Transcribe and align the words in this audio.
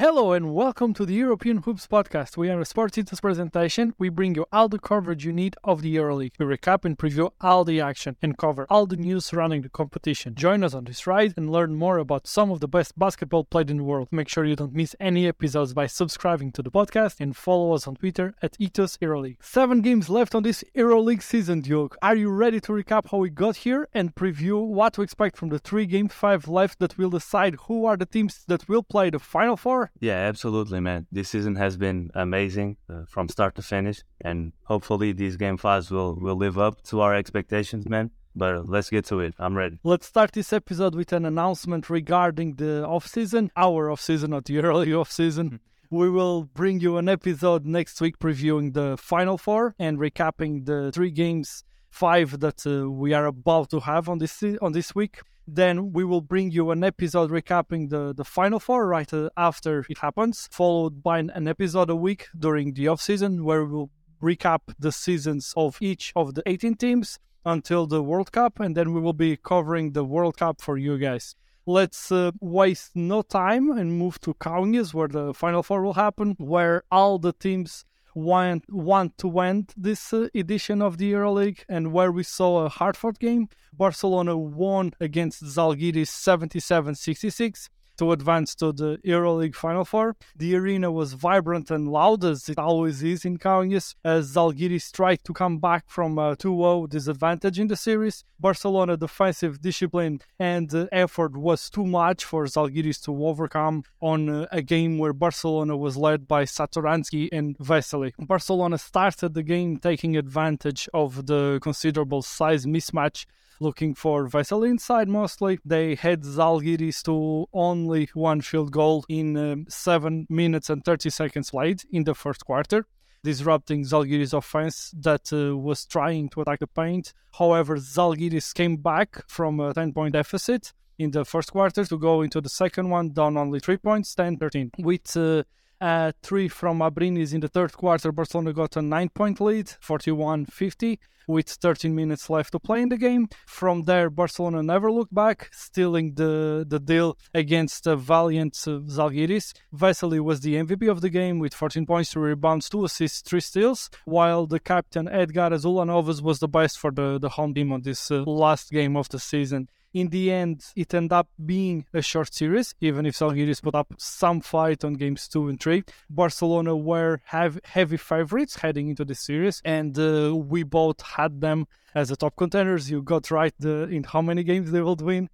Hello 0.00 0.32
and 0.32 0.54
welcome 0.54 0.94
to 0.94 1.04
the 1.04 1.12
European 1.12 1.58
Hoops 1.58 1.86
podcast. 1.86 2.38
We 2.38 2.48
are 2.48 2.58
a 2.58 2.64
Sports 2.64 2.96
Eaters 2.96 3.20
presentation. 3.20 3.92
We 3.98 4.08
bring 4.08 4.34
you 4.34 4.46
all 4.50 4.66
the 4.66 4.78
coverage 4.78 5.26
you 5.26 5.32
need 5.34 5.56
of 5.62 5.82
the 5.82 5.94
EuroLeague. 5.96 6.32
We 6.38 6.46
recap 6.46 6.86
and 6.86 6.96
preview 6.96 7.32
all 7.42 7.66
the 7.66 7.82
action 7.82 8.16
and 8.22 8.38
cover 8.38 8.66
all 8.70 8.86
the 8.86 8.96
news 8.96 9.26
surrounding 9.26 9.60
the 9.60 9.68
competition. 9.68 10.34
Join 10.34 10.64
us 10.64 10.72
on 10.72 10.84
this 10.84 11.06
ride 11.06 11.34
and 11.36 11.52
learn 11.52 11.74
more 11.74 11.98
about 11.98 12.26
some 12.26 12.50
of 12.50 12.60
the 12.60 12.66
best 12.66 12.98
basketball 12.98 13.44
played 13.44 13.70
in 13.70 13.76
the 13.76 13.84
world. 13.84 14.08
Make 14.10 14.30
sure 14.30 14.46
you 14.46 14.56
don't 14.56 14.72
miss 14.72 14.96
any 14.98 15.28
episodes 15.28 15.74
by 15.74 15.86
subscribing 15.86 16.50
to 16.52 16.62
the 16.62 16.70
podcast 16.70 17.20
and 17.20 17.36
follow 17.36 17.74
us 17.74 17.86
on 17.86 17.96
Twitter 17.96 18.32
at 18.40 18.56
Ethos 18.58 18.96
EuroLeague. 19.02 19.36
Seven 19.42 19.82
games 19.82 20.08
left 20.08 20.34
on 20.34 20.44
this 20.44 20.64
EuroLeague 20.74 21.22
season, 21.22 21.60
Duke. 21.60 21.98
Are 22.00 22.16
you 22.16 22.30
ready 22.30 22.58
to 22.60 22.72
recap 22.72 23.10
how 23.10 23.18
we 23.18 23.28
got 23.28 23.56
here 23.56 23.86
and 23.92 24.14
preview 24.14 24.66
what 24.66 24.94
to 24.94 25.02
expect 25.02 25.36
from 25.36 25.50
the 25.50 25.58
three 25.58 25.84
game 25.84 26.08
five 26.08 26.48
left 26.48 26.78
that 26.78 26.96
will 26.96 27.10
decide 27.10 27.56
who 27.66 27.84
are 27.84 27.98
the 27.98 28.06
teams 28.06 28.46
that 28.48 28.66
will 28.66 28.82
play 28.82 29.10
the 29.10 29.18
Final 29.18 29.58
Four? 29.58 29.89
Yeah, 29.98 30.14
absolutely, 30.14 30.80
man. 30.80 31.06
This 31.10 31.28
season 31.28 31.56
has 31.56 31.76
been 31.76 32.10
amazing 32.14 32.76
uh, 32.88 33.04
from 33.08 33.28
start 33.28 33.54
to 33.56 33.62
finish, 33.62 34.02
and 34.20 34.52
hopefully 34.64 35.12
these 35.12 35.36
game 35.36 35.56
fives 35.56 35.90
will 35.90 36.14
will 36.14 36.36
live 36.36 36.58
up 36.58 36.82
to 36.84 37.00
our 37.00 37.14
expectations, 37.14 37.88
man. 37.88 38.10
But 38.34 38.68
let's 38.68 38.90
get 38.90 39.04
to 39.06 39.20
it. 39.20 39.34
I'm 39.38 39.56
ready. 39.56 39.78
Let's 39.82 40.06
start 40.06 40.32
this 40.32 40.52
episode 40.52 40.94
with 40.94 41.12
an 41.12 41.26
announcement 41.26 41.90
regarding 41.90 42.54
the 42.54 42.86
off 42.86 43.06
season, 43.06 43.50
our 43.56 43.90
off 43.90 44.00
season, 44.00 44.30
not 44.30 44.44
the 44.44 44.58
early 44.62 44.94
off 44.94 45.10
season. 45.10 45.60
We 45.90 46.08
will 46.08 46.44
bring 46.44 46.78
you 46.78 46.98
an 46.98 47.08
episode 47.08 47.66
next 47.66 48.00
week 48.00 48.20
previewing 48.20 48.74
the 48.74 48.96
Final 48.96 49.36
Four 49.36 49.74
and 49.78 49.98
recapping 49.98 50.64
the 50.64 50.92
three 50.92 51.10
games 51.10 51.64
five 51.90 52.38
that 52.38 52.64
uh, 52.64 52.88
we 52.88 53.12
are 53.12 53.26
about 53.26 53.70
to 53.70 53.80
have 53.80 54.08
on 54.08 54.18
this 54.18 54.42
on 54.62 54.72
this 54.72 54.94
week. 54.94 55.20
Then 55.52 55.92
we 55.92 56.04
will 56.04 56.20
bring 56.20 56.52
you 56.52 56.70
an 56.70 56.84
episode 56.84 57.28
recapping 57.28 57.90
the, 57.90 58.14
the 58.14 58.24
Final 58.24 58.60
Four 58.60 58.86
right 58.86 59.12
uh, 59.12 59.30
after 59.36 59.84
it 59.88 59.98
happens, 59.98 60.48
followed 60.52 61.02
by 61.02 61.18
an, 61.18 61.48
episode 61.48 61.90
a 61.90 61.96
week 61.96 62.28
during 62.38 62.74
the 62.74 62.86
off 62.86 63.00
season 63.00 63.42
where 63.44 63.64
we 63.64 63.72
will 63.72 63.90
recap 64.22 64.60
the 64.78 64.92
seasons 64.92 65.52
of 65.56 65.76
each 65.80 66.12
of 66.14 66.34
the 66.36 66.44
18 66.46 66.76
teams 66.76 67.18
until 67.44 67.88
the 67.88 68.00
World 68.00 68.30
Cup, 68.30 68.60
and 68.60 68.76
then 68.76 68.92
we 68.92 69.00
will 69.00 69.12
be 69.12 69.36
covering 69.36 69.90
the 69.90 70.04
World 70.04 70.36
Cup 70.36 70.60
for 70.60 70.78
you 70.78 70.96
guys. 70.98 71.34
Let's 71.66 72.12
uh, 72.12 72.30
waste 72.40 72.92
no 72.94 73.22
time 73.22 73.72
and 73.72 73.98
move 73.98 74.20
to 74.20 74.34
Kaunas, 74.34 74.94
where 74.94 75.08
the 75.08 75.34
Final 75.34 75.64
Four 75.64 75.82
will 75.82 75.94
happen, 75.94 76.36
where 76.38 76.84
all 76.92 77.18
the 77.18 77.32
teams 77.32 77.84
want, 78.14 78.64
want 78.70 79.18
to 79.18 79.38
end 79.40 79.72
this 79.76 80.12
uh, 80.12 80.28
edition 80.34 80.82
of 80.82 80.98
the 80.98 81.12
EuroLeague 81.12 81.64
and 81.68 81.92
where 81.92 82.12
we 82.12 82.22
saw 82.22 82.64
a 82.64 82.68
hard-fought 82.68 83.18
game. 83.18 83.48
Barcelona 83.72 84.36
won 84.36 84.92
against 85.00 85.42
Zalgiris 85.42 86.10
77-66 86.10 87.68
to 88.00 88.12
advance 88.12 88.54
to 88.54 88.72
the 88.72 88.98
EuroLeague 89.04 89.54
Final 89.54 89.84
Four. 89.84 90.16
The 90.34 90.56
arena 90.56 90.90
was 90.90 91.12
vibrant 91.12 91.70
and 91.70 91.86
loud 91.86 92.24
as 92.24 92.48
it 92.48 92.58
always 92.58 93.02
is 93.02 93.26
in 93.26 93.36
Kaunas 93.36 93.94
as 94.02 94.34
Zalgiris 94.34 94.90
tried 94.90 95.22
to 95.24 95.34
come 95.34 95.58
back 95.58 95.84
from 95.86 96.18
a 96.18 96.34
2-0 96.34 96.88
disadvantage 96.88 97.58
in 97.58 97.66
the 97.66 97.76
series. 97.76 98.24
Barcelona 98.38 98.96
defensive 98.96 99.60
discipline 99.60 100.22
and 100.38 100.74
uh, 100.74 100.86
effort 100.90 101.36
was 101.36 101.68
too 101.68 101.84
much 101.84 102.24
for 102.24 102.46
Zalgiris 102.46 103.04
to 103.04 103.12
overcome 103.26 103.82
on 104.00 104.30
uh, 104.30 104.46
a 104.50 104.62
game 104.62 104.96
where 104.96 105.12
Barcelona 105.12 105.76
was 105.76 105.98
led 105.98 106.26
by 106.26 106.44
Satoransky 106.44 107.28
and 107.30 107.58
Vesely. 107.58 108.12
Barcelona 108.18 108.78
started 108.78 109.34
the 109.34 109.42
game 109.42 109.76
taking 109.76 110.16
advantage 110.16 110.88
of 110.94 111.26
the 111.26 111.58
considerable 111.60 112.22
size 112.22 112.64
mismatch 112.64 113.26
looking 113.60 113.94
for 113.94 114.26
Vesely 114.28 114.70
inside 114.70 115.08
mostly. 115.08 115.58
They 115.64 115.94
had 115.94 116.22
Zalgiris 116.22 117.02
to 117.04 117.46
only 117.52 118.08
one 118.14 118.40
field 118.40 118.72
goal 118.72 119.04
in 119.08 119.36
um, 119.36 119.66
7 119.68 120.26
minutes 120.28 120.70
and 120.70 120.84
30 120.84 121.10
seconds 121.10 121.50
played 121.50 121.82
in 121.90 122.04
the 122.04 122.14
first 122.14 122.44
quarter 122.44 122.86
disrupting 123.22 123.84
Zalgiris' 123.84 124.32
offense 124.32 124.94
that 124.96 125.32
uh, 125.32 125.56
was 125.56 125.84
trying 125.84 126.28
to 126.30 126.40
attack 126.40 126.60
the 126.60 126.66
paint. 126.66 127.12
However, 127.38 127.76
Zalgiris 127.76 128.54
came 128.54 128.76
back 128.76 129.28
from 129.28 129.60
a 129.60 129.74
10 129.74 129.92
point 129.92 130.14
deficit 130.14 130.72
in 130.98 131.10
the 131.10 131.24
first 131.24 131.52
quarter 131.52 131.84
to 131.84 131.98
go 131.98 132.22
into 132.22 132.40
the 132.40 132.48
second 132.48 132.88
one, 132.90 133.12
down 133.12 133.36
only 133.36 133.60
3 133.60 133.76
points, 133.78 134.14
10 134.14 134.38
13. 134.38 134.70
With 134.78 135.16
uh, 135.16 135.42
uh, 135.80 136.12
three 136.22 136.48
from 136.48 136.80
Abrines 136.80 137.32
in 137.34 137.40
the 137.40 137.48
third 137.48 137.72
quarter, 137.72 138.12
Barcelona 138.12 138.52
got 138.52 138.76
a 138.76 138.82
nine 138.82 139.08
point 139.08 139.40
lead, 139.40 139.70
41 139.80 140.46
50 140.46 140.98
with 141.30 141.48
13 141.48 141.94
minutes 141.94 142.28
left 142.28 142.52
to 142.52 142.58
play 142.58 142.82
in 142.82 142.88
the 142.88 142.96
game. 142.96 143.28
From 143.46 143.84
there, 143.84 144.10
Barcelona 144.10 144.62
never 144.62 144.90
looked 144.90 145.14
back, 145.14 145.48
stealing 145.52 146.14
the, 146.14 146.64
the 146.66 146.80
deal 146.80 147.16
against 147.32 147.86
a 147.86 147.96
valiant 147.96 148.56
uh, 148.66 148.80
Zalgiris. 148.96 149.52
Vesely 149.74 150.20
was 150.20 150.40
the 150.40 150.54
MVP 150.54 150.90
of 150.90 151.00
the 151.00 151.10
game 151.10 151.38
with 151.38 151.54
14 151.54 151.86
points, 151.86 152.12
3 152.12 152.30
rebounds, 152.30 152.68
2 152.68 152.84
assists, 152.84 153.22
3 153.22 153.40
steals, 153.40 153.90
while 154.04 154.46
the 154.46 154.60
captain 154.60 155.06
Edgaras 155.06 155.64
Ulanovas 155.64 156.20
was 156.20 156.40
the 156.40 156.48
best 156.48 156.78
for 156.78 156.90
the, 156.90 157.18
the 157.18 157.30
home 157.30 157.54
team 157.54 157.72
on 157.72 157.82
this 157.82 158.10
uh, 158.10 158.22
last 158.24 158.70
game 158.70 158.96
of 158.96 159.08
the 159.08 159.18
season 159.18 159.68
in 159.92 160.08
the 160.08 160.30
end, 160.30 160.64
it 160.76 160.94
ended 160.94 161.12
up 161.12 161.28
being 161.44 161.86
a 161.92 162.02
short 162.02 162.32
series, 162.32 162.74
even 162.80 163.06
if 163.06 163.16
Zalgiris 163.16 163.62
put 163.62 163.74
up 163.74 163.92
some 163.98 164.40
fight 164.40 164.84
on 164.84 164.94
games 164.94 165.26
two 165.28 165.48
and 165.48 165.60
three. 165.60 165.84
Barcelona 166.08 166.76
were 166.76 167.20
have 167.26 167.58
heavy 167.64 167.96
favorites 167.96 168.56
heading 168.56 168.88
into 168.88 169.04
the 169.04 169.14
series, 169.14 169.60
and 169.64 169.98
uh, 169.98 170.34
we 170.36 170.62
both 170.62 171.00
had 171.02 171.40
them 171.40 171.66
as 171.94 172.08
the 172.08 172.16
top 172.16 172.36
contenders. 172.36 172.90
You 172.90 173.02
got 173.02 173.30
right 173.30 173.54
the, 173.58 173.88
in 173.88 174.04
how 174.04 174.22
many 174.22 174.44
games 174.44 174.70
they 174.70 174.80
would 174.80 175.00
win. 175.00 175.28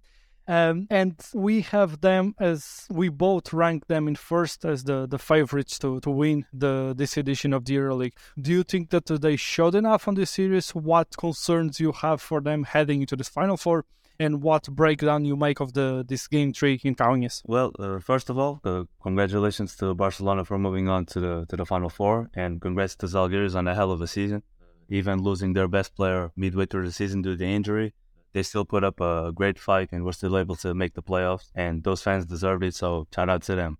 Um, 0.49 0.87
and 0.89 1.15
we 1.33 1.61
have 1.61 1.99
them 1.99 2.33
as 2.39 2.87
we 2.89 3.09
both 3.09 3.51
rank 3.51 3.87
them 3.87 4.07
in 4.07 4.15
first 4.15 4.63
as 4.63 4.85
the, 4.85 5.05
the 5.05 5.19
favorites 5.19 5.77
to, 5.79 5.99
to 5.99 6.09
win 6.09 6.45
the 6.53 6.93
this 6.95 7.17
edition 7.17 7.51
of 7.51 7.65
the 7.65 7.75
EuroLeague. 7.75 8.13
Do 8.39 8.51
you 8.51 8.63
think 8.63 8.91
that 8.91 9.07
they 9.07 9.35
showed 9.35 9.75
enough 9.75 10.07
on 10.07 10.15
this 10.15 10.31
series? 10.31 10.73
What 10.73 11.17
concerns 11.17 11.81
you 11.81 11.91
have 11.91 12.21
for 12.21 12.39
them 12.39 12.63
heading 12.63 13.01
into 13.01 13.17
this 13.17 13.27
Final 13.27 13.57
Four? 13.57 13.83
And 14.19 14.41
what 14.41 14.63
breakdown 14.69 15.25
you 15.25 15.35
make 15.35 15.59
of 15.59 15.73
the 15.73 16.05
this 16.07 16.27
game 16.27 16.53
three 16.53 16.79
in 16.83 16.95
Kaunas. 16.95 17.41
Well, 17.45 17.71
uh, 17.79 17.99
first 17.99 18.29
of 18.29 18.37
all, 18.37 18.59
uh, 18.63 18.83
congratulations 19.01 19.75
to 19.77 19.93
Barcelona 19.93 20.45
for 20.45 20.57
moving 20.57 20.87
on 20.89 21.05
to 21.07 21.19
the 21.19 21.45
to 21.49 21.55
the 21.55 21.65
final 21.65 21.89
four, 21.89 22.29
and 22.33 22.61
congrats 22.61 22.95
to 22.97 23.05
Zalgiris 23.07 23.55
on 23.55 23.67
a 23.67 23.75
hell 23.75 23.91
of 23.91 24.01
a 24.01 24.07
season. 24.07 24.43
Even 24.89 25.21
losing 25.21 25.53
their 25.53 25.67
best 25.67 25.95
player 25.95 26.31
midway 26.35 26.65
through 26.65 26.85
the 26.85 26.91
season 26.91 27.21
due 27.21 27.35
to 27.35 27.45
injury, 27.45 27.93
they 28.33 28.43
still 28.43 28.65
put 28.65 28.83
up 28.83 29.01
a 29.01 29.31
great 29.33 29.59
fight 29.59 29.89
and 29.91 30.05
were 30.05 30.13
still 30.13 30.37
able 30.37 30.55
to 30.55 30.73
make 30.73 30.93
the 30.93 31.03
playoffs. 31.03 31.51
And 31.55 31.83
those 31.83 32.01
fans 32.01 32.25
deserved 32.25 32.63
it, 32.63 32.73
so 32.73 33.07
shout 33.13 33.29
out 33.29 33.43
to 33.43 33.55
them. 33.55 33.77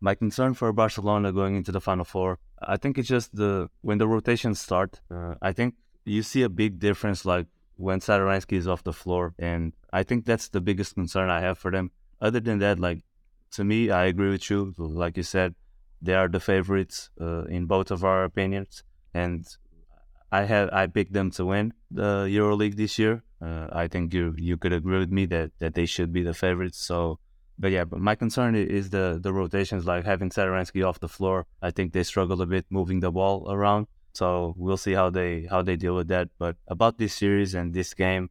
My 0.00 0.14
concern 0.14 0.54
for 0.54 0.72
Barcelona 0.72 1.32
going 1.32 1.54
into 1.56 1.72
the 1.72 1.80
final 1.80 2.04
four, 2.04 2.38
I 2.60 2.76
think 2.76 2.98
it's 2.98 3.08
just 3.08 3.34
the 3.34 3.70
when 3.82 3.98
the 3.98 4.08
rotations 4.08 4.60
start. 4.60 5.00
Uh, 5.10 5.34
I 5.40 5.52
think 5.52 5.74
you 6.04 6.22
see 6.22 6.42
a 6.42 6.48
big 6.48 6.78
difference 6.78 7.24
like 7.24 7.46
when 7.76 8.00
Satoransky 8.00 8.56
is 8.56 8.68
off 8.68 8.84
the 8.84 8.92
floor. 8.92 9.34
And 9.38 9.72
I 9.92 10.02
think 10.02 10.24
that's 10.24 10.48
the 10.48 10.60
biggest 10.60 10.94
concern 10.94 11.30
I 11.30 11.40
have 11.40 11.58
for 11.58 11.70
them. 11.70 11.90
Other 12.20 12.40
than 12.40 12.58
that, 12.60 12.78
like 12.78 13.04
to 13.52 13.64
me, 13.64 13.90
I 13.90 14.04
agree 14.06 14.30
with 14.30 14.48
you. 14.50 14.74
Like 14.78 15.16
you 15.16 15.22
said, 15.22 15.54
they 16.00 16.14
are 16.14 16.28
the 16.28 16.40
favorites 16.40 17.10
uh, 17.20 17.44
in 17.44 17.66
both 17.66 17.90
of 17.90 18.04
our 18.04 18.24
opinions, 18.24 18.82
and 19.12 19.46
I 20.30 20.44
have 20.44 20.68
I 20.72 20.86
picked 20.86 21.12
them 21.12 21.30
to 21.32 21.46
win 21.46 21.72
the 21.90 22.26
EuroLeague 22.26 22.76
this 22.76 22.98
year. 22.98 23.22
Uh, 23.40 23.68
I 23.72 23.88
think 23.88 24.12
you 24.12 24.34
you 24.36 24.56
could 24.56 24.72
agree 24.72 24.98
with 24.98 25.10
me 25.10 25.26
that 25.26 25.52
that 25.60 25.74
they 25.74 25.86
should 25.86 26.12
be 26.12 26.22
the 26.22 26.34
favorites. 26.34 26.78
So, 26.78 27.18
but 27.58 27.70
yeah, 27.70 27.84
but 27.84 28.00
my 28.00 28.14
concern 28.14 28.54
is 28.54 28.90
the 28.90 29.18
the 29.22 29.32
rotations, 29.32 29.86
like 29.86 30.04
having 30.04 30.30
Satoransky 30.30 30.86
off 30.86 31.00
the 31.00 31.08
floor. 31.08 31.46
I 31.62 31.70
think 31.70 31.92
they 31.92 32.02
struggle 32.02 32.42
a 32.42 32.46
bit 32.46 32.66
moving 32.70 33.00
the 33.00 33.12
ball 33.12 33.50
around. 33.50 33.86
So 34.14 34.54
we'll 34.56 34.76
see 34.76 34.92
how 34.92 35.10
they 35.10 35.46
how 35.50 35.62
they 35.62 35.76
deal 35.76 35.94
with 35.94 36.08
that. 36.08 36.28
But 36.38 36.56
about 36.68 36.98
this 36.98 37.14
series 37.14 37.54
and 37.54 37.74
this 37.74 37.94
game, 37.94 38.30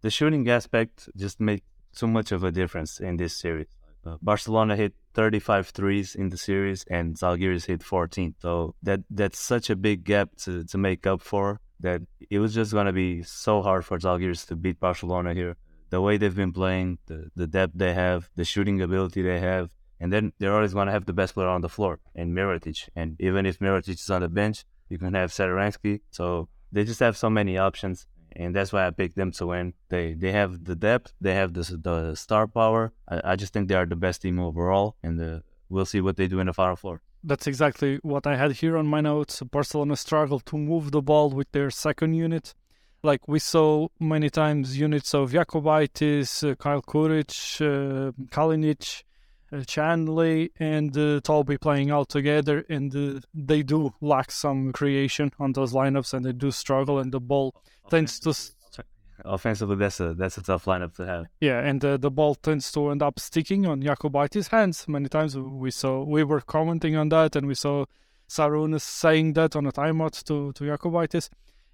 the 0.00 0.10
shooting 0.10 0.48
aspect 0.48 1.08
just 1.16 1.40
made 1.40 1.62
so 1.92 2.06
much 2.06 2.32
of 2.32 2.44
a 2.44 2.52
difference 2.52 3.00
in 3.00 3.16
this 3.16 3.36
series. 3.36 3.66
Uh, 4.06 4.16
Barcelona 4.22 4.76
hit 4.76 4.94
35 5.14 5.68
threes 5.68 6.14
in 6.14 6.28
the 6.28 6.38
series, 6.38 6.84
and 6.88 7.16
Zalgiris 7.16 7.66
hit 7.66 7.82
14. 7.82 8.36
So 8.40 8.74
that 8.82 9.00
that's 9.10 9.38
such 9.38 9.70
a 9.70 9.76
big 9.76 10.04
gap 10.04 10.36
to, 10.44 10.64
to 10.64 10.78
make 10.78 11.06
up 11.06 11.20
for 11.20 11.60
that 11.80 12.02
it 12.30 12.38
was 12.38 12.54
just 12.54 12.72
gonna 12.72 12.92
be 12.92 13.22
so 13.22 13.62
hard 13.62 13.84
for 13.84 13.98
Zalgiris 13.98 14.46
to 14.48 14.56
beat 14.56 14.80
Barcelona 14.80 15.34
here. 15.34 15.56
The 15.90 16.00
way 16.00 16.16
they've 16.16 16.34
been 16.34 16.52
playing, 16.52 16.98
the, 17.06 17.30
the 17.34 17.46
depth 17.46 17.72
they 17.74 17.94
have, 17.94 18.28
the 18.36 18.44
shooting 18.44 18.80
ability 18.82 19.22
they 19.22 19.40
have, 19.40 19.70
and 20.00 20.12
then 20.12 20.32
they're 20.38 20.54
always 20.54 20.74
gonna 20.74 20.92
have 20.92 21.06
the 21.06 21.12
best 21.12 21.34
player 21.34 21.48
on 21.48 21.62
the 21.62 21.68
floor, 21.68 21.98
and 22.14 22.36
Mirotic. 22.36 22.88
And 22.94 23.16
even 23.20 23.46
if 23.46 23.58
Mirotic 23.58 23.94
is 23.94 24.10
on 24.10 24.22
the 24.22 24.28
bench, 24.28 24.64
you 24.88 24.98
can 24.98 25.14
have 25.14 25.30
Satoransky. 25.30 26.00
So 26.10 26.48
they 26.72 26.84
just 26.84 27.00
have 27.00 27.16
so 27.16 27.30
many 27.30 27.58
options, 27.58 28.06
and 28.32 28.54
that's 28.54 28.72
why 28.72 28.86
I 28.86 28.90
picked 28.90 29.16
them 29.16 29.32
to 29.32 29.46
win. 29.46 29.74
They 29.88 30.14
they 30.14 30.32
have 30.32 30.64
the 30.64 30.74
depth, 30.76 31.12
they 31.20 31.34
have 31.34 31.52
the 31.54 31.62
the 31.82 32.14
star 32.14 32.46
power. 32.46 32.92
I, 33.08 33.32
I 33.32 33.36
just 33.36 33.52
think 33.52 33.68
they 33.68 33.74
are 33.74 33.86
the 33.86 33.96
best 33.96 34.22
team 34.22 34.38
overall, 34.38 34.96
and 35.02 35.18
the, 35.18 35.42
we'll 35.68 35.86
see 35.86 36.00
what 36.00 36.16
they 36.16 36.28
do 36.28 36.40
in 36.40 36.46
the 36.46 36.52
final 36.52 36.76
four. 36.76 37.02
That's 37.24 37.46
exactly 37.46 37.98
what 38.02 38.26
I 38.26 38.36
had 38.36 38.52
here 38.52 38.76
on 38.76 38.86
my 38.86 39.00
notes. 39.00 39.42
Barcelona 39.42 39.96
struggled 39.96 40.46
to 40.46 40.56
move 40.56 40.92
the 40.92 41.02
ball 41.02 41.30
with 41.30 41.50
their 41.52 41.70
second 41.70 42.14
unit. 42.14 42.54
Like 43.02 43.28
we 43.28 43.38
saw 43.38 43.88
many 44.00 44.30
times, 44.30 44.78
units 44.78 45.14
of 45.14 45.30
Jokubaitis, 45.30 46.48
uh, 46.48 46.54
Kyle 46.56 46.82
Kuric, 46.82 47.30
uh, 47.60 48.12
Kalinic, 48.30 49.04
uh, 49.52 49.56
Sanli 49.56 50.50
and 50.58 50.96
uh, 50.96 51.20
Tobey 51.22 51.58
playing 51.58 51.90
out 51.90 52.08
together, 52.08 52.64
and 52.68 52.94
uh, 52.94 53.20
they 53.34 53.62
do 53.62 53.94
lack 54.00 54.30
some 54.30 54.72
creation 54.72 55.32
on 55.38 55.52
those 55.52 55.72
lineups, 55.72 56.12
and 56.14 56.24
they 56.24 56.32
do 56.32 56.50
struggle, 56.50 56.98
and 56.98 57.12
the 57.12 57.20
ball 57.20 57.54
tends 57.90 58.20
to. 58.20 58.34
Offensively, 59.24 59.74
that's 59.74 59.98
a 59.98 60.14
that's 60.14 60.38
a 60.38 60.42
tough 60.42 60.66
lineup 60.66 60.94
to 60.94 61.04
have. 61.04 61.26
Yeah, 61.40 61.58
and 61.58 61.84
uh, 61.84 61.96
the 61.96 62.10
ball 62.10 62.36
tends 62.36 62.70
to 62.72 62.90
end 62.90 63.02
up 63.02 63.18
sticking 63.18 63.66
on 63.66 63.82
Jokubaitis' 63.82 64.48
hands. 64.48 64.86
Many 64.86 65.08
times 65.08 65.36
we 65.36 65.72
saw 65.72 66.04
we 66.04 66.22
were 66.22 66.40
commenting 66.40 66.94
on 66.94 67.08
that, 67.08 67.34
and 67.34 67.48
we 67.48 67.54
saw 67.54 67.84
Sarunas 68.28 68.82
saying 68.82 69.32
that 69.32 69.56
on 69.56 69.66
a 69.66 69.72
timeout 69.72 70.22
to 70.24 70.52
to 70.52 70.64
Jokubaitis. 70.64 71.30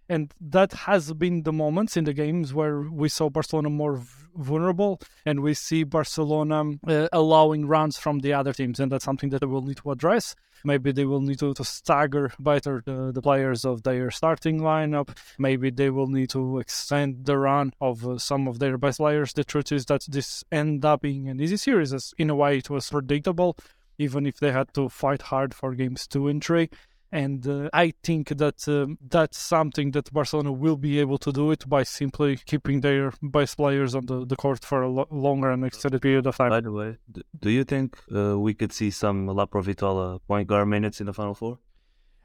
And 0.09 0.35
that 0.41 0.73
has 0.73 1.12
been 1.15 1.43
the 1.45 1.53
moments 1.53 1.97
in 1.97 2.05
the 2.05 2.12
games 2.12 2.53
where 2.53 2.83
we 2.83 3.09
saw 3.09 3.31
Barcelona 3.31 3.71
more 3.71 4.03
vulnerable 4.37 5.01
and 5.25 5.41
we 5.41 5.55
see 5.55 5.85
Barcelona 5.85 6.73
uh, 6.87 7.09
allowing 7.12 7.67
runs 7.67 7.97
from 7.97 8.19
the 8.19 8.33
other 8.33 8.53
teams. 8.53 8.81
And 8.81 8.93
that's 8.93 9.05
something 9.05 9.31
that 9.31 9.41
they 9.41 9.47
will 9.47 9.62
need 9.62 9.79
to 9.79 9.91
address. 9.91 10.35
Maybe 10.62 10.93
they 10.93 11.05
will 11.05 11.21
need 11.21 11.39
to, 11.41 11.55
to 11.55 11.65
stagger 11.65 12.33
better 12.39 12.83
the, 12.85 13.12
the 13.12 13.23
players 13.23 13.65
of 13.65 13.83
their 13.83 14.11
starting 14.11 14.61
lineup. 14.61 15.17
Maybe 15.39 15.71
they 15.71 15.91
will 15.91 16.06
need 16.06 16.31
to 16.31 16.59
extend 16.59 17.25
the 17.25 17.39
run 17.39 17.73
of 17.81 18.06
uh, 18.06 18.19
some 18.19 18.47
of 18.47 18.59
their 18.59 18.77
best 18.77 18.99
players. 18.99 19.33
The 19.33 19.45
truth 19.45 19.73
is 19.73 19.87
that 19.87 20.06
this 20.09 20.45
ended 20.53 20.85
up 20.85 21.03
being 21.03 21.29
an 21.29 21.41
easy 21.41 21.56
series. 21.56 21.93
As 21.93 22.15
in 22.19 22.31
a 22.31 22.35
way, 22.35 22.59
it 22.59 22.71
was 22.71 22.91
predictable, 22.91 23.56
even 23.99 24.27
if 24.27 24.39
they 24.39 24.53
had 24.53 24.73
to 24.75 24.89
fight 24.89 25.23
hard 25.23 25.55
for 25.55 25.75
games 25.75 26.06
two 26.06 26.29
and 26.29 26.43
three 26.43 26.69
and 27.14 27.46
uh, 27.46 27.70
I 27.72 27.94
think 28.02 28.31
that 28.31 28.66
um, 28.66 28.99
that's 29.08 29.38
something 29.38 29.93
that 29.93 30.12
Barcelona 30.12 30.50
will 30.50 30.76
be 30.76 30.99
able 30.99 31.19
to 31.19 31.31
do 31.31 31.52
it 31.52 31.66
by 31.69 31.84
simply 31.84 32.37
keeping 32.37 32.81
their 32.81 33.12
best 33.22 33.56
players 33.56 33.94
on 33.94 34.06
the, 34.06 34.26
the 34.26 34.34
court 34.34 34.64
for 34.64 34.82
a 34.82 34.88
lo- 34.88 35.06
longer 35.12 35.52
and 35.52 35.64
extended 35.64 36.02
period 36.02 36.26
of 36.26 36.37
time. 36.37 36.50
By 36.50 36.61
the 36.61 36.72
way, 36.72 36.99
do 37.40 37.50
you 37.50 37.62
think 37.62 37.96
uh, 38.12 38.37
we 38.37 38.52
could 38.52 38.72
see 38.72 38.90
some 38.90 39.28
Laprovittola 39.28 40.19
point 40.26 40.49
guard 40.49 40.66
minutes 40.66 41.00
in 41.00 41.06
the 41.06 41.14
Final 41.14 41.34
Four? 41.34 41.61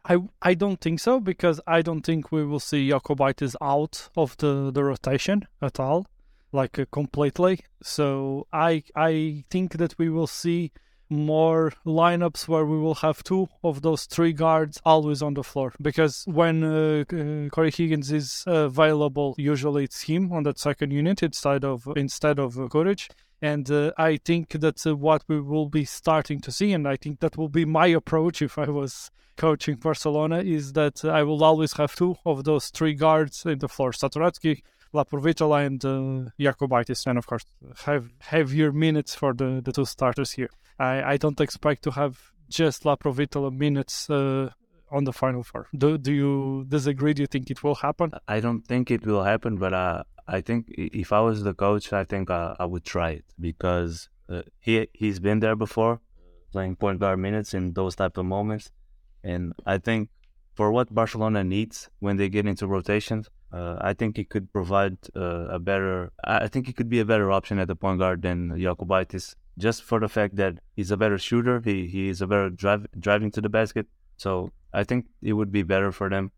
I, 0.06 0.18
I 0.42 0.56
don't 0.56 0.82
think 0.82 1.00
so 1.00 1.20
because 1.20 1.62
I 1.68 1.84
don't 1.84 2.02
think 2.02 2.32
we 2.32 2.44
will 2.44 2.60
see 2.60 2.90
Jokubaitis 2.90 3.56
out 3.62 4.10
of 4.18 4.38
the, 4.38 4.72
the 4.72 4.84
rotation 4.84 5.46
at 5.62 5.80
all, 5.80 6.08
like 6.52 6.80
uh, 6.80 6.86
completely. 6.92 7.60
So 7.84 8.48
I 8.52 8.84
I 8.96 9.44
think 9.52 9.78
that 9.78 10.00
we 10.00 10.10
will 10.10 10.26
see 10.26 10.72
more 11.10 11.74
lineups 11.86 12.48
where 12.48 12.66
we 12.66 12.78
will 12.78 12.96
have 12.96 13.24
two 13.24 13.48
of 13.64 13.82
those 13.82 14.06
three 14.06 14.34
guards 14.34 14.80
always 14.86 15.22
on 15.22 15.34
the 15.34 15.44
floor 15.44 15.74
because 15.82 16.24
when 16.26 16.64
uh, 16.64 17.04
uh, 17.12 17.50
Cory 17.50 17.72
Higgins 17.72 18.12
is 18.12 18.44
available, 18.46 19.36
usually 19.38 19.86
it's 19.86 20.04
him 20.04 20.32
on 20.32 20.44
that 20.44 20.60
second 20.60 20.92
unit 20.92 21.24
instead 21.24 21.64
of 21.66 21.88
instead 21.96 22.40
of 22.40 22.58
uh, 22.58 22.68
Kuric. 22.68 23.10
And 23.42 23.72
uh, 23.72 23.92
I 23.98 24.18
think 24.18 24.50
that's 24.50 24.86
uh, 24.86 24.96
what 24.96 25.24
we 25.30 25.40
will 25.40 25.70
be 25.70 25.86
starting 25.86 26.42
to 26.42 26.52
see, 26.52 26.74
and 26.74 26.86
I 26.86 26.98
think 26.98 27.22
that 27.22 27.38
will 27.38 27.48
be 27.48 27.64
my 27.64 27.88
approach 27.88 28.42
if 28.42 28.58
I 28.58 28.70
was 28.70 29.12
coaching 29.38 29.76
Barcelona. 29.76 30.40
Is 30.40 30.74
that 30.74 31.06
I 31.06 31.24
will 31.24 31.42
always 31.44 31.74
have 31.74 31.96
two 31.96 32.18
of 32.26 32.44
those 32.44 32.68
three 32.68 32.94
guards 32.94 33.46
in 33.46 33.60
the 33.60 33.70
floor: 33.70 33.92
Satoransky, 33.92 34.62
Laprovittola, 34.94 35.66
and 35.66 35.84
uh, 35.86 36.30
Jokubaitis, 36.40 37.06
and 37.08 37.18
of 37.18 37.28
course 37.28 37.46
have 37.86 38.10
heavier 38.20 38.72
minutes 38.72 39.16
for 39.16 39.34
the, 39.34 39.62
the 39.64 39.72
two 39.72 39.86
starters 39.86 40.32
here. 40.32 40.50
I, 40.80 41.14
I 41.14 41.18
don't 41.18 41.40
expect 41.42 41.84
to 41.84 41.92
have 41.92 42.32
just 42.50 42.84
Laprovittola 42.84 43.52
minutes 43.52 44.10
uh, 44.10 44.50
on 44.92 45.04
the 45.04 45.14
final 45.14 45.44
four. 45.44 45.68
Do 45.78 45.98
do 45.98 46.12
you 46.12 46.66
disagree? 46.68 47.14
Do 47.14 47.22
you 47.24 47.28
think 47.28 47.50
it 47.52 47.64
will 47.64 47.76
happen? 47.76 48.12
I 48.28 48.40
don't 48.40 48.66
think 48.66 48.90
it 48.92 49.06
will 49.06 49.24
happen, 49.24 49.58
but 49.58 49.74
uh, 49.74 50.04
I 50.28 50.42
think 50.42 50.68
if 50.70 51.14
I 51.14 51.22
was 51.22 51.44
the 51.44 51.54
coach, 51.54 51.94
I 51.94 52.04
think 52.04 52.30
uh, 52.30 52.56
I 52.60 52.66
would 52.66 52.86
try 52.86 53.12
it 53.12 53.26
because 53.40 54.10
uh, 54.30 54.42
he 54.60 54.88
he's 54.94 55.20
been 55.20 55.40
there 55.40 55.56
before, 55.56 56.02
playing 56.52 56.76
point 56.78 57.00
guard 57.00 57.20
minutes 57.20 57.54
in 57.54 57.74
those 57.74 57.96
type 57.96 58.18
of 58.18 58.26
moments, 58.26 58.72
and 59.24 59.54
I 59.66 59.78
think 59.78 60.10
for 60.56 60.72
what 60.72 60.94
Barcelona 60.94 61.44
needs 61.44 61.90
when 62.00 62.18
they 62.18 62.30
get 62.30 62.46
into 62.46 62.68
rotations, 62.68 63.30
uh, 63.52 63.78
I 63.82 63.94
think 63.94 64.18
he 64.18 64.24
could 64.24 64.52
provide 64.54 64.98
uh, 65.16 65.48
a 65.48 65.60
better. 65.60 66.12
I 66.24 66.48
think 66.48 66.68
he 66.68 66.74
could 66.74 66.90
be 66.90 67.00
a 67.00 67.06
better 67.06 67.32
option 67.32 67.60
at 67.60 67.68
the 67.68 67.76
point 67.76 68.00
guard 68.00 68.22
than 68.22 68.50
Jokubaitis, 68.52 69.36
just 69.58 69.84
for 69.84 70.00
the 70.00 70.10
fact 70.10 70.36
that 70.36 70.60
he's 70.76 70.92
a 70.92 70.98
better 70.98 71.18
shooter. 71.18 71.62
He 71.64 71.88
he 71.88 72.10
is 72.10 72.22
a 72.22 72.28
better 72.28 72.50
drive 72.50 72.86
driving 73.00 73.32
to 73.32 73.42
the 73.42 73.50
basket. 73.50 73.88
So 74.18 74.52
I 74.74 74.84
think 74.84 75.08
it 75.22 75.34
would 75.34 75.52
be 75.52 75.64
better 75.64 75.92
for 75.92 76.10
them 76.10 76.32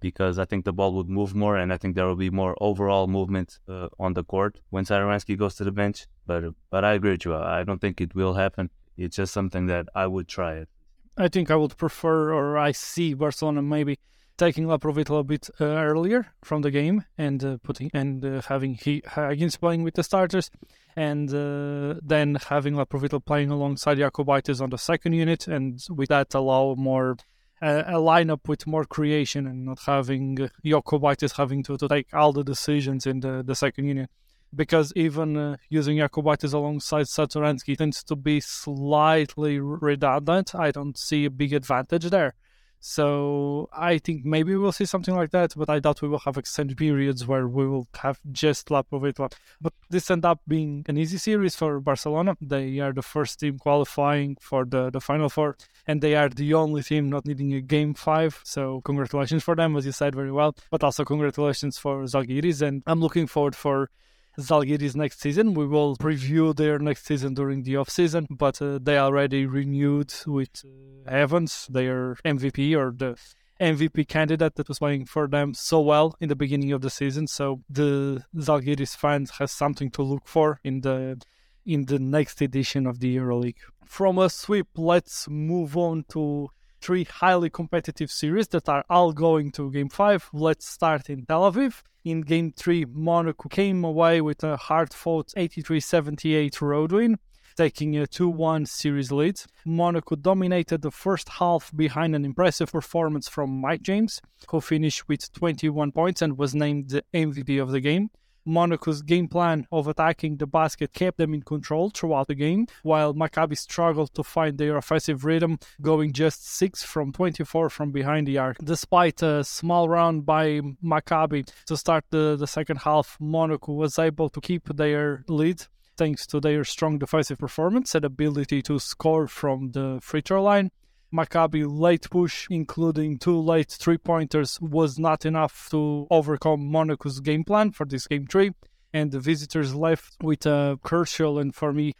because 0.00 0.38
I 0.38 0.44
think 0.44 0.64
the 0.64 0.72
ball 0.72 0.92
would 0.94 1.08
move 1.08 1.34
more, 1.34 1.56
and 1.56 1.72
I 1.72 1.76
think 1.76 1.94
there 1.94 2.06
will 2.06 2.16
be 2.16 2.30
more 2.30 2.56
overall 2.60 3.06
movement 3.06 3.58
uh, 3.68 3.88
on 3.98 4.14
the 4.14 4.24
court 4.24 4.60
when 4.70 4.84
Satoransky 4.84 5.36
goes 5.36 5.54
to 5.56 5.64
the 5.64 5.72
bench. 5.72 6.06
But 6.26 6.54
but 6.70 6.84
I 6.84 6.94
agree 6.94 7.12
with 7.12 7.24
you. 7.24 7.36
I 7.36 7.62
don't 7.62 7.80
think 7.80 8.00
it 8.00 8.14
will 8.14 8.34
happen. 8.34 8.70
It's 8.96 9.16
just 9.16 9.32
something 9.32 9.66
that 9.66 9.86
I 9.94 10.08
would 10.08 10.26
try 10.26 10.54
it. 10.54 10.68
I 11.16 11.28
think 11.28 11.50
I 11.50 11.56
would 11.56 11.76
prefer, 11.76 12.32
or 12.32 12.58
I 12.58 12.72
see 12.72 13.14
Barcelona 13.14 13.62
maybe 13.62 13.98
taking 14.38 14.66
Laprovittola 14.66 15.20
a 15.20 15.24
bit 15.24 15.50
uh, 15.60 15.64
earlier 15.64 16.28
from 16.42 16.62
the 16.62 16.70
game 16.70 17.04
and 17.18 17.44
uh, 17.44 17.58
putting 17.62 17.90
and 17.92 18.24
uh, 18.24 18.40
having 18.48 18.74
he 18.74 19.02
Higgins 19.14 19.56
playing 19.56 19.82
with 19.82 19.94
the 19.94 20.02
starters, 20.02 20.50
and 20.96 21.28
uh, 21.34 22.00
then 22.02 22.38
having 22.48 22.74
Laprovittola 22.74 23.24
playing 23.24 23.50
alongside 23.50 23.98
Jokubaitis 23.98 24.60
on 24.60 24.70
the 24.70 24.78
second 24.78 25.12
unit, 25.12 25.48
and 25.48 25.80
with 25.90 26.08
that 26.08 26.34
allow 26.34 26.74
more 26.76 27.16
a 27.60 27.94
lineup 27.94 28.46
with 28.46 28.66
more 28.66 28.84
creation 28.84 29.46
and 29.46 29.66
not 29.66 29.80
having 29.84 30.40
uh, 30.40 30.48
Jokubaitis 30.64 31.36
having 31.36 31.62
to, 31.64 31.76
to 31.76 31.88
take 31.88 32.06
all 32.12 32.32
the 32.32 32.44
decisions 32.44 33.04
in 33.04 33.20
the, 33.20 33.42
the 33.44 33.54
second 33.54 33.86
unit. 33.86 34.10
Because 34.54 34.92
even 34.96 35.36
uh, 35.36 35.56
using 35.68 35.98
Jokubaitis 35.98 36.54
alongside 36.54 37.06
Satoransky 37.06 37.76
tends 37.76 38.02
to 38.04 38.16
be 38.16 38.40
slightly 38.40 39.58
redundant. 39.58 40.54
I 40.54 40.70
don't 40.70 40.96
see 40.96 41.24
a 41.24 41.30
big 41.30 41.52
advantage 41.52 42.08
there. 42.10 42.34
So 42.80 43.68
I 43.72 43.98
think 43.98 44.24
maybe 44.24 44.54
we'll 44.56 44.72
see 44.72 44.84
something 44.84 45.14
like 45.14 45.30
that, 45.30 45.54
but 45.56 45.68
I 45.68 45.78
doubt 45.80 46.02
we 46.02 46.08
will 46.08 46.20
have 46.20 46.36
extended 46.36 46.76
periods 46.76 47.26
where 47.26 47.46
we 47.48 47.66
will 47.66 47.88
have 48.02 48.20
just 48.30 48.68
Laprovittola. 48.68 49.32
But 49.60 49.72
this 49.90 50.10
end 50.10 50.24
up 50.24 50.40
being 50.46 50.84
an 50.88 50.96
easy 50.96 51.18
series 51.18 51.56
for 51.56 51.80
Barcelona. 51.80 52.36
They 52.40 52.78
are 52.78 52.92
the 52.92 53.02
first 53.02 53.40
team 53.40 53.58
qualifying 53.58 54.36
for 54.40 54.64
the, 54.64 54.90
the 54.90 55.00
Final 55.00 55.28
Four, 55.28 55.56
and 55.86 56.00
they 56.00 56.14
are 56.14 56.28
the 56.28 56.54
only 56.54 56.82
team 56.82 57.08
not 57.08 57.26
needing 57.26 57.52
a 57.54 57.60
Game 57.60 57.94
5. 57.94 58.40
So 58.44 58.80
congratulations 58.82 59.42
for 59.42 59.56
them, 59.56 59.76
as 59.76 59.84
you 59.84 59.92
said 59.92 60.14
very 60.14 60.32
well. 60.32 60.54
But 60.70 60.84
also 60.84 61.04
congratulations 61.04 61.78
for 61.78 62.02
Zalgiris, 62.04 62.62
and 62.62 62.82
I'm 62.86 63.00
looking 63.00 63.26
forward 63.26 63.56
for 63.56 63.90
Zalgiris 64.38 64.94
next 64.94 65.20
season. 65.20 65.54
We 65.54 65.66
will 65.66 65.96
preview 65.96 66.54
their 66.54 66.78
next 66.78 67.04
season 67.06 67.34
during 67.34 67.62
the 67.64 67.76
off 67.76 67.90
season, 67.90 68.26
but 68.30 68.62
uh, 68.62 68.78
they 68.80 68.98
already 68.98 69.46
renewed 69.46 70.14
with 70.26 70.64
uh, 70.64 71.10
Evans, 71.10 71.66
their 71.70 72.14
MVP 72.24 72.76
or 72.76 72.92
the 72.96 73.16
MVP 73.60 74.06
candidate 74.06 74.54
that 74.54 74.68
was 74.68 74.78
playing 74.78 75.06
for 75.06 75.26
them 75.26 75.54
so 75.54 75.80
well 75.80 76.14
in 76.20 76.28
the 76.28 76.36
beginning 76.36 76.72
of 76.72 76.80
the 76.80 76.90
season. 76.90 77.26
So 77.26 77.62
the 77.68 78.24
Zalgiris 78.36 78.96
fans 78.96 79.30
has 79.38 79.50
something 79.50 79.90
to 79.92 80.02
look 80.02 80.28
for 80.28 80.60
in 80.62 80.82
the 80.82 81.20
in 81.66 81.84
the 81.84 81.98
next 81.98 82.40
edition 82.40 82.86
of 82.86 83.00
the 83.00 83.16
EuroLeague. 83.16 83.60
From 83.84 84.18
a 84.18 84.30
sweep, 84.30 84.68
let's 84.76 85.28
move 85.28 85.76
on 85.76 86.04
to 86.10 86.48
three 86.80 87.04
highly 87.04 87.50
competitive 87.50 88.10
series 88.10 88.48
that 88.48 88.68
are 88.68 88.84
all 88.88 89.12
going 89.12 89.50
to 89.52 89.70
game 89.70 89.88
five. 89.88 90.30
Let's 90.32 90.66
start 90.66 91.10
in 91.10 91.26
Tel 91.26 91.50
Aviv. 91.50 91.82
In 92.08 92.22
game 92.22 92.52
three, 92.52 92.86
Monaco 92.86 93.50
came 93.50 93.84
away 93.84 94.22
with 94.22 94.42
a 94.42 94.56
hard 94.56 94.94
fought 94.94 95.34
83 95.36 95.78
78 95.78 96.62
road 96.62 96.90
win, 96.90 97.18
taking 97.54 97.98
a 97.98 98.06
2 98.06 98.30
1 98.30 98.64
series 98.64 99.12
lead. 99.12 99.38
Monaco 99.66 100.16
dominated 100.16 100.80
the 100.80 100.90
first 100.90 101.28
half 101.28 101.70
behind 101.76 102.16
an 102.16 102.24
impressive 102.24 102.72
performance 102.72 103.28
from 103.28 103.60
Mike 103.60 103.82
James, 103.82 104.22
who 104.48 104.62
finished 104.62 105.06
with 105.06 105.30
21 105.34 105.92
points 105.92 106.22
and 106.22 106.38
was 106.38 106.54
named 106.54 106.88
the 106.88 107.04
MVP 107.12 107.60
of 107.60 107.72
the 107.72 107.80
game. 107.80 108.08
Monaco's 108.48 109.02
game 109.02 109.28
plan 109.28 109.66
of 109.70 109.86
attacking 109.86 110.38
the 110.38 110.46
basket 110.46 110.92
kept 110.92 111.18
them 111.18 111.34
in 111.34 111.42
control 111.42 111.90
throughout 111.90 112.28
the 112.28 112.34
game, 112.34 112.66
while 112.82 113.14
Maccabi 113.14 113.56
struggled 113.56 114.14
to 114.14 114.24
find 114.24 114.58
their 114.58 114.76
offensive 114.76 115.24
rhythm, 115.24 115.58
going 115.80 116.12
just 116.12 116.48
6 116.48 116.82
from 116.82 117.12
24 117.12 117.70
from 117.70 117.92
behind 117.92 118.26
the 118.26 118.38
arc. 118.38 118.56
Despite 118.64 119.22
a 119.22 119.44
small 119.44 119.88
run 119.88 120.22
by 120.22 120.60
Maccabi 120.82 121.48
to 121.66 121.76
start 121.76 122.04
the, 122.10 122.36
the 122.36 122.46
second 122.46 122.78
half, 122.78 123.16
Monaco 123.20 123.72
was 123.72 123.98
able 123.98 124.28
to 124.30 124.40
keep 124.40 124.64
their 124.76 125.24
lead 125.28 125.66
thanks 125.96 126.26
to 126.28 126.40
their 126.40 126.64
strong 126.64 126.98
defensive 126.98 127.38
performance 127.38 127.94
and 127.94 128.04
ability 128.04 128.62
to 128.62 128.78
score 128.78 129.26
from 129.26 129.72
the 129.72 129.98
free 130.00 130.22
throw 130.22 130.42
line. 130.42 130.70
Maccabi 131.12 131.64
late 131.66 132.08
push, 132.10 132.46
including 132.50 133.18
two 133.18 133.40
late 133.40 133.70
three 133.70 133.98
pointers, 133.98 134.60
was 134.60 134.98
not 134.98 135.24
enough 135.24 135.68
to 135.70 136.06
overcome 136.10 136.70
Monaco's 136.70 137.20
game 137.20 137.44
plan 137.44 137.70
for 137.72 137.86
this 137.86 138.06
game 138.06 138.26
three, 138.26 138.52
and 138.92 139.10
the 139.10 139.20
visitors 139.20 139.74
left 139.74 140.16
with 140.22 140.44
a 140.44 140.78
crucial 140.82 141.38
and 141.38 141.54
for 141.54 141.72
me 141.72 141.94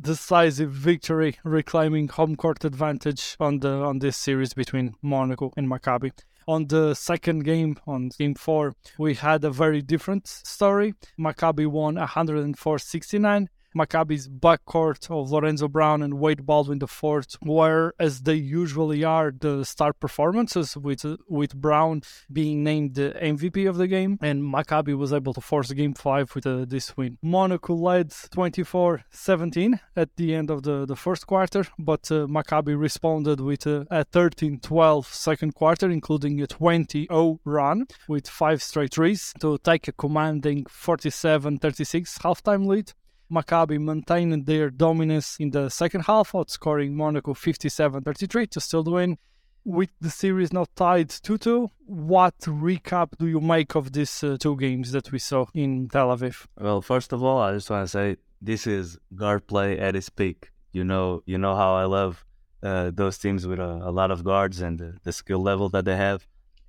decisive 0.00 0.70
victory, 0.70 1.38
reclaiming 1.44 2.08
home 2.08 2.36
court 2.36 2.64
advantage 2.64 3.36
on 3.38 3.60
the 3.60 3.70
on 3.70 3.98
this 3.98 4.16
series 4.16 4.54
between 4.54 4.94
Monaco 5.02 5.52
and 5.56 5.68
Maccabi. 5.68 6.12
On 6.48 6.66
the 6.66 6.94
second 6.94 7.44
game, 7.44 7.76
on 7.86 8.10
game 8.18 8.34
four, 8.34 8.74
we 8.98 9.14
had 9.14 9.44
a 9.44 9.50
very 9.50 9.82
different 9.82 10.26
story. 10.26 10.94
Maccabi 11.18 11.66
won 11.66 11.94
104 11.94 12.78
69 12.78 13.48
Maccabi's 13.76 14.28
backcourt 14.28 15.10
of 15.10 15.30
Lorenzo 15.30 15.68
Brown 15.68 16.02
and 16.02 16.14
Wade 16.14 16.44
Baldwin 16.46 16.80
IV 16.82 17.26
were, 17.42 17.94
as 17.98 18.22
they 18.22 18.34
usually 18.34 19.04
are, 19.04 19.30
the 19.30 19.64
star 19.64 19.92
performances, 19.92 20.76
with 20.76 21.04
with 21.28 21.54
Brown 21.54 22.02
being 22.32 22.64
named 22.64 22.94
the 22.94 23.14
MVP 23.20 23.68
of 23.68 23.76
the 23.76 23.86
game, 23.86 24.18
and 24.20 24.42
Maccabi 24.42 24.96
was 24.96 25.12
able 25.12 25.34
to 25.34 25.40
force 25.40 25.70
game 25.72 25.94
five 25.94 26.34
with 26.34 26.46
uh, 26.46 26.64
this 26.66 26.96
win. 26.96 27.18
Monaco 27.22 27.74
led 27.74 28.10
24-17 28.10 29.80
at 29.96 30.16
the 30.16 30.34
end 30.34 30.50
of 30.50 30.62
the, 30.62 30.86
the 30.86 30.96
first 30.96 31.26
quarter, 31.26 31.64
but 31.78 32.10
uh, 32.10 32.26
Maccabi 32.26 32.78
responded 32.78 33.40
with 33.40 33.66
uh, 33.66 33.84
a 33.90 34.04
13-12 34.04 35.04
second 35.06 35.54
quarter, 35.54 35.90
including 35.90 36.40
a 36.42 36.46
20-0 36.46 37.38
run 37.44 37.86
with 38.08 38.28
five 38.28 38.62
straight 38.62 38.92
threes 38.92 39.32
to 39.40 39.58
take 39.58 39.88
a 39.88 39.92
commanding 39.92 40.64
47-36 40.64 42.18
halftime 42.18 42.66
lead. 42.66 42.92
Maccabi 43.30 43.80
maintained 43.80 44.46
their 44.46 44.70
dominance 44.70 45.36
in 45.38 45.50
the 45.50 45.68
second 45.68 46.02
half, 46.02 46.32
outscoring 46.32 46.92
Monaco 46.92 47.34
57 47.34 48.02
33 48.02 48.46
to 48.48 48.60
still 48.60 48.84
win. 48.84 49.18
With 49.62 49.90
the 50.00 50.08
series 50.10 50.54
now 50.54 50.64
tied 50.74 51.10
2 51.10 51.36
2, 51.36 51.68
what 51.84 52.38
recap 52.40 53.08
do 53.18 53.26
you 53.26 53.40
make 53.40 53.74
of 53.74 53.92
these 53.92 54.24
uh, 54.24 54.38
two 54.40 54.56
games 54.56 54.90
that 54.92 55.12
we 55.12 55.18
saw 55.18 55.46
in 55.54 55.88
Tel 55.88 56.08
Aviv? 56.08 56.46
Well, 56.58 56.80
first 56.80 57.12
of 57.12 57.22
all, 57.22 57.38
I 57.38 57.52
just 57.52 57.68
want 57.68 57.84
to 57.84 57.88
say 57.88 58.16
this 58.40 58.66
is 58.66 58.98
guard 59.14 59.46
play 59.46 59.78
at 59.78 59.94
its 59.94 60.08
peak. 60.08 60.50
You 60.72 60.84
know, 60.84 61.22
you 61.26 61.36
know 61.36 61.54
how 61.54 61.74
I 61.74 61.84
love 61.84 62.24
uh, 62.62 62.90
those 62.94 63.18
teams 63.18 63.46
with 63.46 63.58
a, 63.58 63.82
a, 63.84 63.90
lot 63.90 64.10
of 64.10 64.24
guards 64.24 64.60
and 64.60 64.78
the, 64.78 64.96
the, 65.02 65.12
skill 65.12 65.40
level 65.40 65.68
that 65.70 65.84
they 65.84 65.96
have. 65.96 66.26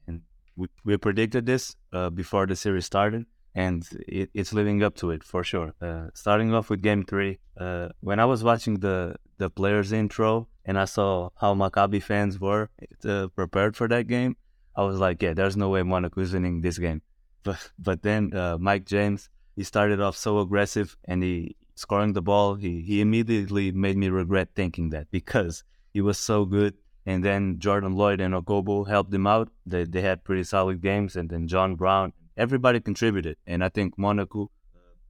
And 0.07 0.21
we, 0.55 0.67
we 0.83 0.97
predicted 0.97 1.45
this 1.45 1.75
uh, 1.93 2.09
before 2.09 2.45
the 2.45 2.55
series 2.55 2.85
started 2.85 3.25
and 3.53 3.87
it, 4.07 4.29
it's 4.33 4.53
living 4.53 4.81
up 4.83 4.95
to 4.95 5.11
it 5.11 5.23
for 5.23 5.43
sure. 5.43 5.73
Uh, 5.81 6.07
starting 6.13 6.53
off 6.53 6.69
with 6.69 6.81
game 6.81 7.03
three, 7.03 7.39
uh, 7.57 7.89
when 7.99 8.19
I 8.19 8.25
was 8.25 8.43
watching 8.43 8.79
the 8.79 9.15
the 9.37 9.49
players 9.49 9.91
intro 9.91 10.47
and 10.65 10.77
I 10.77 10.85
saw 10.85 11.29
how 11.39 11.55
Maccabi 11.55 12.01
fans 12.01 12.39
were 12.39 12.69
uh, 13.03 13.27
prepared 13.35 13.75
for 13.75 13.87
that 13.87 14.07
game, 14.07 14.37
I 14.75 14.83
was 14.83 14.99
like, 14.99 15.21
yeah, 15.21 15.33
there's 15.33 15.57
no 15.57 15.69
way 15.69 15.83
Monaco 15.83 16.21
is 16.21 16.33
winning 16.33 16.61
this 16.61 16.77
game. 16.77 17.01
But 17.43 17.71
but 17.77 18.03
then 18.03 18.33
uh, 18.33 18.57
Mike 18.59 18.85
James, 18.85 19.29
he 19.55 19.63
started 19.63 19.99
off 19.99 20.15
so 20.15 20.39
aggressive 20.39 20.95
and 21.05 21.23
he 21.23 21.55
scoring 21.75 22.13
the 22.13 22.21
ball. 22.21 22.55
He 22.55 22.81
he 22.81 23.01
immediately 23.01 23.71
made 23.71 23.97
me 23.97 24.09
regret 24.09 24.49
thinking 24.55 24.89
that 24.89 25.09
because 25.11 25.63
he 25.93 26.01
was 26.01 26.17
so 26.17 26.45
good. 26.45 26.75
And 27.03 27.25
then 27.25 27.57
Jordan 27.57 27.95
Loyd 27.95 28.21
and 28.21 28.35
Okobo 28.35 28.87
helped 28.87 29.11
him 29.11 29.25
out. 29.25 29.49
They 29.65 29.85
they 29.85 30.01
had 30.01 30.23
pretty 30.23 30.43
solid 30.43 30.81
games, 30.81 31.15
and 31.15 31.29
then 31.29 31.47
John 31.47 31.75
Brown 31.75 32.13
everybody 32.37 32.79
contributed. 32.79 33.37
And 33.45 33.63
I 33.63 33.69
think 33.69 33.97
Monaco, 33.97 34.51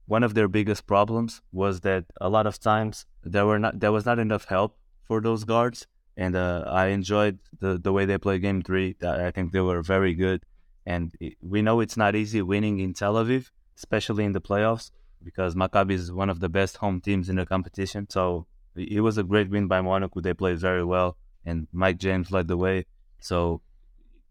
one 0.06 0.22
of 0.22 0.34
their 0.34 0.48
biggest 0.48 0.86
problems 0.86 1.42
was 1.52 1.80
that 1.80 2.04
a 2.20 2.28
lot 2.28 2.46
of 2.46 2.58
times 2.58 3.06
there 3.22 3.46
were 3.46 3.58
not 3.58 3.80
there 3.80 3.92
was 3.92 4.04
not 4.04 4.18
enough 4.18 4.46
help 4.46 4.76
for 5.04 5.20
those 5.20 5.44
guards. 5.44 5.86
And 6.16 6.36
uh, 6.36 6.64
I 6.66 6.86
enjoyed 6.88 7.38
the 7.60 7.78
the 7.78 7.92
way 7.92 8.04
they 8.04 8.18
played 8.18 8.42
game 8.42 8.62
three. 8.62 8.96
I 9.02 9.30
think 9.30 9.52
they 9.52 9.60
were 9.60 9.82
very 9.82 10.14
good. 10.14 10.44
And 10.84 11.12
we 11.40 11.62
know 11.62 11.80
it's 11.80 11.96
not 11.96 12.16
easy 12.16 12.42
winning 12.42 12.80
in 12.80 12.92
Tel 12.92 13.14
Aviv, 13.14 13.50
especially 13.76 14.24
in 14.24 14.32
the 14.32 14.40
playoffs, 14.40 14.90
because 15.22 15.54
Maccabi 15.54 15.92
is 15.92 16.10
one 16.10 16.28
of 16.28 16.40
the 16.40 16.48
best 16.48 16.78
home 16.78 17.00
teams 17.00 17.28
in 17.28 17.36
the 17.36 17.46
competition. 17.46 18.08
So 18.10 18.46
it 18.74 19.00
was 19.00 19.16
a 19.16 19.22
great 19.22 19.48
win 19.48 19.68
by 19.68 19.80
Monaco. 19.80 20.20
They 20.20 20.34
played 20.34 20.58
very 20.58 20.84
well, 20.84 21.16
and 21.44 21.68
Mike 21.72 21.98
James 21.98 22.32
led 22.32 22.48
the 22.48 22.56
way. 22.56 22.86
So 23.20 23.62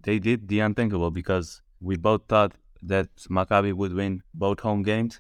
they 0.04 0.20
did 0.20 0.50
the 0.50 0.60
unthinkable 0.60 1.10
because 1.10 1.62
we 1.80 1.96
both 1.96 2.24
thought 2.28 2.54
that 2.84 3.10
Maccabi 3.30 3.74
would 3.74 3.94
win 3.94 4.24
both 4.34 4.60
home 4.62 4.84
games. 4.84 5.20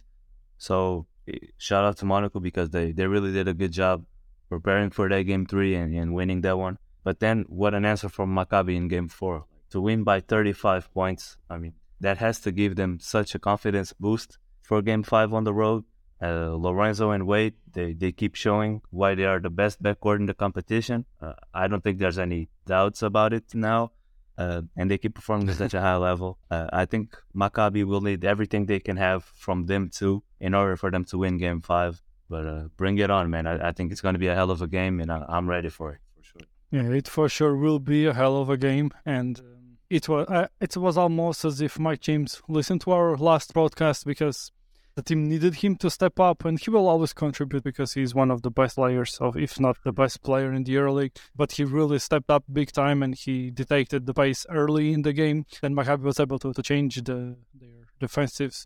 So 0.57 1.07
eh, 1.27 1.37
shout 1.57 1.85
out 1.85 1.97
to 1.97 2.05
Monaco 2.05 2.39
because 2.39 2.69
they, 2.69 2.91
they 2.91 3.07
really 3.07 3.31
did 3.31 3.47
a 3.47 3.53
good 3.53 3.71
job 3.71 4.05
preparing 4.49 4.89
for 4.89 5.07
that 5.09 5.23
game 5.23 5.45
three 5.45 5.75
and, 5.75 5.95
and 5.95 6.13
winning 6.13 6.41
that 6.41 6.57
one. 6.57 6.77
But 7.03 7.19
then 7.19 7.45
what 7.47 7.73
an 7.73 7.85
answer 7.85 8.09
from 8.09 8.35
Maccabi 8.35 8.75
in 8.75 8.87
game 8.87 9.07
four. 9.07 9.45
To 9.71 9.81
win 9.81 10.03
by 10.03 10.19
35 10.19 10.93
points, 10.93 11.37
I 11.49 11.57
mean, 11.57 11.73
that 12.01 12.17
has 12.17 12.39
to 12.41 12.51
give 12.51 12.75
them 12.75 12.99
such 12.99 13.33
a 13.35 13.39
confidence 13.39 13.93
boost 13.93 14.37
for 14.61 14.81
game 14.81 15.03
five 15.03 15.33
on 15.33 15.43
the 15.43 15.53
road. 15.53 15.85
Uh, 16.21 16.53
Lorenzo 16.55 17.09
and 17.11 17.25
Wade, 17.25 17.55
they, 17.71 17.93
they 17.93 18.11
keep 18.11 18.35
showing 18.35 18.81
why 18.91 19.15
they 19.15 19.25
are 19.25 19.39
the 19.39 19.49
best 19.49 19.81
backcourt 19.81 20.17
in 20.17 20.27
the 20.27 20.35
competition. 20.35 21.05
Uh, 21.19 21.33
I 21.53 21.67
don't 21.67 21.83
think 21.83 21.97
there's 21.97 22.19
any 22.19 22.49
doubts 22.67 23.01
about 23.01 23.33
it 23.33 23.55
now 23.55 23.91
uh, 24.37 24.61
and 24.75 24.89
they 24.89 24.97
keep 24.97 25.15
performing 25.15 25.49
at 25.49 25.55
such 25.55 25.73
a 25.73 25.81
high 25.81 25.97
level. 25.97 26.37
Uh, 26.49 26.67
I 26.71 26.85
think 26.85 27.15
Maccabi 27.35 27.83
will 27.83 28.01
need 28.01 28.23
everything 28.23 28.65
they 28.65 28.79
can 28.79 28.97
have 28.97 29.23
from 29.23 29.65
them 29.65 29.89
too 29.89 30.23
in 30.39 30.53
order 30.53 30.75
for 30.77 30.91
them 30.91 31.05
to 31.05 31.17
win 31.17 31.37
Game 31.37 31.61
Five. 31.61 32.01
But 32.29 32.45
uh, 32.45 32.63
bring 32.77 32.97
it 32.97 33.11
on, 33.11 33.29
man! 33.29 33.45
I, 33.45 33.69
I 33.69 33.71
think 33.71 33.91
it's 33.91 34.01
going 34.01 34.13
to 34.13 34.19
be 34.19 34.27
a 34.27 34.35
hell 34.35 34.51
of 34.51 34.61
a 34.61 34.67
game, 34.67 35.01
and 35.01 35.11
I, 35.11 35.25
am 35.29 35.49
ready 35.49 35.69
for 35.69 35.91
it 35.91 35.99
for 36.15 36.23
sure. 36.23 36.41
Yeah, 36.71 36.89
it 36.89 37.07
for 37.07 37.27
sure 37.27 37.55
will 37.55 37.79
be 37.79 38.05
a 38.05 38.13
hell 38.13 38.37
of 38.37 38.49
a 38.49 38.57
game, 38.57 38.91
and 39.05 39.39
um, 39.39 39.77
it 39.89 40.07
was 40.07 40.27
uh, 40.29 40.47
it 40.61 40.77
was 40.77 40.97
almost 40.97 41.43
as 41.43 41.59
if 41.59 41.77
Mike 41.77 41.99
James 41.99 42.41
listened 42.47 42.81
to 42.81 42.91
our 42.91 43.17
last 43.17 43.53
broadcast 43.53 44.05
because 44.05 44.51
the 44.95 45.01
team 45.01 45.27
needed 45.27 45.55
him 45.55 45.75
to 45.77 45.89
step 45.89 46.19
up, 46.19 46.45
and 46.45 46.59
he 46.59 46.69
will 46.69 46.87
always 46.87 47.13
contribute 47.13 47.63
because 47.63 47.93
he's 47.93 48.13
one 48.13 48.31
of 48.31 48.41
the 48.41 48.51
best 48.51 48.75
players, 48.75 49.17
of 49.21 49.37
if 49.37 49.59
not 49.59 49.77
the 49.83 49.91
best 49.91 50.21
player 50.21 50.51
in 50.51 50.63
the 50.63 50.75
EuroLeague. 50.75 51.17
But 51.35 51.53
he 51.53 51.63
really 51.63 51.99
stepped 51.99 52.29
up 52.29 52.43
big 52.51 52.71
time, 52.71 53.01
and 53.03 53.15
he 53.15 53.51
detected 53.51 54.05
the 54.05 54.13
pace 54.13 54.45
early 54.49 54.93
in 54.93 55.01
the 55.03 55.13
game. 55.13 55.45
Then 55.61 55.75
Maccabi 55.75 56.03
was 56.03 56.19
able 56.19 56.39
to, 56.39 56.53
to 56.53 56.61
change 56.61 56.95
the, 56.95 57.37
their 57.53 57.87
defensive 57.99 58.65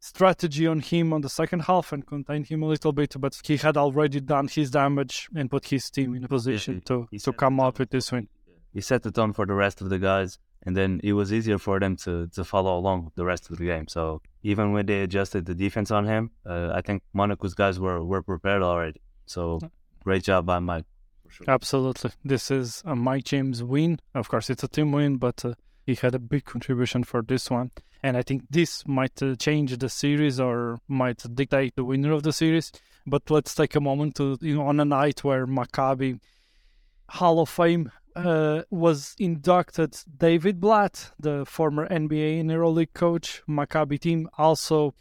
strategy 0.00 0.66
on 0.66 0.80
him 0.80 1.12
on 1.12 1.20
the 1.20 1.28
second 1.28 1.60
half 1.60 1.92
and 1.92 2.06
contain 2.06 2.44
him 2.44 2.62
a 2.62 2.66
little 2.66 2.92
bit. 2.92 3.14
But 3.18 3.38
he 3.44 3.56
had 3.56 3.76
already 3.76 4.20
done 4.20 4.48
his 4.48 4.70
damage 4.70 5.28
and 5.34 5.50
put 5.50 5.66
his 5.68 5.90
team 5.90 6.14
in 6.14 6.24
a 6.24 6.28
position 6.28 6.82
to, 6.86 7.08
to 7.22 7.32
come 7.32 7.60
up 7.60 7.78
with 7.78 7.90
this 7.90 8.10
win. 8.10 8.28
He 8.72 8.80
set 8.80 9.02
the 9.02 9.12
tone 9.12 9.32
for 9.32 9.46
the 9.46 9.54
rest 9.54 9.80
of 9.80 9.90
the 9.90 9.98
guys 9.98 10.38
and 10.64 10.76
then 10.76 11.00
it 11.02 11.12
was 11.12 11.32
easier 11.32 11.58
for 11.58 11.78
them 11.80 11.96
to 11.96 12.28
to 12.28 12.44
follow 12.44 12.78
along 12.78 13.12
the 13.16 13.24
rest 13.24 13.50
of 13.50 13.58
the 13.58 13.64
game. 13.64 13.88
So 13.88 14.22
even 14.42 14.72
when 14.72 14.86
they 14.86 15.02
adjusted 15.02 15.46
the 15.46 15.54
defense 15.54 15.90
on 15.90 16.06
him, 16.06 16.30
uh, 16.46 16.70
I 16.74 16.80
think 16.80 17.02
Monaco's 17.14 17.54
guys 17.54 17.78
were 17.78 18.02
were 18.04 18.22
prepared 18.22 18.62
already. 18.62 19.00
So 19.26 19.60
great 20.02 20.24
job 20.24 20.46
by 20.46 20.58
Mike. 20.58 20.84
Sure. 21.28 21.46
Absolutely, 21.48 22.10
this 22.24 22.50
is 22.50 22.82
a 22.84 22.94
Mike 22.94 23.24
James 23.24 23.62
win. 23.62 24.00
Of 24.14 24.28
course, 24.28 24.50
it's 24.50 24.62
a 24.62 24.68
team 24.68 24.92
win, 24.92 25.16
but 25.16 25.44
uh, 25.44 25.54
he 25.86 25.94
had 25.94 26.14
a 26.14 26.18
big 26.18 26.44
contribution 26.44 27.04
for 27.04 27.22
this 27.22 27.50
one. 27.50 27.70
And 28.02 28.16
I 28.16 28.22
think 28.22 28.42
this 28.50 28.86
might 28.86 29.22
uh, 29.22 29.36
change 29.36 29.76
the 29.78 29.88
series 29.88 30.40
or 30.40 30.80
might 30.88 31.22
dictate 31.34 31.76
the 31.76 31.84
winner 31.84 32.12
of 32.12 32.24
the 32.24 32.32
series. 32.32 32.72
But 33.06 33.30
let's 33.30 33.54
take 33.54 33.74
a 33.76 33.80
moment 33.80 34.16
to 34.16 34.36
you 34.40 34.56
know 34.56 34.66
on 34.66 34.80
a 34.80 34.84
night 34.84 35.24
where 35.24 35.46
Maccabi 35.46 36.20
Hall 37.08 37.40
of 37.40 37.48
Fame 37.48 37.90
uh, 38.16 38.62
was 38.70 39.14
inducted 39.18 39.96
David 40.16 40.60
Blatt, 40.60 41.12
the 41.18 41.44
former 41.46 41.88
NBA 41.88 42.40
and 42.40 42.50
EuroLeague 42.50 42.94
coach, 42.94 43.42
Maccabi 43.48 43.98
team, 43.98 44.28
also 44.38 44.94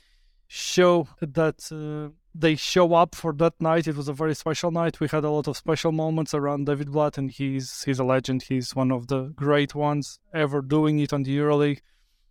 show 0.48 1.08
that 1.22 1.72
uh, 1.72 2.14
they 2.34 2.56
show 2.56 2.94
up 2.94 3.16
for 3.16 3.34
that 3.34 3.54
night. 3.60 3.88
It 3.88 3.96
was 3.96 4.08
a 4.08 4.14
very 4.14 4.36
special 4.36 4.72
night. 4.72 5.00
We 5.00 5.08
had 5.08 5.24
a 5.24 5.30
lot 5.30 5.48
of 5.48 5.58
special 5.58 5.92
moments 5.92 6.34
around 6.34 6.66
David 6.66 6.92
Blatt, 6.92 7.18
and 7.18 7.32
he's 7.32 7.84
he's 7.84 8.00
a 8.00 8.04
legend. 8.04 8.44
He's 8.44 8.76
one 8.76 8.92
of 8.92 9.08
the 9.08 9.34
great 9.36 9.76
ones 9.76 10.20
ever 10.34 10.62
doing 10.62 11.00
it 11.00 11.14
on 11.14 11.24
the 11.24 11.38
EuroLeague. 11.38 11.82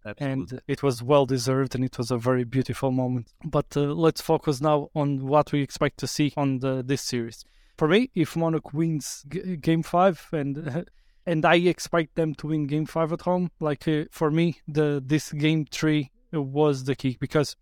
Absolutely. 0.04 0.32
And 0.32 0.62
it 0.66 0.82
was 0.82 1.02
well 1.02 1.26
deserved, 1.26 1.74
and 1.74 1.84
it 1.84 1.98
was 1.98 2.10
a 2.10 2.16
very 2.16 2.44
beautiful 2.44 2.90
moment. 2.90 3.32
But 3.44 3.76
uh, 3.76 3.80
let's 3.80 4.22
focus 4.22 4.60
now 4.60 4.88
on 4.94 5.26
what 5.26 5.52
we 5.52 5.60
expect 5.60 5.98
to 5.98 6.06
see 6.06 6.32
on 6.36 6.60
the, 6.60 6.82
this 6.82 7.02
series 7.02 7.44
for 7.80 7.88
me, 7.88 8.10
if 8.14 8.36
Monaco 8.36 8.72
wins 8.74 9.24
g- 9.26 9.56
Game 9.56 9.82
Five, 9.82 10.28
and 10.32 10.84
and 11.26 11.46
I 11.46 11.54
expect 11.54 12.14
them 12.14 12.34
to 12.34 12.48
win 12.48 12.66
Game 12.66 12.84
Five 12.84 13.10
at 13.10 13.22
home, 13.22 13.50
like 13.58 13.88
uh, 13.88 14.04
for 14.10 14.30
me, 14.30 14.58
the 14.68 15.02
this 15.02 15.32
Game 15.32 15.64
Three 15.64 16.10
was 16.30 16.84
the 16.84 16.94
key 16.94 17.16
because 17.18 17.56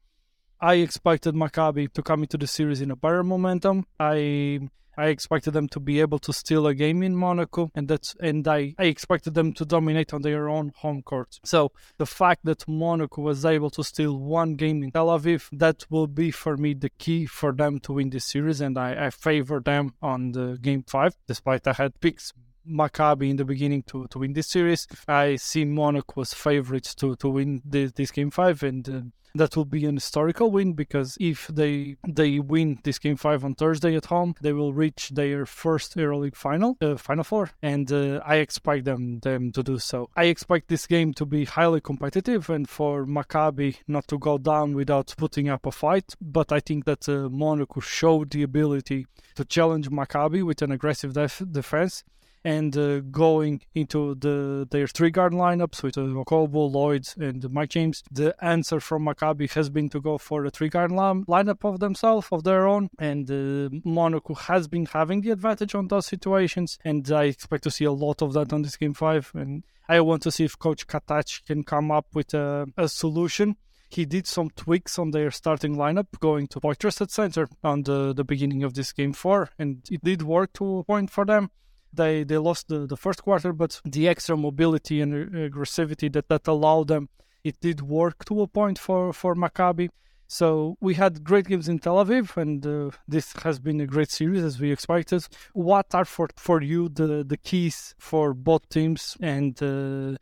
I 0.60 0.74
expected 0.86 1.36
Maccabi 1.36 1.92
to 1.92 2.02
come 2.02 2.22
into 2.22 2.36
the 2.36 2.48
series 2.48 2.80
in 2.80 2.90
a 2.90 2.96
better 2.96 3.22
momentum. 3.22 3.86
I 4.00 4.68
I 4.98 5.06
expected 5.06 5.52
them 5.52 5.68
to 5.68 5.80
be 5.80 6.00
able 6.00 6.18
to 6.18 6.32
steal 6.32 6.66
a 6.66 6.74
game 6.74 7.04
in 7.04 7.14
Monaco, 7.14 7.70
and 7.74 7.86
that's 7.86 8.16
and 8.20 8.46
I, 8.48 8.74
I 8.78 8.84
expected 8.84 9.34
them 9.34 9.52
to 9.54 9.64
dominate 9.64 10.12
on 10.12 10.22
their 10.22 10.48
own 10.48 10.72
home 10.76 11.02
court. 11.02 11.38
So 11.44 11.70
the 11.98 12.06
fact 12.06 12.44
that 12.44 12.66
Monaco 12.66 13.22
was 13.22 13.44
able 13.44 13.70
to 13.70 13.84
steal 13.84 14.18
one 14.18 14.56
game 14.56 14.82
in 14.82 14.90
Tel 14.90 15.06
Aviv, 15.06 15.48
that 15.52 15.86
will 15.88 16.08
be 16.08 16.32
for 16.32 16.56
me 16.56 16.74
the 16.74 16.90
key 16.90 17.26
for 17.26 17.52
them 17.52 17.78
to 17.80 17.92
win 17.92 18.10
this 18.10 18.24
series, 18.24 18.60
and 18.60 18.76
I, 18.76 19.06
I 19.06 19.10
favor 19.10 19.60
them 19.60 19.94
on 20.02 20.32
the 20.32 20.58
game 20.60 20.82
five, 20.82 21.14
despite 21.28 21.68
I 21.68 21.74
had 21.74 22.00
picks 22.00 22.32
Maccabi 22.68 23.30
in 23.30 23.36
the 23.36 23.44
beginning 23.44 23.82
to, 23.84 24.06
to 24.08 24.18
win 24.18 24.32
this 24.32 24.48
series. 24.48 24.86
I 25.06 25.36
see 25.36 25.64
Monaco 25.64 26.20
as 26.20 26.34
favorites 26.34 26.94
to, 26.96 27.16
to 27.16 27.28
win 27.28 27.62
this, 27.64 27.92
this 27.92 28.10
game 28.10 28.30
five, 28.30 28.62
and 28.62 28.88
uh, 28.88 29.00
that 29.34 29.56
will 29.56 29.64
be 29.64 29.84
an 29.84 29.96
historical 29.96 30.50
win 30.50 30.72
because 30.72 31.16
if 31.20 31.46
they 31.48 31.96
they 32.06 32.38
win 32.38 32.78
this 32.84 32.98
game 32.98 33.16
five 33.16 33.44
on 33.44 33.54
Thursday 33.54 33.94
at 33.96 34.06
home, 34.06 34.34
they 34.40 34.52
will 34.52 34.72
reach 34.72 35.10
their 35.10 35.46
first 35.46 35.96
EuroLeague 35.96 36.36
final, 36.36 36.76
uh, 36.80 36.96
final 36.96 37.24
four, 37.24 37.50
and 37.62 37.90
uh, 37.92 38.20
I 38.24 38.36
expect 38.36 38.84
them 38.84 39.20
them 39.20 39.52
to 39.52 39.62
do 39.62 39.78
so. 39.78 40.10
I 40.16 40.24
expect 40.24 40.68
this 40.68 40.86
game 40.86 41.14
to 41.14 41.26
be 41.26 41.44
highly 41.44 41.80
competitive 41.80 42.50
and 42.50 42.68
for 42.68 43.06
Maccabi 43.06 43.76
not 43.86 44.08
to 44.08 44.18
go 44.18 44.38
down 44.38 44.74
without 44.74 45.14
putting 45.16 45.48
up 45.48 45.66
a 45.66 45.72
fight. 45.72 46.14
But 46.20 46.52
I 46.52 46.60
think 46.60 46.84
that 46.84 47.08
uh, 47.08 47.28
Monaco 47.30 47.80
showed 47.80 48.30
the 48.30 48.42
ability 48.42 49.06
to 49.36 49.44
challenge 49.44 49.90
Maccabi 49.90 50.44
with 50.44 50.62
an 50.62 50.72
aggressive 50.72 51.14
def- 51.14 51.42
defense 51.50 52.04
and 52.44 52.76
uh, 52.76 53.00
going 53.00 53.60
into 53.74 54.14
the 54.14 54.66
their 54.70 54.86
three 54.86 55.10
guard 55.10 55.32
lineups 55.32 55.82
with 55.82 55.98
uh, 55.98 56.02
Okobo, 56.02 56.70
Loyd, 56.70 57.16
and 57.16 57.50
Mike 57.52 57.70
James. 57.70 58.02
The 58.10 58.34
answer 58.42 58.80
from 58.80 59.04
Maccabi 59.04 59.50
has 59.52 59.70
been 59.70 59.88
to 59.90 60.00
go 60.00 60.18
for 60.18 60.44
a 60.44 60.50
three 60.50 60.68
guard 60.68 60.92
line- 60.92 61.24
lineup 61.24 61.64
of 61.64 61.80
themselves, 61.80 62.28
of 62.32 62.44
their 62.44 62.66
own, 62.66 62.90
and 62.98 63.30
uh, 63.30 63.68
Monaco 63.84 64.34
has 64.34 64.68
been 64.68 64.86
having 64.86 65.20
the 65.20 65.30
advantage 65.30 65.74
on 65.74 65.88
those 65.88 66.06
situations, 66.06 66.78
and 66.84 67.10
I 67.10 67.24
expect 67.24 67.64
to 67.64 67.70
see 67.70 67.84
a 67.84 67.92
lot 67.92 68.22
of 68.22 68.32
that 68.34 68.52
on 68.52 68.62
this 68.62 68.76
game 68.76 68.94
five. 68.94 69.30
And 69.34 69.64
I 69.88 70.00
want 70.00 70.22
to 70.22 70.30
see 70.30 70.44
if 70.44 70.58
Coach 70.58 70.86
Kattash 70.86 71.44
can 71.46 71.62
come 71.64 71.90
up 71.90 72.06
with 72.14 72.34
a, 72.34 72.66
a 72.76 72.88
solution 72.88 73.56
he 73.90 74.04
did 74.04 74.26
some 74.26 74.50
tweaks 74.50 74.98
on 74.98 75.10
their 75.12 75.30
starting 75.30 75.76
lineup, 75.76 76.06
going 76.20 76.46
to 76.48 76.60
Poitras 76.60 77.00
at 77.00 77.10
center 77.10 77.48
on 77.64 77.82
the, 77.82 78.12
the 78.12 78.24
beginning 78.24 78.62
of 78.62 78.74
this 78.74 78.92
game 78.92 79.12
four, 79.12 79.50
and 79.58 79.82
it 79.90 80.04
did 80.04 80.22
work 80.22 80.52
to 80.54 80.78
a 80.78 80.84
point 80.84 81.10
for 81.10 81.24
them. 81.24 81.50
They 81.92 82.24
they 82.24 82.38
lost 82.38 82.68
the, 82.68 82.86
the 82.86 82.96
first 82.96 83.22
quarter, 83.22 83.52
but 83.52 83.80
the 83.84 84.08
extra 84.08 84.36
mobility 84.36 85.00
and 85.00 85.12
aggressivity 85.32 86.12
that, 86.12 86.28
that 86.28 86.46
allowed 86.46 86.88
them, 86.88 87.08
it 87.44 87.60
did 87.60 87.80
work 87.80 88.24
to 88.26 88.42
a 88.42 88.46
point 88.46 88.78
for, 88.78 89.12
for 89.12 89.34
Maccabi. 89.34 89.88
So 90.26 90.76
we 90.80 90.94
had 90.94 91.24
great 91.24 91.46
games 91.46 91.68
in 91.68 91.78
Tel 91.78 92.04
Aviv, 92.04 92.36
and 92.36 92.64
uh, 92.66 92.90
this 93.08 93.32
has 93.44 93.58
been 93.58 93.80
a 93.80 93.86
great 93.86 94.10
series 94.10 94.44
as 94.44 94.60
we 94.60 94.70
expected. 94.70 95.26
What 95.54 95.94
are 95.94 96.04
for 96.04 96.28
for 96.36 96.60
you 96.60 96.90
the 96.90 97.24
the 97.24 97.38
keys 97.38 97.94
for 97.98 98.34
both 98.34 98.68
teams 98.68 99.16
and 99.22 99.56
uh, 99.62 100.18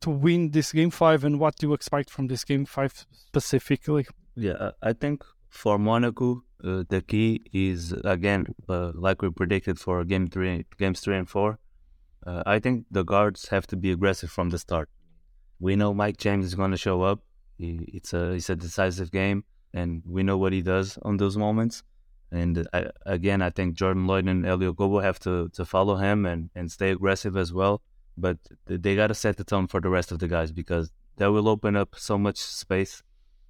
to 0.00 0.10
win 0.10 0.50
this 0.50 0.72
game 0.72 0.90
five, 0.90 1.24
and 1.24 1.40
what 1.40 1.56
do 1.56 1.68
you 1.68 1.72
expect 1.72 2.10
from 2.10 2.26
this 2.26 2.44
game 2.44 2.66
five 2.66 3.06
specifically? 3.10 4.06
Yeah, 4.36 4.72
I 4.82 4.92
think 4.92 5.24
for 5.48 5.78
Monaco, 5.78 6.44
uh, 6.64 6.84
the 6.88 7.02
key 7.02 7.40
is 7.52 7.92
again, 8.04 8.46
uh, 8.68 8.92
like 8.94 9.22
we 9.22 9.30
predicted 9.30 9.78
for 9.78 10.04
game 10.04 10.28
three, 10.28 10.64
games 10.78 11.00
three 11.00 11.16
and 11.16 11.28
four. 11.28 11.58
Uh, 12.26 12.42
I 12.46 12.58
think 12.58 12.86
the 12.90 13.04
guards 13.04 13.48
have 13.48 13.66
to 13.68 13.76
be 13.76 13.92
aggressive 13.92 14.30
from 14.30 14.50
the 14.50 14.58
start. 14.58 14.88
We 15.60 15.76
know 15.76 15.94
Mike 15.94 16.16
James 16.16 16.44
is 16.44 16.54
going 16.54 16.72
to 16.72 16.76
show 16.76 17.02
up. 17.02 17.20
He, 17.56 17.88
it's 17.92 18.12
a 18.12 18.32
it's 18.32 18.50
a 18.50 18.56
decisive 18.56 19.10
game, 19.10 19.44
and 19.72 20.02
we 20.06 20.22
know 20.22 20.36
what 20.36 20.52
he 20.52 20.62
does 20.62 20.98
on 21.02 21.16
those 21.16 21.36
moments. 21.36 21.82
And 22.30 22.68
I, 22.72 22.90
again, 23.06 23.40
I 23.40 23.50
think 23.50 23.74
Jordan 23.74 24.06
Loyd 24.06 24.28
and 24.28 24.44
Elio 24.44 24.74
Okobo 24.74 25.02
have 25.02 25.18
to, 25.20 25.48
to 25.50 25.64
follow 25.64 25.96
him 25.96 26.26
and, 26.26 26.50
and 26.54 26.70
stay 26.70 26.90
aggressive 26.90 27.36
as 27.36 27.52
well. 27.52 27.80
But 28.18 28.36
they 28.66 28.96
got 28.96 29.06
to 29.06 29.14
set 29.14 29.36
the 29.38 29.44
tone 29.44 29.66
for 29.66 29.80
the 29.80 29.88
rest 29.88 30.12
of 30.12 30.18
the 30.18 30.28
guys 30.28 30.52
because 30.52 30.90
that 31.16 31.32
will 31.32 31.48
open 31.48 31.76
up 31.76 31.94
so 31.96 32.18
much 32.18 32.36
space 32.36 33.02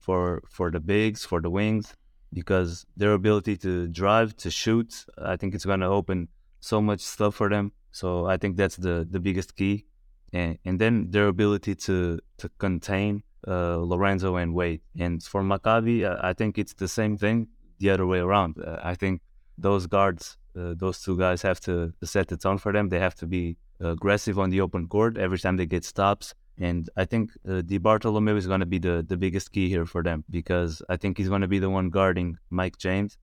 for 0.08 0.42
for 0.48 0.70
the 0.70 0.80
bigs, 0.80 1.20
for 1.30 1.40
the 1.42 1.50
wings, 1.50 1.86
because 2.32 2.86
their 3.00 3.12
ability 3.12 3.54
to 3.58 3.72
drive, 4.02 4.28
to 4.44 4.50
shoot, 4.50 4.90
I 5.32 5.36
think 5.36 5.54
it's 5.54 5.66
going 5.66 5.80
to 5.80 5.92
open 6.00 6.28
so 6.60 6.80
much 6.80 7.00
stuff 7.00 7.34
for 7.34 7.48
them. 7.54 7.72
So 8.00 8.08
I 8.34 8.36
think 8.38 8.56
that's 8.56 8.76
the, 8.76 9.06
the 9.14 9.20
biggest 9.20 9.50
key. 9.60 9.84
And, 10.32 10.58
and 10.64 10.78
then 10.82 11.10
their 11.10 11.28
ability 11.28 11.74
to, 11.86 12.18
to 12.40 12.46
contain 12.66 13.22
uh, 13.46 13.76
Lorenzo 13.92 14.36
and 14.36 14.54
Wade. 14.54 14.80
And 14.98 15.22
for 15.22 15.42
Maccabi, 15.42 15.96
I 16.30 16.32
think 16.32 16.58
it's 16.58 16.74
the 16.74 16.88
same 16.88 17.14
thing 17.18 17.48
the 17.78 17.90
other 17.90 18.06
way 18.06 18.20
around. 18.26 18.52
Uh, 18.58 18.78
I 18.92 18.94
think 18.94 19.20
those 19.58 19.86
guards, 19.86 20.38
uh, 20.58 20.74
those 20.82 21.02
two 21.02 21.16
guys 21.18 21.42
have 21.42 21.60
to, 21.68 21.92
to 22.00 22.06
set 22.06 22.28
the 22.28 22.36
tone 22.38 22.58
for 22.58 22.72
them. 22.72 22.88
They 22.88 23.00
have 23.08 23.16
to 23.16 23.26
be 23.26 23.56
aggressive 23.80 24.38
on 24.38 24.48
the 24.50 24.60
open 24.62 24.88
court 24.88 25.18
every 25.18 25.38
time 25.38 25.56
they 25.58 25.66
get 25.66 25.84
stops. 25.84 26.34
And 26.60 26.90
I 26.96 27.04
think 27.04 27.30
uh, 27.48 27.62
Di 27.62 27.78
Bartolomeo 27.78 28.36
is 28.36 28.46
going 28.46 28.60
to 28.60 28.66
be 28.66 28.78
the, 28.78 29.04
the 29.06 29.16
biggest 29.16 29.52
key 29.52 29.68
here 29.68 29.86
for 29.86 30.02
them 30.02 30.24
because 30.28 30.82
I 30.88 30.96
think 30.96 31.16
he's 31.16 31.28
going 31.28 31.42
to 31.42 31.48
be 31.48 31.58
the 31.58 31.70
one 31.70 31.90
guarding 31.90 32.36
Mike 32.50 32.78
James. 32.78 33.16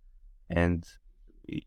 And 0.49 0.85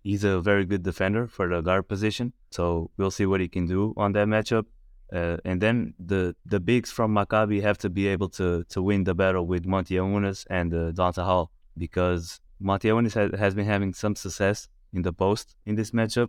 he's 0.02 0.25
a 0.25 0.40
very 0.40 0.64
good 0.64 0.82
defender 0.82 1.26
for 1.26 1.48
the 1.48 1.60
guard 1.60 1.88
position. 1.88 2.32
So 2.50 2.90
we'll 2.96 3.10
see 3.10 3.26
what 3.26 3.40
he 3.40 3.48
can 3.48 3.66
do 3.66 3.94
on 3.96 4.12
that 4.12 4.28
matchup. 4.28 4.64
Uh, 5.12 5.38
and 5.44 5.60
then 5.60 5.94
the 5.98 6.37
the 6.44 6.61
bigs 6.61 6.90
from 6.90 7.14
Maccabi 7.14 7.62
have 7.62 7.78
to 7.78 7.88
be 7.88 8.07
able 8.09 8.28
to 8.28 8.64
to 8.64 8.83
win 8.83 9.04
the 9.04 9.14
battle 9.14 9.46
with 9.46 9.64
Motiejunas 9.64 10.44
and 10.50 10.74
uh, 10.74 10.92
Donta 10.92 11.24
Hall 11.24 11.50
because 11.78 12.40
Motiejunas 12.62 13.14
has, 13.14 13.38
has 13.38 13.54
been 13.54 13.64
having 13.64 13.94
some 13.94 14.14
success 14.14 14.68
in 14.92 15.02
the 15.02 15.12
post 15.12 15.57
in 15.64 15.76
this 15.76 15.92
matchup. 15.92 16.28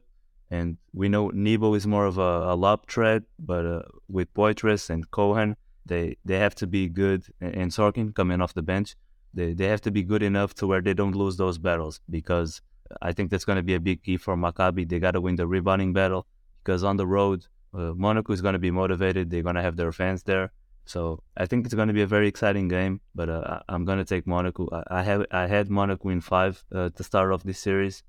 And 0.51 0.77
we 0.93 1.09
know 1.09 1.29
Nebo 1.29 1.73
is 1.75 1.85
more 1.85 2.05
of 2.05 2.17
a, 2.17 2.53
a 2.53 2.55
lob 2.55 2.87
threat, 2.87 3.23
but 3.37 3.65
uh, 3.65 3.81
with 4.07 4.33
Poitras 4.33 4.89
and 4.89 5.09
Cohen, 5.11 5.55
they, 5.85 6.17
they 6.25 6.37
have 6.37 6.55
to 6.55 6.67
be 6.67 6.89
good. 6.89 7.25
And 7.39 7.71
Sorkin 7.71 8.15
coming 8.15 8.41
off 8.41 8.53
the 8.53 8.63
bench, 8.63 8.95
they, 9.33 9.53
they 9.53 9.67
have 9.67 9.81
to 9.81 9.91
be 9.91 10.03
good 10.03 10.23
enough 10.23 10.53
to 10.55 10.67
where 10.67 10.81
they 10.81 10.93
don't 10.93 11.15
lose 11.15 11.37
those 11.37 11.57
battles 11.57 12.01
because 12.09 12.61
I 13.01 13.11
think 13.13 13.29
that's 13.29 13.45
going 13.45 13.57
to 13.57 13.63
be 13.63 13.75
a 13.75 13.79
big 13.79 14.03
key 14.03 14.17
for 14.17 14.35
Maccabi. 14.35 14.89
They 14.89 14.99
got 14.99 15.11
to 15.11 15.21
win 15.21 15.35
the 15.35 15.47
rebounding 15.47 15.93
battle 15.93 16.25
because 16.63 16.83
on 16.83 16.97
the 16.97 17.05
road, 17.05 17.45
uh, 17.73 17.93
Monaco 17.95 18.33
is 18.33 18.41
going 18.41 18.53
to 18.53 18.59
be 18.59 18.71
motivated. 18.71 19.29
They're 19.29 19.43
going 19.43 19.55
to 19.55 19.61
have 19.61 19.75
their 19.75 19.91
fans 19.91 20.23
there. 20.23 20.51
So 20.85 21.21
I 21.37 21.45
think 21.45 21.65
it's 21.65 21.75
going 21.75 21.87
to 21.87 21.93
be 21.93 22.01
a 22.01 22.07
very 22.07 22.27
exciting 22.27 22.67
game. 22.67 23.01
But 23.13 23.29
uh, 23.29 23.59
I'm 23.69 23.85
going 23.85 23.99
to 23.99 24.05
take 24.05 24.25
Monaco. 24.25 24.67
I, 24.71 24.99
I 24.99 25.03
have 25.03 25.25
I 25.31 25.45
had 25.45 25.69
Monaco 25.69 26.09
in 26.09 26.21
five 26.21 26.63
uh, 26.73 26.89
to 26.89 27.03
start 27.03 27.31
off 27.31 27.43
this 27.43 27.59
series, 27.59 28.01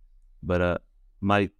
but 0.43 0.61
uh, 0.63 0.79
my 1.21 1.51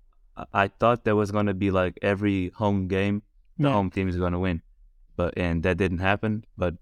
I 0.53 0.69
thought 0.69 1.05
there 1.05 1.17
was 1.17 1.31
going 1.31 1.47
to 1.47 1.55
be 1.55 1.71
like 1.71 1.99
every 2.03 2.51
home 2.51 2.89
game, 2.89 3.23
the 3.59 3.69
yeah. 3.69 3.75
home 3.75 3.91
team 3.91 4.09
is 4.09 4.17
going 4.17 4.33
to 4.33 4.39
win, 4.39 4.63
but 5.17 5.35
and 5.37 5.63
that 5.63 5.77
didn't 5.77 5.99
happen. 5.99 6.45
But 6.57 6.75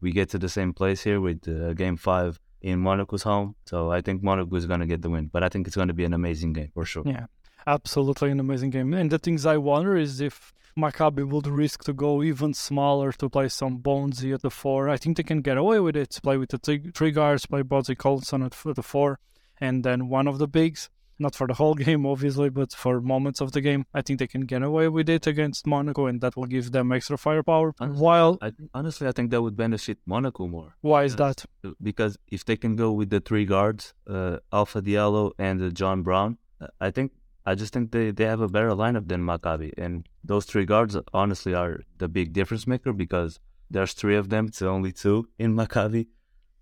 we 0.00 0.12
get 0.12 0.30
to 0.30 0.38
the 0.38 0.48
same 0.48 0.72
place 0.72 1.02
here 1.02 1.20
with 1.20 1.48
uh, 1.48 1.74
game 1.74 1.96
five 1.96 2.38
in 2.60 2.78
Monaco's 2.78 3.22
home, 3.22 3.56
so 3.66 3.90
I 3.90 4.00
think 4.00 4.22
Monaco 4.22 4.54
is 4.56 4.66
going 4.66 4.80
to 4.80 4.86
get 4.86 5.02
the 5.02 5.10
win. 5.10 5.26
But 5.32 5.42
I 5.42 5.48
think 5.48 5.66
it's 5.66 5.76
going 5.76 5.88
to 5.88 5.94
be 5.94 6.04
an 6.04 6.14
amazing 6.14 6.52
game 6.52 6.70
for 6.74 6.84
sure. 6.84 7.02
Yeah, 7.06 7.26
absolutely 7.66 8.30
an 8.30 8.40
amazing 8.40 8.70
game. 8.70 8.94
And 8.94 9.10
the 9.10 9.18
things 9.18 9.46
I 9.46 9.56
wonder 9.56 9.96
is 9.96 10.20
if 10.20 10.52
Maccabi 10.78 11.28
would 11.28 11.46
risk 11.46 11.84
to 11.84 11.92
go 11.92 12.22
even 12.22 12.54
smaller 12.54 13.12
to 13.12 13.28
play 13.28 13.48
some 13.48 13.78
Bonzi 13.80 14.32
at 14.32 14.42
the 14.42 14.50
four. 14.50 14.88
I 14.88 14.96
think 14.96 15.16
they 15.16 15.22
can 15.22 15.42
get 15.42 15.58
away 15.58 15.80
with 15.80 15.96
it. 15.96 16.18
Play 16.22 16.38
with 16.38 16.50
the 16.50 16.92
three 16.94 17.10
guards, 17.10 17.46
play 17.46 17.62
Bonzi 17.62 17.96
Colson 17.96 18.42
at 18.42 18.52
the 18.52 18.82
four, 18.82 19.18
and 19.60 19.84
then 19.84 20.08
one 20.08 20.26
of 20.26 20.38
the 20.38 20.48
bigs 20.48 20.88
not 21.22 21.34
for 21.34 21.46
the 21.46 21.54
whole 21.54 21.74
game, 21.86 22.04
obviously, 22.04 22.50
but 22.50 22.72
for 22.72 23.00
moments 23.00 23.40
of 23.40 23.52
the 23.52 23.60
game. 23.60 23.86
I 23.94 24.02
think 24.02 24.18
they 24.18 24.26
can 24.26 24.42
get 24.42 24.62
away 24.62 24.88
with 24.88 25.08
it 25.08 25.26
against 25.26 25.66
Monaco, 25.66 26.06
and 26.06 26.20
that 26.20 26.36
will 26.36 26.46
give 26.46 26.72
them 26.72 26.92
extra 26.92 27.16
firepower. 27.16 27.74
Honestly, 27.80 28.02
While 28.02 28.38
I, 28.42 28.52
honestly, 28.74 29.06
I 29.08 29.12
think 29.12 29.30
that 29.30 29.40
would 29.40 29.56
benefit 29.56 29.98
Monaco 30.06 30.46
more. 30.46 30.76
Why 30.80 31.04
is 31.04 31.16
that? 31.16 31.44
Because 31.82 32.18
if 32.28 32.44
they 32.44 32.56
can 32.56 32.76
go 32.76 32.92
with 32.92 33.10
the 33.10 33.20
three 33.20 33.44
guards, 33.44 33.94
uh, 34.06 34.38
Alpha 34.52 34.82
Diallo 34.82 35.32
and 35.38 35.62
uh, 35.62 35.70
John 35.70 36.02
Brown, 36.02 36.38
uh, 36.60 36.66
I 36.80 36.90
think 36.90 37.12
I 37.46 37.54
just 37.54 37.72
think 37.72 37.92
they, 37.92 38.10
they 38.10 38.24
have 38.24 38.40
a 38.40 38.48
better 38.48 38.70
lineup 38.70 39.08
than 39.08 39.22
Maccabi, 39.22 39.72
and 39.78 40.06
those 40.24 40.44
three 40.44 40.64
guards 40.64 40.96
honestly 41.12 41.54
are 41.54 41.80
the 41.98 42.08
big 42.08 42.32
difference 42.32 42.66
maker 42.66 42.92
because 42.92 43.40
there's 43.70 43.94
three 43.94 44.16
of 44.16 44.28
them 44.28 44.50
to 44.50 44.68
only 44.68 44.92
two 44.92 45.28
in 45.38 45.54
Maccabi. 45.54 46.06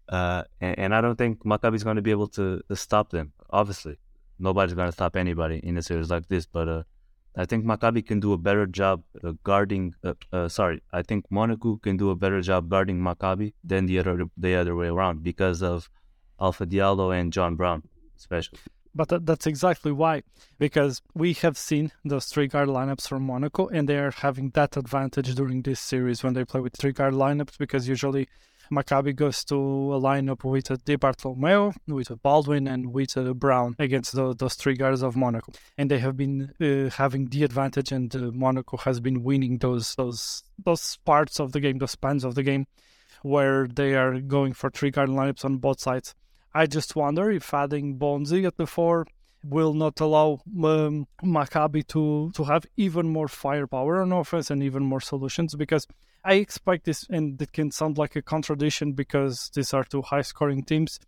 Uh, 0.08 0.42
and, 0.60 0.78
and, 0.78 0.94
I 0.94 1.00
don't 1.00 1.16
think 1.16 1.44
Maccabi 1.44 1.76
is 1.76 1.84
going 1.84 1.94
to 1.94 2.02
be 2.02 2.10
able 2.10 2.26
to, 2.28 2.60
to 2.68 2.74
stop 2.74 3.10
them, 3.10 3.32
obviously 3.50 3.96
nobody's 4.40 4.74
going 4.74 4.88
to 4.88 4.92
stop 4.92 5.16
anybody 5.16 5.60
in 5.62 5.76
a 5.76 5.82
series 5.82 6.10
like 6.10 6.28
this. 6.28 6.46
But 6.46 6.68
uh, 6.68 6.82
I 7.36 7.44
think 7.44 7.64
Maccabi 7.64 8.06
can 8.06 8.20
do 8.20 8.32
a 8.32 8.38
better 8.38 8.66
job 8.66 9.02
uh, 9.22 9.32
guarding. 9.44 9.94
Uh, 10.02 10.14
uh, 10.32 10.48
sorry, 10.48 10.82
I 10.92 11.02
think 11.02 11.26
Monaco 11.30 11.76
can 11.76 11.96
do 11.96 12.10
a 12.10 12.16
better 12.16 12.40
job 12.40 12.68
guarding 12.68 13.00
Maccabi 13.00 13.52
than 13.62 13.86
the 13.86 13.98
other 13.98 14.24
the 14.36 14.54
other 14.54 14.74
way 14.74 14.88
around 14.88 15.22
because 15.22 15.62
of 15.62 15.90
Alpha 16.40 16.66
Diallo 16.66 17.18
and 17.18 17.32
John 17.32 17.54
Brown, 17.56 17.82
especially. 18.16 18.58
But 18.92 19.24
that's 19.24 19.46
exactly 19.46 19.92
why, 19.92 20.24
because 20.58 21.00
we 21.14 21.32
have 21.34 21.56
seen 21.56 21.92
those 22.04 22.26
three 22.26 22.48
guard 22.48 22.68
lineups 22.68 23.06
from 23.06 23.22
Monaco, 23.22 23.68
and 23.68 23.88
they 23.88 23.98
are 23.98 24.10
having 24.10 24.50
that 24.54 24.76
advantage 24.76 25.32
during 25.36 25.62
this 25.62 25.78
series 25.78 26.24
when 26.24 26.34
they 26.34 26.44
play 26.44 26.60
with 26.60 26.74
three 26.76 26.90
guard 26.90 27.14
lineups, 27.14 27.56
because 27.56 27.86
usually 27.86 28.28
Maccabi 28.72 29.14
goes 29.14 29.44
to 29.44 29.54
a 29.56 30.00
lineup 30.00 30.44
with 30.44 30.70
a 30.70 30.76
Di 30.76 30.96
Bartolomeo, 30.96 31.72
with 31.88 32.10
a 32.10 32.16
Baldwin, 32.16 32.68
and 32.68 32.92
with 32.92 33.16
a 33.16 33.34
Brown 33.34 33.74
against 33.78 34.14
the, 34.14 34.34
those 34.34 34.54
three 34.54 34.74
guys 34.74 35.02
of 35.02 35.16
Monaco. 35.16 35.52
And 35.76 35.90
they 35.90 35.98
have 35.98 36.16
been 36.16 36.52
uh, 36.60 36.90
having 36.90 37.26
the 37.26 37.42
advantage, 37.42 37.90
and 37.90 38.14
uh, 38.14 38.30
Monaco 38.32 38.76
has 38.78 39.00
been 39.00 39.24
winning 39.24 39.58
those 39.58 39.94
those 39.96 40.44
those 40.64 40.98
parts 41.04 41.40
of 41.40 41.52
the 41.52 41.60
game, 41.60 41.78
those 41.78 41.92
spans 41.92 42.24
of 42.24 42.36
the 42.36 42.44
game, 42.44 42.66
where 43.22 43.66
they 43.66 43.94
are 43.94 44.20
going 44.20 44.52
for 44.52 44.70
three 44.70 44.90
guard 44.90 45.08
lineups 45.08 45.44
on 45.44 45.58
both 45.58 45.80
sides. 45.80 46.14
I 46.54 46.66
just 46.66 46.94
wonder 46.94 47.30
if 47.30 47.52
adding 47.52 47.98
Bonzi 47.98 48.46
at 48.46 48.56
the 48.56 48.66
four 48.66 49.06
will 49.44 49.72
not 49.72 50.00
allow 50.00 50.40
um, 50.64 51.06
Maccabi 51.24 51.86
to 51.88 52.30
to 52.34 52.44
have 52.44 52.66
even 52.76 53.08
more 53.08 53.28
firepower 53.28 54.02
on 54.02 54.12
offense 54.12 54.50
and 54.50 54.62
even 54.62 54.84
more 54.84 55.00
solutions 55.00 55.54
because 55.54 55.86
I 56.24 56.34
expect 56.34 56.84
this, 56.84 57.06
and 57.08 57.40
it 57.40 57.52
can 57.52 57.70
sound 57.70 57.98
like 57.98 58.16
a 58.16 58.22
contradiction 58.22 58.92
because 58.92 59.50
these 59.54 59.72
are 59.72 59.84
two 59.84 60.02
high 60.02 60.22
scoring 60.22 60.64
teams. 60.64 60.98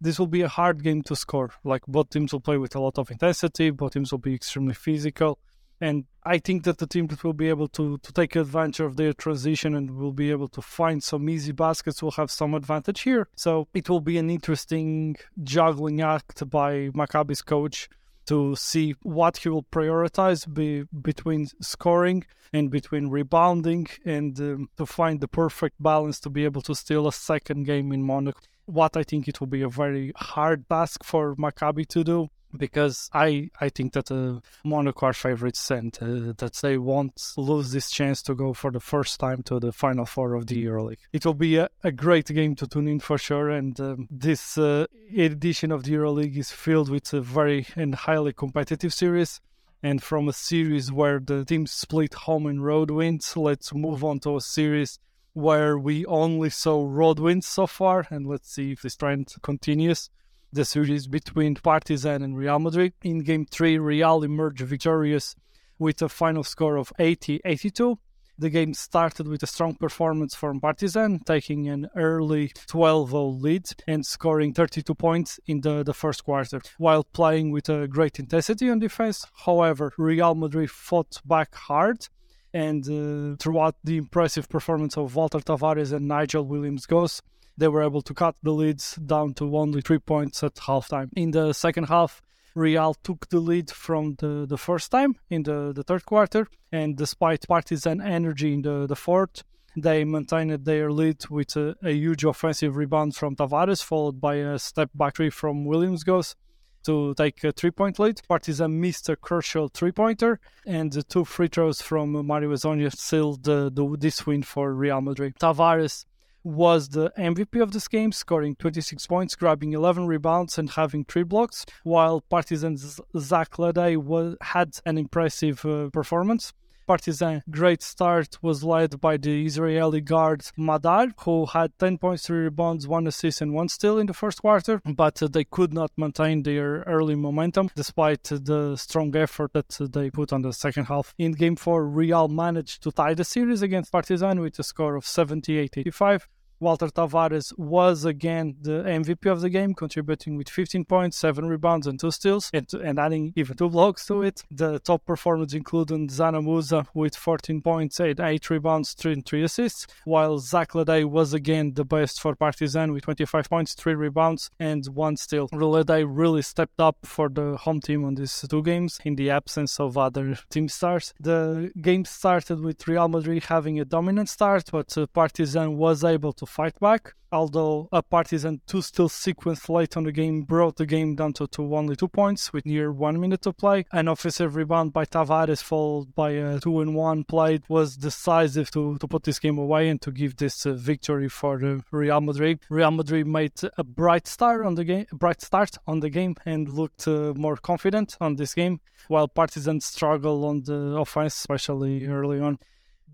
This 0.00 0.18
will 0.18 0.26
be 0.26 0.42
a 0.42 0.48
hard 0.48 0.82
game 0.82 1.02
to 1.02 1.16
score. 1.16 1.50
Like 1.64 1.82
both 1.86 2.10
teams 2.10 2.32
will 2.32 2.40
play 2.40 2.58
with 2.58 2.74
a 2.74 2.80
lot 2.80 2.98
of 2.98 3.10
intensity, 3.10 3.70
both 3.70 3.92
teams 3.92 4.12
will 4.12 4.18
be 4.18 4.34
extremely 4.34 4.74
physical. 4.74 5.38
And 5.80 6.04
I 6.24 6.38
think 6.38 6.62
that 6.62 6.78
the 6.78 6.86
team 6.86 7.08
that 7.08 7.24
will 7.24 7.32
be 7.32 7.48
able 7.48 7.66
to, 7.68 7.98
to 7.98 8.12
take 8.12 8.36
advantage 8.36 8.78
of 8.78 8.96
their 8.96 9.12
transition 9.12 9.74
and 9.74 9.90
will 9.90 10.12
be 10.12 10.30
able 10.30 10.46
to 10.48 10.62
find 10.62 11.02
some 11.02 11.28
easy 11.28 11.50
baskets 11.50 12.00
will 12.00 12.12
have 12.12 12.30
some 12.30 12.54
advantage 12.54 13.00
here. 13.00 13.26
So 13.34 13.66
it 13.74 13.90
will 13.90 14.00
be 14.00 14.16
an 14.16 14.30
interesting 14.30 15.16
juggling 15.42 16.00
act 16.00 16.48
by 16.48 16.90
Maccabi's 16.90 17.42
coach 17.42 17.88
to 18.26 18.54
see 18.56 18.94
what 19.02 19.38
he 19.38 19.48
will 19.48 19.64
prioritize 19.64 20.52
be, 20.52 20.84
between 21.02 21.48
scoring 21.60 22.24
and 22.52 22.70
between 22.70 23.08
rebounding 23.08 23.86
and 24.04 24.38
um, 24.40 24.68
to 24.76 24.86
find 24.86 25.20
the 25.20 25.28
perfect 25.28 25.82
balance 25.82 26.20
to 26.20 26.30
be 26.30 26.44
able 26.44 26.62
to 26.62 26.74
steal 26.74 27.06
a 27.08 27.12
second 27.12 27.64
game 27.64 27.92
in 27.92 28.02
Monaco. 28.02 28.40
What 28.66 28.96
I 28.96 29.02
think 29.02 29.28
it 29.28 29.40
will 29.40 29.48
be 29.48 29.62
a 29.62 29.68
very 29.68 30.12
hard 30.16 30.68
task 30.68 31.02
for 31.04 31.34
Maccabi 31.36 31.86
to 31.88 32.04
do 32.04 32.28
because 32.56 33.08
I 33.12 33.50
I 33.60 33.68
think 33.68 33.92
that 33.94 34.10
uh, 34.10 34.40
Monaco 34.64 35.06
are 35.06 35.12
favorites 35.12 35.70
and 35.70 35.96
uh, 36.00 36.32
that 36.36 36.58
they 36.62 36.78
won't 36.78 37.20
lose 37.36 37.72
this 37.72 37.90
chance 37.90 38.22
to 38.22 38.34
go 38.34 38.52
for 38.52 38.70
the 38.70 38.80
first 38.80 39.20
time 39.20 39.42
to 39.44 39.58
the 39.58 39.72
final 39.72 40.06
four 40.06 40.34
of 40.34 40.46
the 40.46 40.64
EuroLeague. 40.64 40.98
It 41.12 41.24
will 41.24 41.34
be 41.34 41.56
a, 41.56 41.68
a 41.82 41.92
great 41.92 42.26
game 42.26 42.54
to 42.56 42.66
tune 42.66 42.88
in 42.88 43.00
for 43.00 43.18
sure, 43.18 43.50
and 43.50 43.78
um, 43.80 44.08
this 44.10 44.58
uh, 44.58 44.86
edition 45.16 45.72
of 45.72 45.84
the 45.84 45.92
EuroLeague 45.92 46.36
is 46.36 46.50
filled 46.50 46.88
with 46.88 47.12
a 47.12 47.20
very 47.20 47.66
and 47.76 47.94
highly 47.94 48.32
competitive 48.32 48.92
series. 48.92 49.40
And 49.84 50.00
from 50.00 50.28
a 50.28 50.32
series 50.32 50.92
where 50.92 51.18
the 51.18 51.44
teams 51.44 51.72
split 51.72 52.14
home 52.14 52.46
and 52.46 52.64
road 52.64 52.88
wins, 52.92 53.36
let's 53.36 53.74
move 53.74 54.04
on 54.04 54.20
to 54.20 54.36
a 54.36 54.40
series 54.40 55.00
where 55.32 55.76
we 55.76 56.06
only 56.06 56.50
saw 56.50 56.86
road 56.88 57.18
wins 57.18 57.48
so 57.48 57.66
far, 57.66 58.06
and 58.08 58.24
let's 58.24 58.52
see 58.54 58.72
if 58.72 58.82
this 58.82 58.94
trend 58.94 59.34
continues 59.42 60.08
the 60.52 60.64
series 60.64 61.06
between 61.06 61.54
Partizan 61.54 62.22
and 62.22 62.36
Real 62.36 62.58
Madrid. 62.58 62.92
In 63.02 63.20
game 63.20 63.46
three, 63.46 63.78
Real 63.78 64.22
emerged 64.22 64.60
victorious 64.60 65.34
with 65.78 66.02
a 66.02 66.08
final 66.08 66.44
score 66.44 66.76
of 66.76 66.92
80 66.98 67.40
82. 67.44 67.98
The 68.38 68.50
game 68.50 68.74
started 68.74 69.28
with 69.28 69.42
a 69.42 69.46
strong 69.46 69.76
performance 69.76 70.34
from 70.34 70.60
Partizan, 70.60 71.20
taking 71.20 71.68
an 71.68 71.88
early 71.94 72.52
12 72.66 73.10
0 73.10 73.24
lead 73.26 73.66
and 73.86 74.04
scoring 74.04 74.52
32 74.52 74.94
points 74.94 75.38
in 75.46 75.60
the, 75.60 75.82
the 75.82 75.94
first 75.94 76.24
quarter, 76.24 76.60
while 76.78 77.04
playing 77.04 77.50
with 77.50 77.68
a 77.68 77.86
great 77.86 78.18
intensity 78.18 78.68
on 78.68 78.78
defense. 78.78 79.26
However, 79.44 79.92
Real 79.96 80.34
Madrid 80.34 80.70
fought 80.70 81.20
back 81.24 81.54
hard 81.54 82.08
and 82.54 82.84
uh, 82.84 83.36
throughout 83.38 83.76
the 83.84 83.96
impressive 83.96 84.48
performance 84.48 84.96
of 84.96 85.14
Walter 85.14 85.38
Tavares 85.38 85.92
and 85.92 86.08
Nigel 86.08 86.44
Williams 86.44 86.86
Goss, 86.86 87.22
they 87.62 87.68
were 87.68 87.84
able 87.84 88.02
to 88.02 88.12
cut 88.12 88.34
the 88.42 88.50
leads 88.50 88.96
down 88.96 89.32
to 89.34 89.56
only 89.56 89.80
three 89.80 90.00
points 90.00 90.42
at 90.42 90.54
halftime. 90.56 91.08
In 91.14 91.30
the 91.30 91.52
second 91.52 91.84
half, 91.84 92.20
Real 92.56 92.92
took 93.04 93.28
the 93.28 93.38
lead 93.38 93.70
from 93.70 94.16
the, 94.18 94.46
the 94.48 94.58
first 94.58 94.90
time 94.90 95.14
in 95.30 95.44
the, 95.44 95.72
the 95.72 95.84
third 95.84 96.04
quarter, 96.04 96.48
and 96.72 96.96
despite 96.96 97.46
Partizan 97.46 98.00
energy 98.00 98.54
in 98.54 98.62
the, 98.62 98.88
the 98.88 98.96
fourth, 98.96 99.44
they 99.76 100.02
maintained 100.02 100.64
their 100.64 100.90
lead 100.90 101.24
with 101.30 101.56
a, 101.56 101.76
a 101.84 101.92
huge 101.92 102.24
offensive 102.24 102.74
rebound 102.74 103.14
from 103.14 103.36
Tavares, 103.36 103.80
followed 103.80 104.20
by 104.20 104.34
a 104.34 104.58
step 104.58 104.90
back 104.92 105.14
three 105.14 105.30
from 105.30 105.64
Williams 105.64 106.02
Goss 106.02 106.34
to 106.82 107.14
take 107.14 107.44
a 107.44 107.52
three 107.52 107.70
point 107.70 108.00
lead. 108.00 108.20
Partizan 108.28 108.80
missed 108.80 109.08
a 109.08 109.14
crucial 109.14 109.68
three 109.68 109.92
pointer, 109.92 110.40
and 110.66 110.92
the 110.92 111.04
two 111.04 111.24
free 111.24 111.46
throws 111.46 111.80
from 111.80 112.26
Mario 112.26 112.50
Hezonja 112.50 112.92
sealed 112.92 113.44
the, 113.44 113.70
the, 113.72 113.96
this 113.98 114.26
win 114.26 114.42
for 114.42 114.74
Real 114.74 115.00
Madrid. 115.00 115.36
Tavares 115.38 116.06
was 116.44 116.90
the 116.90 117.10
MVP 117.18 117.62
of 117.62 117.72
this 117.72 117.88
game, 117.88 118.12
scoring 118.12 118.56
26 118.56 119.06
points, 119.06 119.34
grabbing 119.36 119.72
11 119.72 120.06
rebounds, 120.06 120.58
and 120.58 120.70
having 120.70 121.04
three 121.04 121.22
blocks, 121.22 121.64
while 121.84 122.20
Partizan's 122.20 123.00
Zach 123.16 123.52
LeDay 123.52 123.96
was, 123.96 124.36
had 124.40 124.78
an 124.84 124.98
impressive 124.98 125.64
uh, 125.64 125.88
performance. 125.90 126.52
Partizan 126.86 127.42
great 127.50 127.82
start 127.82 128.38
was 128.42 128.64
led 128.64 129.00
by 129.00 129.16
the 129.16 129.46
Israeli 129.46 130.00
guard 130.00 130.42
Madar, 130.56 131.08
who 131.24 131.46
had 131.46 131.76
10.3 131.78 132.28
rebounds, 132.30 132.88
1 132.88 133.06
assist, 133.06 133.40
and 133.40 133.52
1 133.54 133.68
steal 133.68 133.98
in 133.98 134.06
the 134.06 134.14
first 134.14 134.42
quarter, 134.42 134.80
but 134.84 135.16
they 135.32 135.44
could 135.44 135.72
not 135.72 135.90
maintain 135.96 136.42
their 136.42 136.80
early 136.86 137.14
momentum 137.14 137.70
despite 137.74 138.24
the 138.24 138.76
strong 138.76 139.14
effort 139.16 139.52
that 139.52 139.90
they 139.92 140.10
put 140.10 140.32
on 140.32 140.42
the 140.42 140.52
second 140.52 140.84
half. 140.86 141.14
In 141.18 141.32
game 141.32 141.56
4, 141.56 141.86
Real 141.86 142.28
managed 142.28 142.82
to 142.82 142.92
tie 142.92 143.14
the 143.14 143.24
series 143.24 143.62
against 143.62 143.92
Partizan 143.92 144.40
with 144.40 144.58
a 144.58 144.62
score 144.62 144.96
of 144.96 145.06
78 145.06 145.76
85. 145.76 146.28
Walter 146.62 146.86
Tavares 146.86 147.52
was 147.58 148.04
again 148.04 148.54
the 148.60 148.84
MVP 148.84 149.28
of 149.30 149.40
the 149.40 149.50
game, 149.50 149.74
contributing 149.74 150.36
with 150.36 150.48
15 150.48 150.84
points, 150.84 151.16
7 151.18 151.44
rebounds, 151.44 151.88
and 151.88 151.98
2 151.98 152.12
steals, 152.12 152.50
and, 152.54 152.72
and 152.74 153.00
adding 153.00 153.32
even 153.34 153.56
2 153.56 153.68
blocks 153.68 154.06
to 154.06 154.22
it. 154.22 154.44
The 154.48 154.78
top 154.78 155.04
performers 155.04 155.54
included 155.54 155.98
Dzanan 156.10 156.44
Musa 156.44 156.86
with 156.94 157.16
14 157.16 157.62
points, 157.62 157.98
8, 157.98 158.20
8 158.20 158.50
rebounds, 158.50 158.92
3, 158.92 159.12
and 159.14 159.26
3 159.26 159.42
assists, 159.42 159.88
while 160.04 160.38
Zach 160.38 160.70
LeDay 160.70 161.04
was 161.04 161.34
again 161.34 161.74
the 161.74 161.84
best 161.84 162.20
for 162.20 162.36
Partizan 162.36 162.92
with 162.92 163.02
25 163.02 163.50
points, 163.50 163.74
3 163.74 163.94
rebounds, 163.94 164.48
and 164.60 164.86
1 164.86 165.16
steal. 165.16 165.48
LeDay 165.48 166.04
really 166.08 166.42
stepped 166.42 166.80
up 166.80 166.98
for 167.02 167.28
the 167.28 167.56
home 167.56 167.80
team 167.80 168.04
on 168.04 168.14
these 168.14 168.46
two 168.48 168.62
games 168.62 169.00
in 169.04 169.16
the 169.16 169.30
absence 169.30 169.80
of 169.80 169.98
other 169.98 170.38
team 170.48 170.68
stars. 170.68 171.12
The 171.18 171.72
game 171.80 172.04
started 172.04 172.60
with 172.60 172.86
Real 172.86 173.08
Madrid 173.08 173.42
having 173.46 173.80
a 173.80 173.84
dominant 173.84 174.28
start, 174.28 174.70
but 174.70 174.96
uh, 174.96 175.06
Partizan 175.08 175.76
was 175.76 176.04
able 176.04 176.32
to 176.34 176.46
fight 176.52 176.78
back. 176.78 177.14
Although 177.32 177.88
a 177.92 178.02
Partizan 178.02 178.60
two 178.66 178.82
still 178.82 179.08
sequence 179.08 179.66
late 179.70 179.96
on 179.96 180.04
the 180.04 180.12
game 180.12 180.42
brought 180.42 180.76
the 180.76 180.84
game 180.84 181.16
down 181.16 181.32
to, 181.34 181.46
to 181.46 181.74
only 181.74 181.96
two 181.96 182.08
points 182.08 182.52
with 182.52 182.66
near 182.66 182.92
one 182.92 183.18
minute 183.18 183.40
to 183.42 183.54
play. 183.54 183.86
An 183.90 184.08
offensive 184.08 184.54
rebound 184.54 184.92
by 184.92 185.06
Tavares 185.06 185.62
followed 185.62 186.14
by 186.14 186.32
a 186.32 186.60
two 186.60 186.82
and 186.82 186.94
one 186.94 187.24
play 187.24 187.60
was 187.70 187.96
decisive 187.96 188.70
to, 188.72 188.98
to 188.98 189.08
put 189.08 189.22
this 189.22 189.38
game 189.38 189.56
away 189.56 189.88
and 189.88 190.02
to 190.02 190.10
give 190.10 190.36
this 190.36 190.66
uh, 190.66 190.74
victory 190.74 191.30
for 191.30 191.54
uh, 191.64 191.78
Real 191.90 192.20
Madrid. 192.20 192.60
Real 192.68 192.90
Madrid 192.90 193.26
made 193.26 193.58
a 193.78 193.84
bright 193.84 194.26
start 194.26 194.66
on 194.66 194.74
the 194.74 194.84
game, 194.84 195.06
bright 195.10 195.40
start 195.40 195.78
on 195.86 196.00
the 196.00 196.10
game 196.10 196.34
and 196.44 196.68
looked 196.68 197.08
uh, 197.08 197.32
more 197.34 197.56
confident 197.56 198.14
on 198.20 198.36
this 198.36 198.52
game, 198.52 198.80
while 199.08 199.26
Partizan 199.26 199.80
struggled 199.80 200.44
on 200.44 200.62
the 200.64 200.98
offense, 200.98 201.34
especially 201.34 202.06
early 202.06 202.40
on 202.40 202.58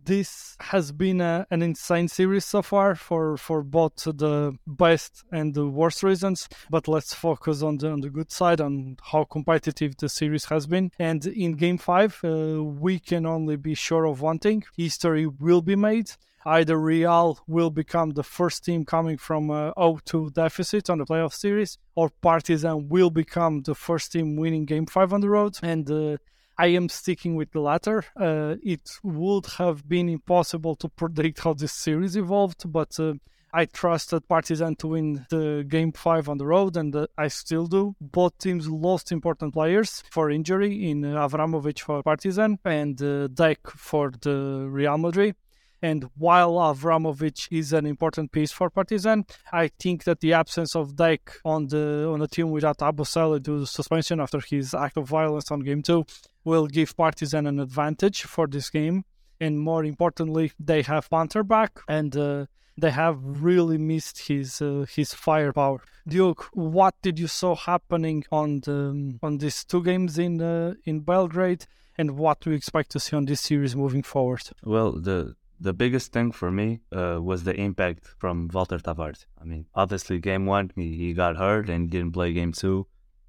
this 0.04 0.56
has 0.60 0.92
been 0.92 1.20
a, 1.20 1.46
an 1.50 1.62
insane 1.62 2.08
series 2.08 2.44
so 2.44 2.62
far 2.62 2.94
for, 2.94 3.36
for 3.36 3.62
both 3.62 3.96
the 3.96 4.56
best 4.66 5.24
and 5.32 5.54
the 5.54 5.66
worst 5.66 6.02
reasons. 6.02 6.48
But 6.70 6.88
let's 6.88 7.14
focus 7.14 7.62
on 7.62 7.78
the, 7.78 7.90
on 7.90 8.00
the 8.00 8.10
good 8.10 8.32
side, 8.32 8.60
on 8.60 8.96
how 9.02 9.24
competitive 9.24 9.96
the 9.96 10.08
series 10.08 10.46
has 10.46 10.66
been. 10.66 10.90
And 10.98 11.24
in 11.26 11.52
game 11.52 11.78
five, 11.78 12.18
uh, 12.24 12.62
we 12.62 12.98
can 12.98 13.26
only 13.26 13.56
be 13.56 13.74
sure 13.74 14.04
of 14.04 14.20
one 14.20 14.38
thing 14.38 14.64
history 14.76 15.26
will 15.26 15.62
be 15.62 15.76
made. 15.76 16.12
Either 16.46 16.78
Real 16.78 17.38
will 17.46 17.70
become 17.70 18.10
the 18.10 18.22
first 18.22 18.64
team 18.64 18.84
coming 18.84 19.18
from 19.18 19.50
a 19.50 19.74
0-2 19.76 20.32
deficit 20.32 20.88
on 20.88 20.98
the 20.98 21.04
playoff 21.04 21.34
series, 21.34 21.76
or 21.94 22.10
Partizan 22.22 22.88
will 22.88 23.10
become 23.10 23.62
the 23.62 23.74
first 23.74 24.12
team 24.12 24.36
winning 24.36 24.64
Game 24.64 24.86
Five 24.86 25.12
on 25.12 25.20
the 25.20 25.28
road. 25.28 25.58
And 25.62 25.90
uh, 25.90 26.16
I 26.58 26.66
am 26.68 26.88
sticking 26.88 27.36
with 27.36 27.52
the 27.52 27.60
latter. 27.60 28.04
Uh, 28.16 28.56
it 28.62 28.90
would 29.04 29.46
have 29.58 29.88
been 29.88 30.08
impossible 30.08 30.74
to 30.76 30.88
predict 30.88 31.44
how 31.44 31.54
this 31.54 31.72
series 31.72 32.16
evolved, 32.16 32.70
but 32.70 32.98
uh, 32.98 33.14
I 33.52 33.66
trusted 33.66 34.28
Partizan 34.28 34.74
to 34.76 34.88
win 34.88 35.26
the 35.30 35.64
game 35.66 35.92
five 35.92 36.28
on 36.28 36.38
the 36.38 36.46
road, 36.46 36.76
and 36.76 36.94
uh, 36.94 37.06
I 37.16 37.28
still 37.28 37.66
do. 37.66 37.94
Both 38.00 38.38
teams 38.38 38.68
lost 38.68 39.12
important 39.12 39.54
players 39.54 40.02
for 40.10 40.30
injury 40.30 40.90
in 40.90 41.02
Avramovic 41.02 41.78
for 41.78 42.02
Partizan 42.02 42.58
and 42.64 43.00
uh, 43.00 43.28
for 43.76 44.10
the 44.20 44.66
Real 44.68 44.98
Madrid. 44.98 45.36
And 45.80 46.10
while 46.16 46.54
Avramovic 46.54 47.48
is 47.50 47.72
an 47.72 47.86
important 47.86 48.32
piece 48.32 48.50
for 48.50 48.68
Partizan, 48.70 49.24
I 49.52 49.68
think 49.68 50.04
that 50.04 50.20
the 50.20 50.32
absence 50.32 50.74
of 50.74 50.96
Deck 50.96 51.32
on 51.44 51.68
the 51.68 52.08
on 52.12 52.20
the 52.20 52.28
team 52.28 52.50
without 52.50 52.78
Yabusele 52.78 53.42
due 53.42 53.60
to 53.60 53.66
suspension 53.66 54.20
after 54.20 54.40
his 54.40 54.74
act 54.74 54.96
of 54.96 55.08
violence 55.08 55.50
on 55.50 55.60
game 55.60 55.82
two 55.82 56.04
will 56.44 56.66
give 56.66 56.96
Partizan 56.96 57.46
an 57.46 57.60
advantage 57.60 58.22
for 58.22 58.46
this 58.46 58.70
game. 58.70 59.04
And 59.40 59.60
more 59.60 59.84
importantly, 59.84 60.50
they 60.58 60.82
have 60.82 61.08
Punter 61.08 61.44
back 61.44 61.78
and 61.88 62.16
uh, 62.16 62.46
they 62.76 62.90
have 62.90 63.18
really 63.22 63.78
missed 63.78 64.26
his 64.28 64.62
uh, 64.62 64.86
his 64.88 65.12
firepower. 65.12 65.80
Duke, 66.06 66.48
what 66.52 66.94
did 67.02 67.18
you 67.18 67.26
saw 67.26 67.54
happening 67.54 68.24
on 68.30 68.60
the 68.60 69.18
on 69.22 69.38
these 69.38 69.64
two 69.64 69.82
games 69.82 70.18
in 70.18 70.40
uh, 70.40 70.74
in 70.84 71.00
Belgrade, 71.00 71.66
and 71.96 72.12
what 72.12 72.40
do 72.40 72.50
you 72.50 72.56
expect 72.56 72.90
to 72.92 73.00
see 73.00 73.16
on 73.16 73.26
this 73.26 73.40
series 73.40 73.74
moving 73.76 74.02
forward? 74.02 74.42
Well, 74.62 74.92
the 74.92 75.34
the 75.60 75.72
biggest 75.72 76.12
thing 76.12 76.32
for 76.32 76.50
me 76.50 76.80
uh, 76.92 77.18
was 77.20 77.44
the 77.44 77.54
impact 77.54 78.08
from 78.18 78.48
Walter 78.52 78.78
Tavares. 78.78 79.26
I 79.40 79.44
mean, 79.44 79.66
obviously, 79.74 80.18
game 80.18 80.46
one 80.46 80.70
he, 80.76 80.96
he 80.96 81.12
got 81.12 81.36
hurt 81.36 81.68
and 81.68 81.90
didn't 81.90 82.12
play 82.12 82.32
game 82.32 82.52
two, 82.52 82.86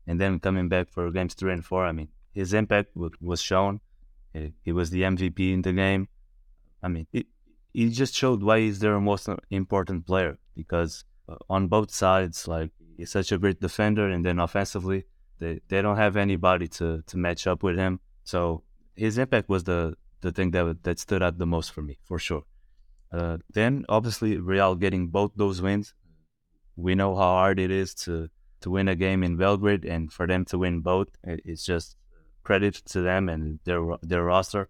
and 0.07 0.19
then 0.19 0.39
coming 0.39 0.69
back 0.69 0.89
for 0.89 1.09
games 1.11 1.33
three 1.33 1.53
and 1.53 1.65
four. 1.65 1.85
I 1.85 1.91
mean, 1.91 2.09
his 2.33 2.53
impact 2.53 2.93
w- 2.93 3.11
was 3.21 3.41
shown. 3.41 3.81
He, 4.33 4.53
he 4.63 4.71
was 4.71 4.91
the 4.91 5.01
MVP 5.01 5.53
in 5.53 5.61
the 5.61 5.73
game. 5.73 6.07
I 6.83 6.87
mean, 6.87 7.07
he 7.73 7.89
just 7.89 8.13
showed 8.15 8.43
why 8.43 8.59
he's 8.59 8.79
their 8.79 8.99
most 8.99 9.29
important 9.49 10.05
player 10.05 10.37
because 10.55 11.03
uh, 11.27 11.35
on 11.49 11.67
both 11.67 11.91
sides, 11.91 12.47
like 12.47 12.71
he's 12.97 13.11
such 13.11 13.31
a 13.31 13.37
great 13.37 13.59
defender, 13.59 14.09
and 14.09 14.25
then 14.25 14.39
offensively, 14.39 15.05
they, 15.39 15.61
they 15.67 15.81
don't 15.81 15.97
have 15.97 16.15
anybody 16.15 16.67
to, 16.67 17.01
to 17.07 17.17
match 17.17 17.47
up 17.47 17.63
with 17.63 17.77
him. 17.77 17.99
So 18.23 18.63
his 18.95 19.17
impact 19.17 19.49
was 19.49 19.63
the 19.63 19.95
the 20.21 20.31
thing 20.31 20.51
that 20.51 20.83
that 20.83 20.99
stood 20.99 21.23
out 21.23 21.37
the 21.37 21.45
most 21.45 21.71
for 21.71 21.81
me, 21.81 21.97
for 22.03 22.19
sure. 22.19 22.43
Uh, 23.11 23.37
then 23.53 23.85
obviously 23.89 24.37
Real 24.37 24.75
getting 24.75 25.07
both 25.07 25.31
those 25.35 25.61
wins. 25.61 25.93
We 26.75 26.95
know 26.95 27.15
how 27.15 27.31
hard 27.41 27.59
it 27.59 27.71
is 27.71 27.93
to 28.05 28.29
to 28.61 28.69
win 28.69 28.87
a 28.87 28.95
game 28.95 29.23
in 29.23 29.37
Belgrade, 29.37 29.85
and 29.85 30.11
for 30.11 30.27
them 30.27 30.45
to 30.45 30.57
win 30.57 30.81
both, 30.81 31.09
it's 31.23 31.65
just 31.65 31.95
credit 32.43 32.75
to 32.93 33.01
them 33.01 33.29
and 33.29 33.59
their 33.65 33.81
their 34.01 34.23
roster. 34.23 34.69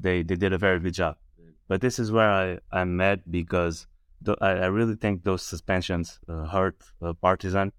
They 0.00 0.22
they 0.22 0.36
did 0.36 0.52
a 0.52 0.58
very 0.58 0.80
good 0.80 0.94
job. 0.94 1.16
But 1.68 1.80
this 1.80 1.98
is 1.98 2.10
where 2.10 2.30
I 2.30 2.58
I'm 2.72 2.96
mad 2.96 3.22
because 3.30 3.86
th- 4.24 4.38
I, 4.40 4.50
I 4.50 4.66
really 4.66 4.96
think 4.96 5.24
those 5.24 5.42
suspensions 5.42 6.18
uh, 6.28 6.46
hurt 6.46 6.82
uh, 7.02 7.12
Partizan 7.12 7.72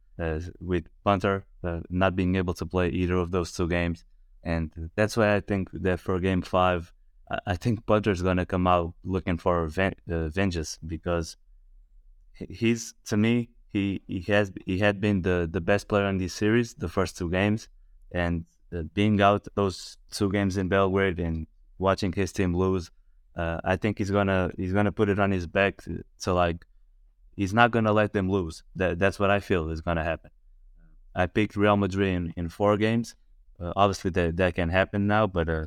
with 0.59 0.85
Punter 1.03 1.45
uh, 1.63 1.79
not 1.89 2.15
being 2.15 2.35
able 2.35 2.53
to 2.55 2.65
play 2.65 2.89
either 2.89 3.15
of 3.15 3.31
those 3.31 3.51
two 3.51 3.67
games. 3.67 4.05
And 4.43 4.89
that's 4.95 5.17
why 5.17 5.35
I 5.35 5.41
think 5.41 5.69
that 5.73 5.99
for 5.99 6.19
game 6.19 6.41
five, 6.41 6.93
I 7.45 7.55
think 7.55 7.85
Punter's 7.85 8.21
going 8.21 8.37
to 8.37 8.45
come 8.45 8.65
out 8.67 8.93
looking 9.03 9.37
for 9.37 9.65
uh, 9.65 10.29
vengeance 10.29 10.79
because 10.85 11.37
he's, 12.33 12.93
to 13.05 13.17
me, 13.17 13.49
he, 13.71 14.01
he 14.07 14.21
has 14.31 14.51
he 14.65 14.79
had 14.79 14.99
been 14.99 15.21
the, 15.21 15.47
the 15.49 15.61
best 15.61 15.87
player 15.87 16.05
in 16.05 16.17
this 16.17 16.33
series 16.33 16.73
the 16.73 16.89
first 16.89 17.17
two 17.17 17.29
games, 17.29 17.69
and 18.11 18.45
uh, 18.75 18.83
being 18.93 19.21
out 19.21 19.47
those 19.55 19.97
two 20.11 20.31
games 20.31 20.57
in 20.57 20.69
Belgrade 20.69 21.19
and 21.19 21.45
watching 21.77 22.11
his 22.11 22.31
team 22.31 22.55
lose, 22.55 22.89
uh, 23.35 23.59
I 23.63 23.75
think 23.75 23.99
he's 23.99 24.09
gonna 24.09 24.51
he's 24.57 24.73
gonna 24.73 24.91
put 24.91 25.09
it 25.09 25.19
on 25.19 25.31
his 25.31 25.45
back 25.45 25.83
to, 25.83 26.03
to 26.21 26.33
like 26.33 26.65
he's 27.35 27.53
not 27.53 27.71
gonna 27.71 27.93
let 27.93 28.13
them 28.13 28.29
lose. 28.29 28.63
That 28.75 28.97
that's 28.97 29.19
what 29.19 29.29
I 29.29 29.39
feel 29.39 29.69
is 29.69 29.81
gonna 29.81 30.03
happen. 30.03 30.31
I 31.15 31.27
picked 31.27 31.55
Real 31.55 31.77
Madrid 31.77 32.15
in, 32.15 32.33
in 32.37 32.49
four 32.49 32.75
games. 32.77 33.15
Uh, 33.59 33.73
obviously, 33.75 34.11
that 34.11 34.37
that 34.37 34.55
can 34.55 34.69
happen 34.69 35.07
now, 35.07 35.27
but 35.27 35.49
uh, 35.49 35.65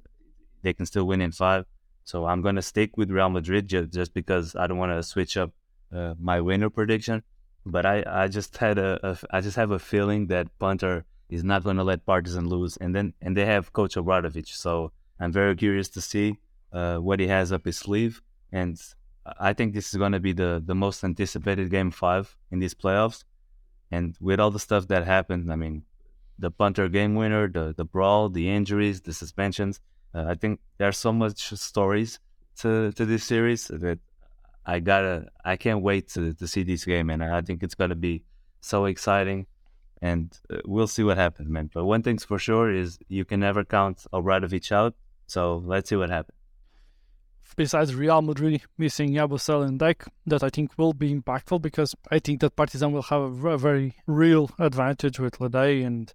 they 0.62 0.72
can 0.72 0.86
still 0.86 1.04
win 1.04 1.20
in 1.20 1.32
five. 1.32 1.66
So 2.04 2.26
I'm 2.26 2.42
gonna 2.42 2.62
stick 2.62 2.96
with 2.96 3.10
Real 3.10 3.28
Madrid 3.28 3.68
just, 3.68 3.92
just 3.92 4.14
because 4.14 4.56
I 4.56 4.66
don't 4.66 4.78
want 4.78 4.92
to 4.92 5.02
switch 5.02 5.36
up 5.36 5.50
uh, 5.92 6.14
my 6.18 6.40
winner 6.40 6.70
prediction. 6.70 7.22
But 7.64 7.86
I, 7.86 8.02
I 8.06 8.28
just 8.28 8.56
had 8.56 8.78
a, 8.78 8.98
a 9.06 9.18
I 9.30 9.40
just 9.40 9.56
have 9.56 9.70
a 9.70 9.78
feeling 9.78 10.26
that 10.28 10.48
Punter 10.58 11.04
is 11.28 11.44
not 11.44 11.62
gonna 11.64 11.84
let 11.84 12.04
Partizan 12.04 12.48
lose, 12.48 12.76
and 12.78 12.94
then 12.94 13.14
and 13.20 13.36
they 13.36 13.46
have 13.46 13.72
Coach 13.72 13.94
Obradovic. 13.94 14.48
So 14.48 14.92
I'm 15.20 15.32
very 15.32 15.54
curious 15.54 15.88
to 15.90 16.00
see 16.00 16.38
uh, 16.72 16.96
what 16.96 17.20
he 17.20 17.28
has 17.28 17.52
up 17.52 17.64
his 17.64 17.76
sleeve, 17.76 18.20
and 18.50 18.80
I 19.38 19.52
think 19.52 19.74
this 19.74 19.92
is 19.94 19.98
gonna 19.98 20.18
be 20.18 20.32
the 20.32 20.62
the 20.64 20.74
most 20.74 21.04
anticipated 21.04 21.70
game 21.70 21.90
five 21.90 22.36
in 22.50 22.58
these 22.58 22.74
playoffs. 22.74 23.24
And 23.90 24.16
with 24.20 24.40
all 24.40 24.50
the 24.50 24.58
stuff 24.58 24.88
that 24.88 25.04
happened, 25.04 25.52
I 25.52 25.56
mean, 25.56 25.84
the 26.38 26.50
Punter 26.50 26.88
game 26.88 27.14
winner, 27.14 27.48
the 27.48 27.74
the 27.76 27.84
brawl, 27.84 28.28
the 28.28 28.48
injuries, 28.48 29.00
the 29.00 29.12
suspensions. 29.12 29.80
Uh, 30.14 30.24
I 30.28 30.34
think 30.34 30.60
there's 30.78 30.98
so 30.98 31.12
much 31.12 31.52
stories 31.54 32.18
to 32.58 32.92
to 32.92 33.04
this 33.04 33.24
series 33.24 33.68
that 33.68 33.98
I 34.66 34.80
gotta 34.80 35.26
I 35.44 35.56
can't 35.56 35.82
wait 35.82 36.08
to 36.10 36.34
to 36.34 36.46
see 36.46 36.62
this 36.62 36.84
game, 36.84 37.10
and 37.10 37.22
I 37.24 37.40
think 37.42 37.62
it's 37.62 37.74
gonna 37.74 37.94
be 37.94 38.24
so 38.60 38.86
exciting. 38.86 39.46
And 40.00 40.36
uh, 40.50 40.56
we'll 40.64 40.88
see 40.88 41.04
what 41.04 41.16
happens, 41.16 41.48
man. 41.48 41.70
But 41.72 41.84
one 41.84 42.02
thing's 42.02 42.24
for 42.24 42.38
sure 42.38 42.72
is 42.72 42.98
you 43.08 43.24
can 43.24 43.38
never 43.38 43.64
count 43.64 44.04
Obradovic 44.12 44.72
out. 44.72 44.94
So 45.28 45.62
let's 45.64 45.88
see 45.88 45.96
what 45.96 46.10
happens 46.10 46.36
besides 47.56 47.94
Real 47.94 48.22
Madrid 48.22 48.62
missing 48.78 49.10
Yabusele 49.10 49.66
and 49.66 49.78
Deck, 49.78 50.04
that 50.26 50.42
I 50.42 50.50
think 50.50 50.76
will 50.76 50.92
be 50.92 51.14
impactful 51.14 51.62
because 51.62 51.94
I 52.10 52.18
think 52.18 52.40
that 52.40 52.56
Partizan 52.56 52.92
will 52.92 53.02
have 53.02 53.22
a 53.22 53.58
very 53.58 53.96
real 54.06 54.50
advantage 54.58 55.18
with 55.18 55.38
Lede 55.40 55.84
and 55.84 56.12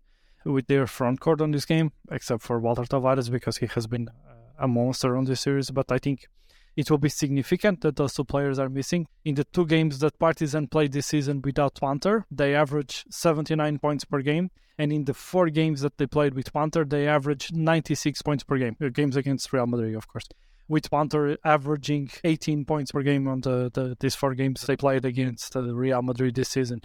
with 0.47 0.67
their 0.67 0.87
front 0.87 1.19
court 1.19 1.41
on 1.41 1.51
this 1.51 1.65
game, 1.65 1.91
except 2.11 2.41
for 2.41 2.59
Walter 2.59 2.83
Tavares 2.83 3.29
because 3.29 3.57
he 3.57 3.67
has 3.67 3.87
been 3.87 4.09
a 4.57 4.67
monster 4.67 5.15
on 5.17 5.25
this 5.25 5.41
series. 5.41 5.69
But 5.71 5.91
I 5.91 5.97
think 5.97 6.27
it 6.75 6.89
will 6.89 6.97
be 6.97 7.09
significant 7.09 7.81
that 7.81 7.95
those 7.95 8.13
two 8.13 8.23
players 8.23 8.59
are 8.59 8.69
missing. 8.69 9.07
In 9.25 9.35
the 9.35 9.43
two 9.43 9.65
games 9.65 9.99
that 9.99 10.19
Partizan 10.19 10.67
played 10.67 10.93
this 10.93 11.07
season 11.07 11.41
without 11.41 11.75
Punter, 11.75 12.25
they 12.31 12.55
averaged 12.55 13.13
79 13.13 13.79
points 13.79 14.05
per 14.05 14.21
game. 14.21 14.51
And 14.79 14.93
in 14.93 15.05
the 15.05 15.15
four 15.15 15.49
games 15.49 15.81
that 15.81 15.97
they 15.97 16.05
played 16.05 16.35
with 16.35 16.53
Punter, 16.53 16.85
they 16.85 17.07
averaged 17.07 17.55
96 17.55 18.21
points 18.21 18.43
per 18.43 18.57
game. 18.57 18.77
Games 18.93 19.15
against 19.15 19.51
Real 19.51 19.67
Madrid, 19.67 19.95
of 19.95 20.07
course 20.07 20.27
with 20.67 20.89
Punter 20.91 21.37
averaging 21.43 22.09
18 22.23 22.65
points 22.65 22.91
per 22.91 23.01
game 23.01 23.27
on 23.27 23.41
the, 23.41 23.71
the 23.73 23.95
these 23.99 24.15
four 24.15 24.35
games 24.35 24.61
they 24.63 24.75
played 24.75 25.05
against 25.05 25.55
uh, 25.55 25.61
Real 25.61 26.01
Madrid 26.01 26.35
this 26.35 26.49
season. 26.49 26.81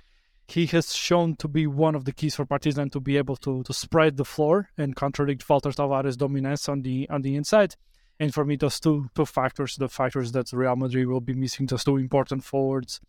He 0.48 0.66
has 0.66 0.94
shown 0.94 1.36
to 1.36 1.48
be 1.48 1.66
one 1.66 1.94
of 1.94 2.04
the 2.04 2.12
keys 2.12 2.34
for 2.34 2.44
Partizan 2.44 2.90
to 2.90 3.00
be 3.00 3.16
able 3.16 3.36
to, 3.36 3.62
to 3.62 3.72
spread 3.72 4.16
the 4.16 4.24
floor 4.24 4.68
and 4.76 4.96
contradict 4.96 5.48
Walter 5.48 5.70
Tavares' 5.70 6.16
dominance 6.16 6.68
on 6.68 6.82
the 6.82 7.08
on 7.08 7.22
the 7.22 7.36
inside. 7.36 7.76
And 8.20 8.34
for 8.34 8.44
me, 8.44 8.56
those 8.56 8.78
two 8.78 9.08
two 9.14 9.26
factors, 9.26 9.76
the 9.76 9.88
factors 9.88 10.32
that 10.32 10.52
Real 10.52 10.76
Madrid 10.76 11.06
will 11.06 11.20
be 11.20 11.34
missing, 11.34 11.66
those 11.66 11.84
two 11.84 11.96
important 11.96 12.44
forwards, 12.44 13.00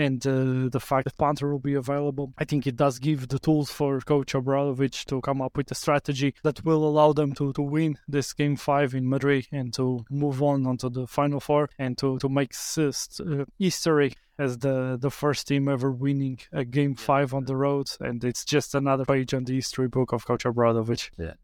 and 0.00 0.26
uh, 0.26 0.68
the 0.70 0.80
fact 0.80 1.04
that 1.04 1.18
Punter 1.18 1.52
will 1.52 1.58
be 1.58 1.74
available, 1.74 2.32
I 2.38 2.44
think 2.44 2.66
it 2.66 2.76
does 2.76 2.98
give 2.98 3.28
the 3.28 3.38
tools 3.38 3.70
for 3.70 4.00
Coach 4.00 4.32
Obradovic 4.32 5.04
to 5.06 5.20
come 5.20 5.42
up 5.42 5.56
with 5.58 5.70
a 5.70 5.74
strategy 5.74 6.34
that 6.42 6.64
will 6.64 6.84
allow 6.84 7.12
them 7.12 7.34
to, 7.34 7.52
to 7.52 7.62
win 7.62 7.98
this 8.08 8.32
game 8.32 8.56
five 8.56 8.94
in 8.94 9.08
Madrid 9.08 9.46
and 9.52 9.74
to 9.74 10.04
move 10.10 10.42
on 10.42 10.66
onto 10.66 10.88
the 10.88 11.06
final 11.06 11.38
four 11.38 11.68
and 11.78 11.98
to, 11.98 12.18
to 12.18 12.28
make 12.30 12.54
uh, 12.78 13.44
history 13.58 14.14
as 14.38 14.58
the, 14.58 14.96
the 14.98 15.10
first 15.10 15.46
team 15.46 15.68
ever 15.68 15.92
winning 15.92 16.38
a 16.50 16.64
game 16.64 16.94
five 16.94 17.34
on 17.34 17.44
the 17.44 17.56
road. 17.56 17.88
And 18.00 18.24
it's 18.24 18.44
just 18.44 18.74
another 18.74 19.04
page 19.04 19.34
on 19.34 19.44
the 19.44 19.56
history 19.56 19.88
book 19.88 20.12
of 20.12 20.26
Coach 20.26 20.44
Obradovic. 20.44 21.10
Yeah. 21.18 21.34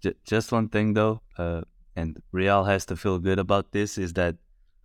J- 0.00 0.14
just 0.24 0.52
one 0.52 0.70
thing 0.70 0.94
though, 0.94 1.20
uh, 1.36 1.62
and 1.94 2.22
Real 2.32 2.64
has 2.64 2.86
to 2.86 2.96
feel 2.96 3.18
good 3.18 3.38
about 3.38 3.72
this, 3.72 3.98
is 3.98 4.14
that 4.14 4.36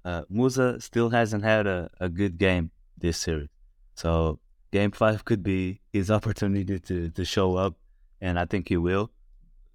uh, 0.04 0.24
Musa 0.30 0.82
still 0.82 1.10
hasn't 1.10 1.46
had 1.46 1.65
a, 1.65 1.89
a 2.00 2.10
good 2.10 2.38
game 2.38 2.72
this 3.02 3.18
series. 3.18 3.50
So 3.96 4.40
game 4.72 4.92
five 4.92 5.26
could 5.26 5.44
be 5.44 5.82
his 5.92 6.10
opportunity 6.18 6.80
to, 6.80 7.10
to 7.10 7.26
show 7.26 7.56
up, 7.56 7.76
and 8.20 8.40
I 8.40 8.46
think 8.46 8.70
he 8.70 8.78
will. 8.78 9.12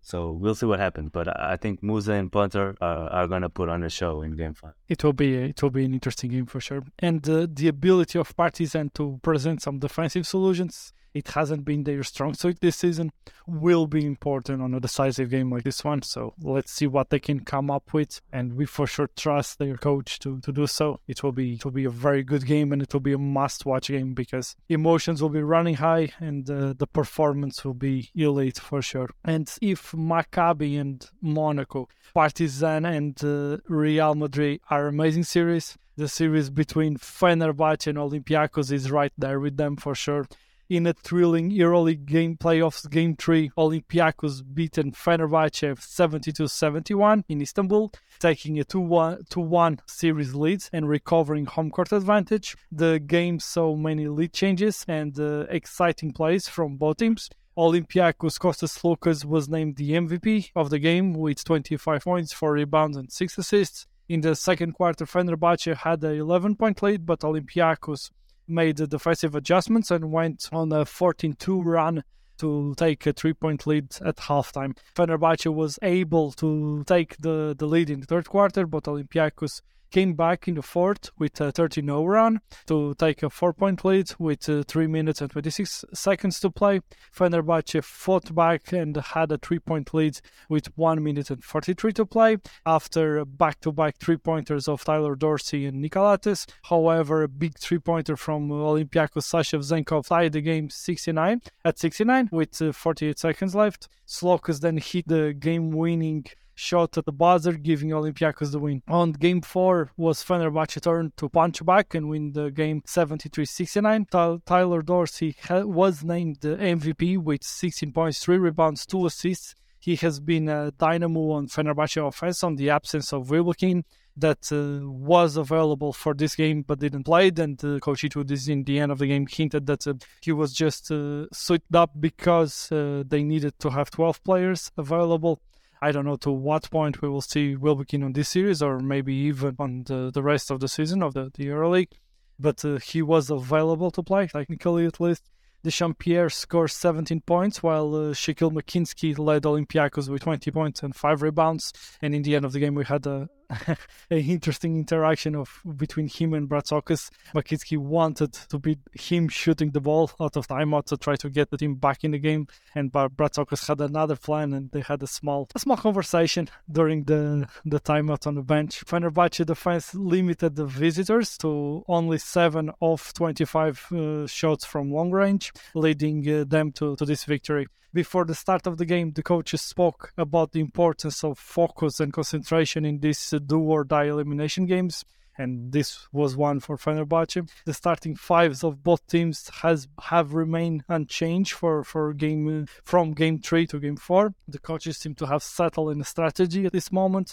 So 0.00 0.30
we'll 0.30 0.54
see 0.54 0.66
what 0.66 0.78
happens. 0.78 1.10
But 1.12 1.28
I 1.40 1.56
think 1.56 1.82
Musa 1.82 2.12
and 2.12 2.30
Punter 2.30 2.76
are, 2.80 3.10
are 3.10 3.26
going 3.26 3.42
to 3.42 3.48
put 3.48 3.68
on 3.68 3.82
a 3.82 3.90
show 3.90 4.22
in 4.22 4.36
game 4.36 4.54
five. 4.54 4.74
It 4.88 5.02
will 5.02 5.12
be 5.12 5.34
it 5.34 5.60
will 5.60 5.70
be 5.70 5.84
an 5.84 5.94
interesting 5.94 6.30
game 6.30 6.46
for 6.46 6.60
sure. 6.60 6.84
And 7.00 7.28
uh, 7.28 7.48
the 7.52 7.66
ability 7.66 8.16
of 8.16 8.36
Partizan 8.36 8.90
to 8.94 9.18
present 9.22 9.62
some 9.62 9.80
defensive 9.80 10.24
solutions 10.24 10.92
it 11.16 11.28
hasn't 11.28 11.64
been 11.64 11.84
their 11.84 12.02
strong 12.02 12.34
suit 12.34 12.60
this 12.60 12.76
season, 12.76 13.10
will 13.46 13.86
be 13.86 14.04
important 14.04 14.60
on 14.60 14.74
a 14.74 14.80
decisive 14.80 15.30
game 15.30 15.50
like 15.50 15.64
this 15.64 15.82
one. 15.82 16.02
So 16.02 16.34
let's 16.42 16.70
see 16.70 16.86
what 16.86 17.08
they 17.08 17.18
can 17.18 17.40
come 17.40 17.70
up 17.70 17.94
with, 17.94 18.20
and 18.32 18.52
we 18.52 18.66
for 18.66 18.86
sure 18.86 19.08
trust 19.16 19.58
their 19.58 19.76
coach 19.76 20.18
to, 20.20 20.40
to 20.40 20.52
do 20.52 20.66
so. 20.66 21.00
It 21.08 21.22
will 21.22 21.32
be 21.32 21.54
it 21.54 21.64
will 21.64 21.72
be 21.72 21.86
a 21.86 21.90
very 21.90 22.22
good 22.22 22.44
game, 22.44 22.72
and 22.72 22.82
it 22.82 22.92
will 22.92 23.00
be 23.00 23.14
a 23.14 23.18
must-watch 23.18 23.88
game 23.88 24.12
because 24.12 24.56
emotions 24.68 25.22
will 25.22 25.30
be 25.30 25.42
running 25.42 25.76
high, 25.76 26.12
and 26.20 26.48
uh, 26.50 26.74
the 26.76 26.86
performance 26.86 27.64
will 27.64 27.74
be 27.88 28.10
elite 28.14 28.58
for 28.58 28.82
sure. 28.82 29.08
And 29.24 29.50
if 29.62 29.92
Maccabi 29.92 30.78
and 30.78 31.08
Monaco, 31.22 31.88
Partizan 32.14 32.84
and 32.84 33.24
uh, 33.24 33.58
Real 33.68 34.14
Madrid 34.14 34.60
are 34.68 34.86
amazing 34.86 35.24
series, 35.24 35.78
the 35.96 36.08
series 36.08 36.50
between 36.50 36.98
Fenerbahce 36.98 37.86
and 37.86 37.96
Olympiacos 37.96 38.70
is 38.70 38.90
right 38.90 39.12
there 39.16 39.40
with 39.40 39.56
them 39.56 39.76
for 39.76 39.94
sure 39.94 40.26
in 40.68 40.86
a 40.86 40.92
thrilling 40.92 41.50
EuroLeague 41.50 42.06
game 42.06 42.36
playoffs 42.36 42.88
game 42.90 43.14
3 43.16 43.50
Olympiacos 43.56 44.42
beaten 44.54 44.92
Fenerbahce 44.92 45.76
72-71 45.76 47.24
in 47.28 47.40
Istanbul 47.40 47.92
taking 48.18 48.58
a 48.58 48.64
2-1 48.64 49.78
series 49.86 50.34
lead 50.34 50.64
and 50.72 50.88
recovering 50.88 51.46
home 51.46 51.70
court 51.70 51.92
advantage 51.92 52.56
the 52.72 52.98
game 52.98 53.38
saw 53.38 53.76
many 53.76 54.08
lead 54.08 54.32
changes 54.32 54.84
and 54.88 55.18
uh, 55.20 55.46
exciting 55.50 56.12
plays 56.12 56.48
from 56.48 56.76
both 56.76 56.96
teams 56.96 57.30
Olympiacos 57.56 58.38
Kostas 58.38 58.78
Sloukas 58.78 59.24
was 59.24 59.48
named 59.48 59.76
the 59.76 59.92
MVP 59.92 60.50
of 60.54 60.68
the 60.68 60.78
game 60.78 61.14
with 61.14 61.42
25 61.42 62.04
points, 62.04 62.34
4 62.34 62.52
rebounds, 62.52 62.98
and 62.98 63.10
6 63.10 63.38
assists. 63.38 63.86
In 64.10 64.20
the 64.20 64.36
second 64.36 64.74
quarter, 64.74 65.06
Fenerbahce 65.06 65.74
had 65.74 66.04
a 66.04 66.10
11 66.10 66.56
point 66.56 66.82
lead, 66.82 67.06
but 67.06 67.20
Olympiacos 67.20 68.10
made 68.48 68.76
defensive 68.76 69.34
adjustments 69.34 69.90
and 69.90 70.12
went 70.12 70.48
on 70.52 70.72
a 70.72 70.84
14-2 70.84 71.64
run 71.64 72.04
to 72.38 72.74
take 72.76 73.06
a 73.06 73.12
three-point 73.12 73.66
lead 73.66 73.96
at 74.04 74.16
halftime. 74.16 74.76
Fenerbahce 74.94 75.52
was 75.52 75.78
able 75.82 76.32
to 76.32 76.84
take 76.86 77.16
the, 77.18 77.54
the 77.58 77.66
lead 77.66 77.90
in 77.90 78.00
the 78.00 78.06
third 78.06 78.28
quarter, 78.28 78.66
but 78.66 78.84
Olympiacos 78.84 79.62
came 79.90 80.14
back 80.14 80.48
in 80.48 80.54
the 80.54 80.62
fourth 80.62 81.10
with 81.18 81.40
a 81.40 81.52
13 81.52 81.86
0 81.86 82.04
run 82.04 82.40
to 82.66 82.94
take 82.94 83.22
a 83.22 83.30
four 83.30 83.52
point 83.52 83.84
lead 83.84 84.10
with 84.18 84.48
uh, 84.48 84.62
3 84.66 84.86
minutes 84.86 85.20
and 85.20 85.30
26 85.30 85.84
seconds 85.92 86.40
to 86.40 86.50
play. 86.50 86.80
Fenerbahce 87.14 87.82
fought 87.82 88.34
back 88.34 88.72
and 88.72 88.96
had 88.96 89.32
a 89.32 89.38
three 89.38 89.58
point 89.58 89.92
lead 89.94 90.20
with 90.48 90.66
1 90.76 91.02
minute 91.02 91.30
and 91.30 91.42
43 91.42 91.92
to 91.92 92.06
play 92.06 92.38
after 92.64 93.24
back 93.24 93.60
to 93.60 93.72
back 93.72 93.96
three 93.98 94.16
pointers 94.16 94.68
of 94.68 94.84
Tyler 94.84 95.14
Dorsey 95.14 95.66
and 95.66 95.80
Nick 95.80 95.92
Calathes. 95.92 96.46
However, 96.64 97.22
a 97.22 97.28
big 97.28 97.58
three 97.58 97.78
pointer 97.78 98.16
from 98.16 98.48
Olympiacos 98.50 99.24
Sasha 99.24 99.58
Vezenkov 99.58 100.08
tied 100.08 100.32
the 100.32 100.40
game 100.40 100.70
69 100.70 101.42
at 101.64 101.78
69 101.78 102.28
with 102.32 102.60
uh, 102.60 102.72
48 102.72 103.18
seconds 103.18 103.54
left. 103.54 103.88
Sloukas 104.06 104.60
then 104.60 104.78
hit 104.78 105.08
the 105.08 105.32
game 105.32 105.70
winning 105.70 106.26
shot 106.56 106.98
at 106.98 107.04
the 107.04 107.12
buzzer, 107.12 107.52
giving 107.52 107.90
Olympiacos 107.90 108.50
the 108.50 108.58
win. 108.58 108.82
On 108.88 109.12
game 109.12 109.42
four 109.42 109.92
was 109.96 110.24
Fenerbahce 110.24 110.80
turn 110.80 111.12
to 111.16 111.28
punch 111.28 111.64
back 111.64 111.94
and 111.94 112.08
win 112.08 112.32
the 112.32 112.50
game 112.50 112.82
73-69. 112.82 114.40
Tyler 114.44 114.82
Dorsey 114.82 115.36
was 115.50 116.02
named 116.02 116.38
the 116.40 116.56
MVP 116.56 117.18
with 117.18 117.44
16 117.44 117.92
points, 117.92 118.24
3 118.24 118.38
rebounds, 118.38 118.86
2 118.86 119.06
assists. 119.06 119.54
He 119.78 119.94
has 119.96 120.18
been 120.18 120.48
a 120.48 120.72
dynamo 120.72 121.30
on 121.32 121.46
Fenerbahce 121.46 122.04
offense 122.04 122.42
on 122.42 122.56
the 122.56 122.70
absence 122.70 123.12
of 123.12 123.30
Wilbekin 123.30 123.84
that 124.16 124.50
uh, 124.50 124.88
was 124.88 125.36
available 125.36 125.92
for 125.92 126.14
this 126.14 126.34
game 126.34 126.62
but 126.62 126.78
didn't 126.78 127.04
play. 127.04 127.30
And 127.36 127.62
uh, 127.62 127.78
Coach 127.78 128.02
Itoudis 128.02 128.48
in 128.48 128.64
the 128.64 128.78
end 128.80 128.90
of 128.90 128.98
the 128.98 129.06
game 129.06 129.26
hinted 129.30 129.66
that 129.66 129.86
uh, 129.86 129.94
he 130.22 130.32
was 130.32 130.52
just 130.54 130.90
uh, 130.90 131.26
suited 131.32 131.74
up 131.74 131.90
because 132.00 132.72
uh, 132.72 133.04
they 133.06 133.22
needed 133.22 133.58
to 133.60 133.70
have 133.70 133.90
12 133.90 134.24
players 134.24 134.72
available. 134.76 135.40
I 135.80 135.92
don't 135.92 136.04
know 136.04 136.16
to 136.16 136.30
what 136.30 136.70
point 136.70 137.02
we 137.02 137.08
will 137.08 137.20
see 137.20 137.56
Wilbekin 137.56 138.02
on 138.02 138.12
this 138.12 138.30
series 138.30 138.62
or 138.62 138.78
maybe 138.80 139.14
even 139.14 139.56
on 139.58 139.84
the, 139.84 140.10
the 140.12 140.22
rest 140.22 140.50
of 140.50 140.60
the 140.60 140.68
season 140.68 141.02
of 141.02 141.14
the, 141.14 141.30
the 141.34 141.46
EuroLeague. 141.46 141.92
But 142.38 142.64
uh, 142.64 142.78
he 142.78 143.02
was 143.02 143.30
available 143.30 143.90
to 143.92 144.02
play, 144.02 144.26
technically 144.26 144.86
at 144.86 145.00
least. 145.00 145.22
Dyshawn 145.64 145.98
Pierre 145.98 146.28
scored 146.30 146.70
17 146.70 147.22
points, 147.22 147.62
while 147.62 147.94
uh, 147.94 148.12
Shaquielle 148.12 148.52
McKissic 148.52 149.18
led 149.18 149.42
Olympiacos 149.42 150.08
with 150.08 150.22
20 150.22 150.50
points 150.50 150.82
and 150.82 150.94
5 150.94 151.22
rebounds. 151.22 151.72
And 152.00 152.14
in 152.14 152.22
the 152.22 152.36
end 152.36 152.44
of 152.44 152.52
the 152.52 152.60
game, 152.60 152.74
we 152.74 152.84
had 152.84 153.06
a, 153.06 153.28
interesting 154.10 154.76
interaction 154.76 155.34
of 155.34 155.62
between 155.76 156.08
him 156.08 156.34
and 156.34 156.48
Bartzokas. 156.48 157.10
McKissic 157.34 157.78
wanted 157.78 158.32
to 158.32 158.58
be 158.58 158.78
him 158.92 159.28
shooting 159.28 159.70
the 159.70 159.80
ball 159.80 160.10
out 160.20 160.36
of 160.36 160.46
timeout 160.48 160.86
to 160.86 160.96
try 160.96 161.16
to 161.16 161.30
get 161.30 161.50
the 161.50 161.56
team 161.56 161.74
back 161.74 162.04
in 162.04 162.12
the 162.12 162.18
game, 162.18 162.46
and 162.74 162.92
Bartzokas 162.92 163.66
had 163.66 163.80
another 163.80 164.16
plan, 164.16 164.52
and 164.52 164.70
they 164.70 164.80
had 164.80 165.02
a 165.02 165.06
small 165.06 165.48
a 165.54 165.58
small 165.58 165.76
conversation 165.76 166.48
during 166.70 167.04
the 167.04 167.48
the 167.64 167.80
timeout 167.80 168.26
on 168.26 168.34
the 168.34 168.42
bench. 168.42 168.84
Fenerbahce 168.84 169.44
defense 169.44 169.94
limited 169.94 170.56
the 170.56 170.66
visitors 170.66 171.36
to 171.38 171.84
only 171.88 172.18
seven 172.18 172.70
of 172.80 173.12
25 173.14 173.92
uh, 173.92 174.26
shots 174.26 174.64
from 174.64 174.92
long 174.92 175.10
range, 175.10 175.52
leading 175.74 176.28
uh, 176.28 176.44
them 176.46 176.72
to, 176.72 176.96
to 176.96 177.04
this 177.04 177.24
victory 177.24 177.66
before 177.96 178.26
the 178.26 178.34
start 178.34 178.66
of 178.66 178.76
the 178.76 178.84
game, 178.84 179.12
the 179.12 179.22
coaches 179.22 179.62
spoke 179.62 180.12
about 180.18 180.52
the 180.52 180.60
importance 180.60 181.24
of 181.24 181.38
focus 181.38 181.98
and 181.98 182.12
concentration 182.12 182.84
in 182.84 183.00
these 183.00 183.32
do 183.46 183.58
or 183.58 183.84
die 183.84 184.04
elimination 184.04 184.66
games. 184.66 185.02
And 185.38 185.72
this 185.72 186.06
was 186.12 186.36
one 186.36 186.60
for 186.60 186.76
Fenerbahce. 186.76 187.48
The 187.64 187.72
starting 187.72 188.14
fives 188.14 188.62
of 188.62 188.82
both 188.82 189.06
teams 189.06 189.50
has 189.62 189.88
have 190.12 190.34
remained 190.34 190.84
unchanged 190.88 191.54
for, 191.54 191.84
for 191.84 192.12
game 192.12 192.66
from 192.84 193.14
game 193.22 193.38
three 193.40 193.66
to 193.68 193.80
game 193.80 193.96
four. 193.96 194.34
The 194.46 194.58
coaches 194.70 194.98
seem 194.98 195.14
to 195.16 195.26
have 195.26 195.42
settled 195.42 195.90
in 195.92 196.00
a 196.02 196.04
strategy 196.14 196.66
at 196.66 196.72
this 196.72 196.92
moment. 196.92 197.28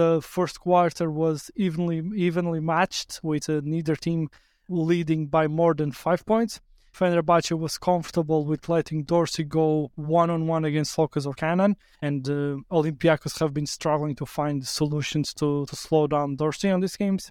The 0.00 0.20
first 0.20 0.56
quarter 0.60 1.08
was 1.10 1.50
evenly 1.54 1.98
evenly 2.26 2.60
matched, 2.60 3.20
with 3.22 3.48
uh, 3.48 3.60
neither 3.64 3.96
team 3.96 4.28
leading 4.68 5.28
by 5.28 5.46
more 5.46 5.74
than 5.74 5.92
five 5.92 6.26
points. 6.26 6.60
Fenerbahce 6.92 7.56
was 7.58 7.78
comfortable 7.78 8.44
with 8.44 8.68
letting 8.68 9.04
Dorsey 9.04 9.44
go 9.44 9.90
one 9.94 10.30
on 10.30 10.46
one 10.46 10.64
against 10.64 10.96
Sloukas 10.96 11.26
or 11.26 11.34
Canaan, 11.34 11.76
and 12.02 12.28
uh, 12.28 12.56
Olympiacos 12.70 13.38
have 13.40 13.54
been 13.54 13.66
struggling 13.66 14.14
to 14.16 14.26
find 14.26 14.66
solutions 14.66 15.32
to, 15.34 15.66
to 15.66 15.76
slow 15.76 16.06
down 16.06 16.36
Dorsey 16.36 16.70
on 16.70 16.80
these 16.80 16.96
games. 16.96 17.30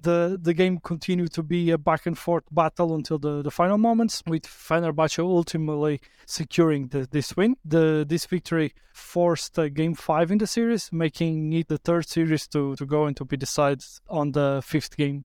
The, 0.00 0.38
the 0.40 0.54
game 0.54 0.78
continued 0.78 1.32
to 1.32 1.42
be 1.42 1.70
a 1.70 1.78
back 1.78 2.06
and 2.06 2.16
forth 2.16 2.44
battle 2.52 2.94
until 2.94 3.18
the, 3.18 3.42
the 3.42 3.50
final 3.50 3.78
moments, 3.78 4.22
with 4.28 4.44
Fenerbahce 4.44 5.18
ultimately 5.18 6.00
securing 6.24 6.86
the, 6.88 7.08
this 7.10 7.36
win. 7.36 7.56
The, 7.64 8.06
this 8.08 8.24
victory 8.26 8.74
forced 8.92 9.58
uh, 9.58 9.68
game 9.68 9.94
five 9.94 10.30
in 10.30 10.38
the 10.38 10.46
series, 10.46 10.90
making 10.92 11.52
it 11.52 11.66
the 11.66 11.78
third 11.78 12.08
series 12.08 12.46
to, 12.48 12.76
to 12.76 12.86
go 12.86 13.06
and 13.06 13.16
to 13.16 13.24
be 13.24 13.36
decided 13.36 13.84
on 14.08 14.30
the 14.32 14.62
fifth 14.64 14.96
game. 14.96 15.24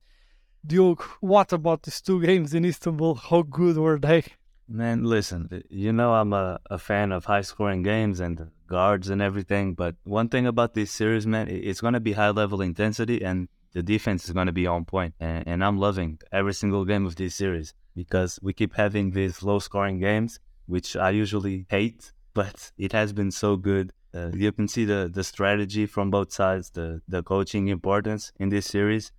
Duke, 0.66 1.04
what 1.20 1.52
about 1.52 1.84
these 1.84 2.00
two 2.00 2.22
games 2.22 2.54
in 2.54 2.64
Istanbul? 2.64 3.16
How 3.16 3.42
good 3.42 3.76
were 3.76 4.00
they? 4.00 4.24
Man, 4.70 5.04
listen, 5.04 5.62
you 5.70 5.92
know 5.92 6.14
I'm 6.14 6.32
a, 6.32 6.58
a 6.70 6.78
fan 6.78 7.12
of 7.12 7.26
high 7.26 7.42
scoring 7.42 7.84
games 7.84 8.22
and 8.22 8.50
guards 8.68 9.10
and 9.10 9.22
everything, 9.22 9.74
but 9.74 9.96
one 10.06 10.30
thing 10.30 10.48
about 10.48 10.74
this 10.74 10.90
series, 10.90 11.28
man, 11.28 11.50
it's 11.50 11.82
going 11.82 11.96
to 11.96 12.00
be 12.00 12.14
high 12.14 12.30
level 12.30 12.62
intensity 12.62 13.22
and 13.22 13.50
the 13.74 13.84
defense 13.84 14.24
is 14.24 14.32
going 14.32 14.48
to 14.48 14.54
be 14.54 14.66
on 14.66 14.86
point. 14.86 15.16
And, 15.20 15.46
and 15.46 15.66
I'm 15.66 15.80
loving 15.80 16.20
every 16.32 16.54
single 16.54 16.86
game 16.86 17.06
of 17.06 17.18
this 17.18 17.36
series 17.36 17.74
because 17.94 18.40
we 18.42 18.54
keep 18.54 18.74
having 18.76 19.12
these 19.12 19.44
low 19.44 19.60
scoring 19.60 20.00
games, 20.00 20.40
which 20.66 20.96
I 20.96 21.10
usually 21.10 21.66
hate, 21.70 22.14
but 22.34 22.72
it 22.78 22.94
has 22.94 23.12
been 23.12 23.32
so 23.32 23.58
good. 23.58 23.92
Uh, 24.16 24.30
you 24.34 24.54
can 24.54 24.70
see 24.70 24.86
the, 24.86 25.12
the 25.14 25.26
strategy 25.26 25.88
from 25.88 26.10
both 26.10 26.32
sides, 26.32 26.70
the, 26.70 27.02
the 27.06 27.22
coaching 27.22 27.68
importance 27.68 28.32
in 28.40 28.48
this 28.48 28.66
series 28.66 29.12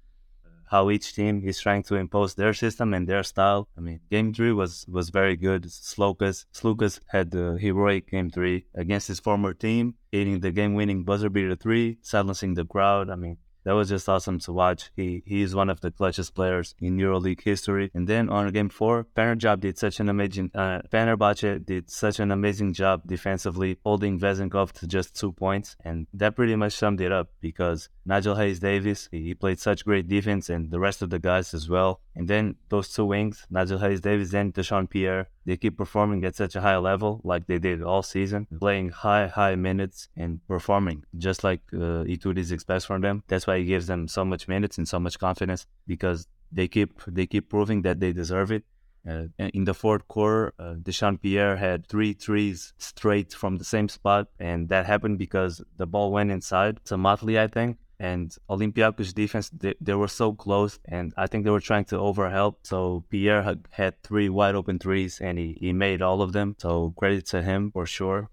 how 0.70 0.90
each 0.90 1.14
team 1.14 1.42
is 1.44 1.60
trying 1.60 1.82
to 1.84 1.96
impose 1.96 2.34
their 2.34 2.54
system 2.54 2.94
and 2.94 3.06
their 3.06 3.22
style. 3.22 3.68
I 3.76 3.80
mean, 3.80 4.00
game 4.10 4.32
three 4.34 4.52
was 4.52 4.86
was 4.88 5.10
very 5.10 5.36
good. 5.36 5.64
Sloukas 5.64 6.46
Sloukas 6.52 7.00
had 7.08 7.30
the 7.30 7.58
heroic 7.60 8.10
game 8.10 8.30
three 8.30 8.66
against 8.74 9.08
his 9.08 9.20
former 9.20 9.54
team, 9.54 9.94
hitting 10.10 10.40
the 10.40 10.50
game-winning 10.52 11.04
buzzer 11.04 11.30
beater 11.30 11.56
three, 11.56 11.98
silencing 12.02 12.54
the 12.54 12.64
crowd. 12.64 13.10
I 13.10 13.16
mean, 13.16 13.38
that 13.64 13.72
was 13.72 13.88
just 13.88 14.08
awesome 14.08 14.38
to 14.40 14.52
watch. 14.52 14.90
He 14.96 15.22
he 15.26 15.42
is 15.42 15.54
one 15.54 15.70
of 15.70 15.80
the 15.80 15.90
clutchest 15.90 16.34
players 16.34 16.74
in 16.80 16.96
EuroLeague 16.96 17.42
history. 17.42 17.90
And 17.94 18.06
then 18.06 18.28
on 18.28 18.50
game 18.52 18.68
four, 18.68 19.06
Fenerbahce 19.16 19.60
did 19.60 19.78
such 19.78 20.00
an 20.00 20.08
amazing 20.08 20.50
uh, 20.54 20.80
Fenerbahce 20.92 21.64
did 21.64 21.90
such 21.90 22.20
an 22.20 22.30
amazing 22.30 22.72
job 22.72 23.02
defensively, 23.06 23.78
holding 23.84 24.18
Vezenkov 24.18 24.72
to 24.72 24.86
just 24.86 25.18
two 25.18 25.32
points, 25.32 25.76
and 25.84 26.06
that 26.12 26.36
pretty 26.36 26.56
much 26.56 26.74
summed 26.74 27.00
it 27.00 27.12
up 27.12 27.28
because 27.40 27.88
Nigel 28.04 28.36
Hayes 28.36 28.60
Davis 28.60 29.08
he, 29.10 29.22
he 29.22 29.34
played 29.34 29.58
such 29.58 29.84
great 29.84 30.08
defense, 30.08 30.48
and 30.48 30.70
the 30.70 30.80
rest 30.80 31.02
of 31.02 31.10
the 31.10 31.18
guys 31.18 31.54
as 31.54 31.68
well. 31.68 32.00
And 32.16 32.28
then 32.28 32.56
those 32.68 32.92
two 32.92 33.04
wings, 33.04 33.46
Nigel 33.50 33.78
Hayes 33.78 34.00
Davis 34.00 34.32
and 34.34 34.54
pierre 34.88 35.28
they 35.46 35.56
keep 35.56 35.76
performing 35.76 36.24
at 36.24 36.36
such 36.36 36.56
a 36.56 36.60
high 36.60 36.76
level 36.76 37.20
like 37.24 37.46
they 37.46 37.58
did 37.58 37.82
all 37.82 38.02
season, 38.02 38.46
playing 38.58 38.90
high, 38.90 39.26
high 39.26 39.56
minutes 39.56 40.08
and 40.16 40.40
performing 40.46 41.04
just 41.18 41.44
like 41.44 41.60
uh, 41.72 42.04
Itoudis 42.04 42.52
expects 42.52 42.84
from 42.84 43.02
them. 43.02 43.22
That's 43.28 43.46
why 43.46 43.58
he 43.58 43.64
gives 43.64 43.86
them 43.86 44.08
so 44.08 44.24
much 44.24 44.48
minutes 44.48 44.78
and 44.78 44.88
so 44.88 44.98
much 44.98 45.18
confidence 45.18 45.66
because 45.86 46.26
they 46.50 46.68
keep 46.68 47.02
they 47.06 47.26
keep 47.26 47.48
proving 47.50 47.82
that 47.82 48.00
they 48.00 48.12
deserve 48.12 48.52
it. 48.52 48.64
Uh, 49.06 49.24
in 49.38 49.64
the 49.64 49.74
fourth 49.74 50.08
quarter, 50.08 50.54
uh, 50.58 50.76
Pierre 51.20 51.56
had 51.56 51.86
three 51.86 52.14
threes 52.14 52.72
straight 52.78 53.34
from 53.34 53.58
the 53.58 53.64
same 53.64 53.86
spot, 53.86 54.28
and 54.38 54.70
that 54.70 54.86
happened 54.86 55.18
because 55.18 55.62
the 55.76 55.86
ball 55.86 56.10
went 56.10 56.30
inside 56.30 56.82
to 56.86 56.96
Motley, 56.96 57.38
I 57.38 57.48
think, 57.48 57.76
and 58.10 58.36
Olympiacos 58.54 59.12
defense 59.22 59.46
they, 59.62 59.74
they, 59.80 59.96
were 60.00 60.12
so 60.22 60.28
close 60.44 60.78
and 60.96 61.06
I 61.16 61.26
think 61.26 61.40
they 61.44 61.54
were 61.56 61.68
trying 61.70 61.86
to 61.92 61.96
overhelp 62.08 62.56
so 62.62 63.04
Pierre 63.10 63.42
had, 63.48 63.60
had 63.70 64.02
three 64.02 64.28
wide 64.28 64.56
open 64.60 64.78
threes 64.78 65.20
and 65.26 65.38
he, 65.38 65.48
he 65.64 65.72
made 65.72 66.00
all 66.02 66.20
of 66.22 66.32
them 66.36 66.48
so 66.58 66.92
credit 66.98 67.24
to 67.32 67.42
him 67.42 67.70
for 67.72 67.86
sure 67.86 68.30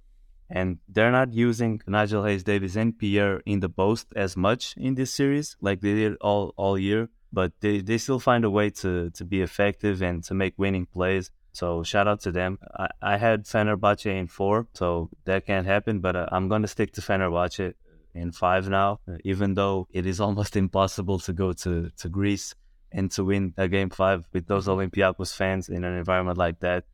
and 0.50 0.80
they're 0.94 1.18
not 1.20 1.34
using 1.34 1.82
Nigel 1.88 2.26
Hayes 2.26 2.44
Davis 2.44 2.76
and 2.76 2.98
Pierre 3.00 3.42
in 3.46 3.60
the 3.62 3.70
post 3.70 4.08
as 4.16 4.36
much 4.36 4.64
in 4.78 4.96
this 4.96 5.14
series 5.14 5.56
like 5.62 5.80
they 5.82 5.96
did 6.02 6.18
all 6.30 6.54
all 6.58 6.78
year 6.78 7.10
but 7.34 7.54
they, 7.62 7.80
they 7.80 7.98
still 7.98 8.20
find 8.20 8.44
a 8.44 8.50
way 8.58 8.70
to 8.82 9.10
to 9.12 9.24
be 9.24 9.40
effective 9.42 10.02
and 10.02 10.24
to 10.28 10.34
make 10.34 10.54
winning 10.58 10.88
plays 10.98 11.32
so 11.54 11.84
shout 11.84 12.08
out 12.08 12.22
to 12.22 12.32
them. 12.32 12.60
I, 12.78 12.88
I 13.02 13.18
had 13.18 13.44
Fenerbahce 13.44 14.06
in 14.06 14.28
four, 14.28 14.68
so 14.74 15.10
that 15.26 15.46
can't 15.46 15.68
happen. 15.68 16.00
But 16.00 16.16
uh, 16.16 16.28
I'm 16.32 16.48
gonna 16.48 16.68
stick 16.68 16.94
to 16.94 17.02
Fenerbahce 17.02 17.74
in 18.14 18.32
five 18.32 18.70
now, 18.70 19.00
even 19.24 19.54
though 19.54 19.88
it 19.92 20.06
is 20.06 20.20
almost 20.20 20.56
impossible 20.66 21.20
to 21.20 21.34
go 21.34 21.54
to, 21.54 21.90
to 21.98 22.10
Greece 22.10 22.56
and 22.92 23.10
to 23.12 23.24
win 23.24 23.54
a 23.58 23.68
game 23.68 23.90
five 23.90 24.26
with 24.34 24.48
those 24.48 24.68
mm-hmm. 24.68 24.80
Olympiacos 24.82 25.36
fans 25.36 25.70
in 25.70 25.84
an 25.84 25.98
environment 25.98 26.38
like 26.38 26.60
that. 26.60 26.86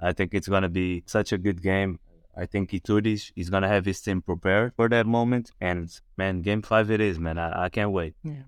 I 0.00 0.12
think 0.12 0.34
it's 0.34 0.48
going 0.48 0.62
to 0.62 0.68
be 0.68 1.04
such 1.06 1.32
a 1.32 1.38
good 1.38 1.62
game. 1.62 1.98
I 2.36 2.46
think 2.46 2.70
Itoudis 2.70 3.30
is 3.36 3.50
going 3.50 3.62
to 3.62 3.68
have 3.68 3.84
his 3.84 4.00
team 4.00 4.22
prepared 4.22 4.72
for 4.74 4.88
that 4.88 5.06
moment. 5.06 5.50
And 5.60 5.90
man, 6.16 6.42
game 6.42 6.62
five 6.62 6.90
it 6.90 7.00
is, 7.00 7.18
man. 7.18 7.38
I, 7.38 7.64
I 7.64 7.68
can't 7.68 7.92
wait. 7.92 8.14
Yeah. 8.24 8.42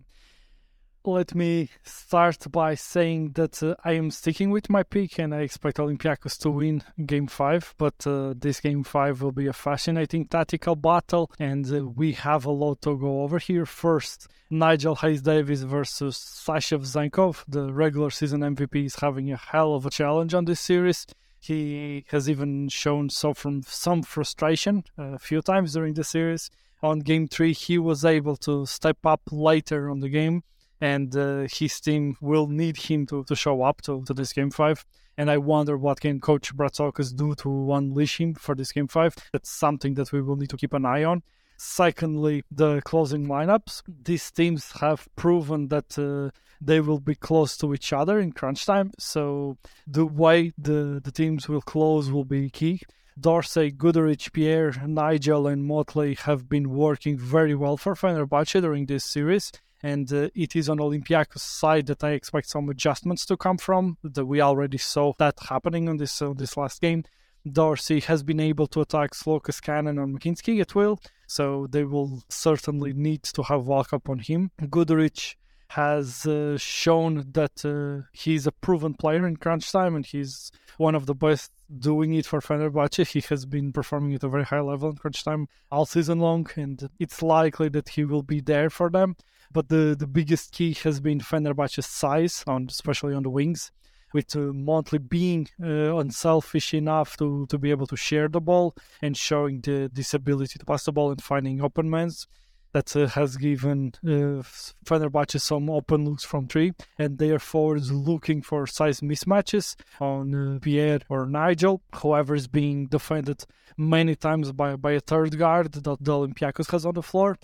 Let 1.07 1.35
me 1.35 1.69
start 1.83 2.51
by 2.51 2.75
saying 2.75 3.33
that 3.33 3.63
uh, 3.63 3.75
I 3.85 3.93
am 3.93 4.11
sticking 4.11 4.51
with 4.51 4.71
my 4.71 4.83
pick 4.83 5.19
and 5.19 5.35
I 5.35 5.41
expect 5.41 5.77
Olympiacos 5.77 6.39
to 6.41 6.51
win 6.51 6.83
game 7.05 7.27
five. 7.27 7.75
But 7.79 8.07
uh, 8.07 8.35
this 8.37 8.61
game 8.61 8.85
five 8.85 9.21
will 9.21 9.33
be 9.33 9.47
a 9.47 9.53
fascinating 9.53 10.27
tactical 10.27 10.77
battle, 10.77 11.31
and 11.39 11.71
uh, 11.73 11.87
we 11.87 12.13
have 12.13 12.47
a 12.47 12.51
lot 12.51 12.83
to 12.83 12.97
go 12.97 13.23
over 13.23 13.39
here. 13.39 13.67
First, 13.67 14.29
Nigel 14.51 14.97
Hayes 14.97 15.23
Davis 15.23 15.63
versus 15.63 16.17
Sasha 16.17 16.79
Vezenkov. 16.79 17.45
The 17.49 17.73
regular 17.73 18.11
season 18.11 18.41
MVP 18.41 18.87
is 18.87 18.97
having 18.97 19.31
a 19.33 19.37
hell 19.37 19.75
of 19.75 19.87
a 19.87 19.91
challenge 19.91 20.35
on 20.35 20.47
this 20.47 20.61
series. 20.61 21.07
He 21.39 22.07
has 22.09 22.31
even 22.31 22.69
shown 22.71 23.11
from 23.11 23.63
some 23.63 24.03
frustration 24.03 24.85
a 24.97 25.19
few 25.19 25.43
times 25.43 25.75
during 25.75 25.93
the 25.93 26.05
series. 26.05 26.51
On 26.83 27.01
game 27.01 27.29
three, 27.29 27.53
he 27.53 27.79
was 27.79 28.05
able 28.05 28.37
to 28.39 28.65
step 28.65 28.99
up 29.05 29.21
later 29.31 29.91
on 29.91 30.01
the 30.01 30.09
game 30.09 30.43
and 30.81 31.17
uh, 31.17 31.47
his 31.51 31.81
team 31.81 32.17
will 32.21 32.47
need 32.47 32.77
him 32.77 33.07
to, 33.07 33.25
to 33.25 33.35
show 33.35 33.63
up 33.63 33.83
to, 33.83 34.03
to 34.05 34.15
this 34.15 34.33
game 34.33 34.51
five. 34.51 34.85
And 35.17 35.31
I 35.31 35.39
wonder 35.39 35.77
what 35.77 36.01
can 36.01 36.21
Coach 36.21 36.55
Bartzokas 36.57 37.15
do 37.15 37.35
to 37.37 37.73
unleash 37.73 38.21
him 38.21 38.35
for 38.35 38.55
this 38.55 38.73
game 38.73 38.89
five. 38.89 39.15
That's 39.33 39.51
something 39.51 39.95
that 39.95 40.13
we 40.13 40.21
will 40.21 40.37
need 40.37 40.51
to 40.51 40.57
keep 40.57 40.73
an 40.73 40.85
eye 40.85 41.05
on. 41.05 41.23
Secondly, 41.57 42.43
the 42.51 42.81
closing 42.83 43.27
lineups. 43.27 43.83
These 44.05 44.31
teams 44.33 44.73
have 44.81 45.07
proven 45.15 45.69
that 45.69 45.97
uh, 45.97 46.37
they 46.61 46.81
will 46.81 46.99
be 46.99 47.15
close 47.15 47.57
to 47.59 47.73
each 47.73 47.93
other 47.93 48.19
in 48.19 48.33
crunch 48.33 48.67
time. 48.67 48.91
So 48.99 49.57
the 49.87 50.05
way 50.05 50.53
the, 50.59 51.01
the 51.03 51.13
teams 51.13 51.49
will 51.49 51.63
close 51.63 52.11
will 52.11 52.25
be 52.25 52.51
key. 52.51 52.81
Dorsey, 53.19 53.71
Guduric, 53.71 54.33
Pierre, 54.33 54.73
Nigel, 54.85 55.47
and 55.47 55.65
Motley 55.65 56.17
have 56.23 56.49
been 56.49 56.71
working 56.71 57.17
very 57.17 57.55
well 57.55 57.77
for 57.77 57.95
Fenerbahce 57.95 58.61
during 58.61 58.87
this 58.87 59.05
series 59.05 59.53
and 59.85 60.11
uh, 60.15 60.31
it 60.35 60.57
is 60.57 60.71
on 60.71 60.79
Olympiacos' 60.79 61.41
side 61.41 61.87
that 61.89 62.03
I 62.03 62.13
expect 62.13 62.49
some 62.49 62.71
adjustments 62.71 63.27
to 63.27 63.37
come 63.37 63.59
from. 63.59 63.99
That 64.03 64.25
we 64.25 64.41
already 64.41 64.79
saw 64.79 65.13
that 65.19 65.37
happening 65.51 65.89
on 65.91 65.99
this 65.99 66.23
this 66.37 66.57
last 66.57 66.81
game. 66.81 67.05
Dorsey 67.47 68.01
has 68.01 68.23
been 68.23 68.41
able 68.41 68.67
to 68.69 68.81
attack 68.81 69.11
Sloukas, 69.13 69.61
Canaan, 69.61 69.99
and 69.99 70.19
McKissic 70.19 70.59
at 70.63 70.75
will, 70.75 70.99
so 71.27 71.67
they 71.71 71.85
will 71.85 72.23
certainly 72.31 72.95
need 72.95 73.23
to 73.25 73.43
have 73.43 73.65
Walkup 73.65 74.09
on 74.09 74.21
him. 74.21 74.51
Guduric 74.63 75.35
has 75.69 76.25
uh, 76.27 76.57
shown 76.57 77.27
that 77.33 77.57
uh, 77.65 78.09
he's 78.13 78.47
a 78.47 78.53
proven 78.53 78.95
player 78.95 79.27
in 79.27 79.37
crunch 79.37 79.71
time 79.71 79.97
and 79.97 80.07
he's 80.07 80.53
one 80.79 80.95
of 80.95 81.07
the 81.07 81.15
best 81.15 81.51
doing 81.79 82.15
it 82.15 82.25
for 82.25 82.41
Fenerbahce. 82.41 83.07
He 83.07 83.21
has 83.29 83.45
been 83.45 83.73
performing 83.73 84.15
at 84.15 84.25
a 84.25 84.29
very 84.29 84.45
high 84.45 84.61
level 84.61 84.91
in 84.91 84.97
crunch 84.97 85.25
time 85.25 85.49
all 85.71 85.85
season 85.85 86.21
long, 86.21 86.49
and 86.57 86.89
it's 86.99 87.21
likely 87.23 87.69
that 87.71 87.91
he 87.91 88.05
will 88.05 88.23
be 88.23 88.41
there 88.41 88.71
for 88.71 88.89
them. 88.89 89.17
But 89.55 89.69
the, 89.69 89.97
the 89.97 90.09
biggest 90.09 90.53
key 90.53 90.77
has 90.83 91.01
been 91.01 91.21
Fenerbahce's 91.21 91.87
size, 91.87 92.45
on 92.47 92.67
especially 92.69 93.15
on 93.15 93.23
the 93.23 93.31
wings, 93.31 93.71
with 94.13 94.35
uh, 94.35 94.41
Motley 94.53 94.99
being 94.99 95.49
uh, 95.63 95.97
unselfish 95.97 96.75
enough 96.75 97.17
to, 97.19 97.47
to 97.47 97.57
be 97.57 97.71
able 97.71 97.87
to 97.87 97.97
share 97.97 98.29
the 98.29 98.41
ball 98.41 98.75
and 99.01 99.17
showing 99.17 99.61
the, 99.61 99.89
this 99.93 100.13
ability 100.13 100.59
to 100.59 100.67
pass 100.67 100.85
the 100.85 100.93
ball 100.93 101.13
and 101.13 101.23
finding 101.23 101.63
open 101.63 101.89
mans 101.89 102.27
that 102.73 102.95
uh, 102.97 103.07
has 103.07 103.37
given 103.37 103.93
uh, 104.05 104.43
Fenerbahce 104.85 105.41
some 105.41 105.71
open 105.71 106.05
looks 106.05 106.25
from 106.25 106.49
three, 106.49 106.73
and 106.99 107.19
they 107.19 107.31
are 107.31 107.39
forwards 107.39 107.93
looking 107.93 108.43
for 108.43 108.67
size 108.67 109.01
mismatches 109.01 109.77
on 110.01 110.35
uh, 110.35 110.59
Pierre 110.61 111.01
or 111.09 111.27
Nigel. 111.27 111.81
whoever 111.95 112.35
is 112.35 112.49
being 112.49 112.87
defended 112.87 113.45
many 113.77 114.17
times 114.17 114.51
by, 114.51 114.75
by 114.75 114.93
a 114.93 115.01
third 115.01 115.39
guard 115.39 115.73
that 115.73 115.85
the 115.85 116.13
Olympiacos 116.13 116.73
has 116.73 116.85
on 116.85 116.95
the 116.95 117.03
floor. 117.03 117.39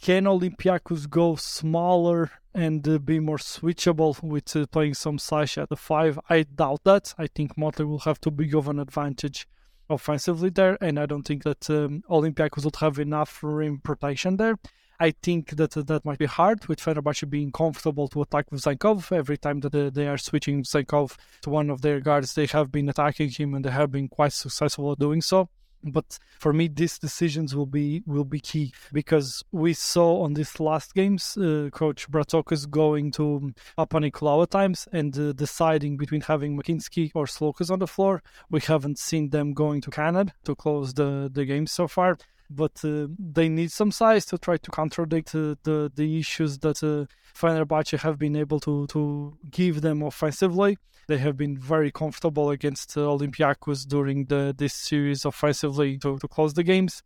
Can 0.00 0.24
Olympiacos 0.24 1.08
go 1.08 1.36
smaller 1.36 2.30
and 2.54 2.86
uh, 2.86 2.98
be 2.98 3.18
more 3.18 3.38
switchable 3.38 4.22
with 4.22 4.54
uh, 4.54 4.66
playing 4.66 4.94
some 4.94 5.18
Sasha 5.18 5.62
at 5.62 5.68
the 5.68 5.76
five? 5.76 6.18
I 6.28 6.42
doubt 6.42 6.84
that. 6.84 7.14
I 7.18 7.26
think 7.26 7.56
Motley 7.56 7.86
will 7.86 8.00
have 8.00 8.20
too 8.20 8.30
big 8.30 8.54
of 8.54 8.68
an 8.68 8.78
advantage 8.78 9.48
offensively 9.88 10.50
there, 10.50 10.78
and 10.80 10.98
I 10.98 11.06
don't 11.06 11.22
think 11.22 11.42
that 11.44 11.68
um, 11.70 12.02
Olympiacos 12.10 12.64
would 12.64 12.76
have 12.76 12.98
enough 12.98 13.40
rim 13.42 13.78
protection 13.78 14.36
there. 14.36 14.58
I 14.98 15.10
think 15.22 15.50
that 15.56 15.76
uh, 15.76 15.82
that 15.82 16.04
might 16.04 16.18
be 16.18 16.26
hard 16.26 16.66
with 16.66 16.80
Fenerbahce 16.80 17.28
being 17.28 17.52
comfortable 17.52 18.08
to 18.08 18.22
attack 18.22 18.50
with 18.50 18.62
Vezenkov. 18.62 19.12
Every 19.12 19.36
time 19.36 19.60
that 19.60 19.74
uh, 19.74 19.90
they 19.90 20.06
are 20.06 20.18
switching 20.18 20.62
Vezenkov 20.62 21.16
to 21.42 21.50
one 21.50 21.68
of 21.70 21.82
their 21.82 22.00
guards, 22.00 22.34
they 22.34 22.46
have 22.46 22.72
been 22.72 22.88
attacking 22.88 23.30
him 23.30 23.54
and 23.54 23.64
they 23.64 23.70
have 23.70 23.90
been 23.90 24.08
quite 24.08 24.32
successful 24.32 24.92
at 24.92 24.98
doing 24.98 25.20
so. 25.20 25.48
But 25.86 26.18
for 26.38 26.52
me, 26.52 26.68
these 26.68 26.98
decisions 26.98 27.54
will 27.54 27.66
be 27.66 28.02
will 28.06 28.24
be 28.24 28.40
key 28.40 28.72
because 28.92 29.44
we 29.52 29.72
saw 29.72 30.22
on 30.22 30.34
these 30.34 30.58
last 30.60 30.94
games, 30.94 31.36
uh, 31.36 31.68
Coach 31.72 32.10
Bartzokas 32.10 32.68
going 32.68 33.12
to 33.12 33.52
Papanikolaou 33.78 34.42
at 34.42 34.50
times 34.50 34.88
and 34.92 35.16
uh, 35.18 35.32
deciding 35.32 35.96
between 35.96 36.22
having 36.22 36.56
McKissic 36.58 37.12
or 37.14 37.26
Sloukas 37.26 37.70
on 37.70 37.78
the 37.78 37.86
floor. 37.86 38.22
We 38.50 38.60
haven't 38.60 38.98
seen 38.98 39.30
them 39.30 39.52
going 39.52 39.80
to 39.82 39.90
Canada 39.90 40.32
to 40.44 40.54
close 40.54 40.94
the, 40.94 41.30
the 41.32 41.44
game 41.44 41.66
so 41.66 41.86
far 41.88 42.18
but 42.50 42.84
uh, 42.84 43.06
they 43.18 43.48
need 43.48 43.72
some 43.72 43.90
size 43.90 44.24
to 44.26 44.38
try 44.38 44.56
to 44.56 44.70
contradict 44.70 45.34
uh, 45.34 45.54
the 45.62 45.90
the 45.94 46.18
issues 46.18 46.58
that 46.58 46.82
uh, 46.82 47.06
Fenerbahce 47.34 47.98
have 47.98 48.18
been 48.18 48.36
able 48.36 48.60
to 48.60 48.86
to 48.88 49.36
give 49.50 49.80
them 49.80 50.02
offensively. 50.02 50.78
They 51.08 51.18
have 51.18 51.36
been 51.36 51.56
very 51.56 51.92
comfortable 51.92 52.50
against 52.50 52.96
uh, 52.96 53.00
Olympiacos 53.00 53.86
during 53.86 54.26
the 54.26 54.54
this 54.56 54.74
series 54.74 55.24
offensively 55.24 55.98
to, 55.98 56.18
to 56.18 56.28
close 56.28 56.54
the 56.54 56.64
games. 56.64 57.02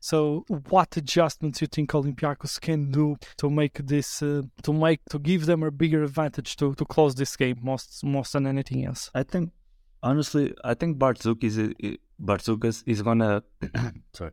So, 0.00 0.44
what 0.68 0.96
adjustments 0.96 1.60
you 1.60 1.66
think 1.66 1.90
Olympiacos 1.90 2.60
can 2.60 2.90
do 2.92 3.16
to 3.38 3.50
make 3.50 3.74
this 3.78 4.22
uh, 4.22 4.42
to 4.62 4.72
make 4.72 5.00
to 5.10 5.18
give 5.18 5.46
them 5.46 5.62
a 5.62 5.70
bigger 5.70 6.04
advantage 6.04 6.56
to 6.56 6.74
to 6.74 6.84
close 6.84 7.14
this 7.14 7.36
game 7.36 7.58
most 7.62 8.04
most 8.04 8.32
than 8.32 8.46
anything 8.46 8.84
else? 8.84 9.10
I 9.14 9.24
think 9.24 9.50
honestly, 10.02 10.54
I 10.62 10.74
think 10.74 10.98
Bartzokas 10.98 11.74
is 11.78 12.82
is 12.86 13.02
gonna 13.02 13.42
sorry 14.12 14.32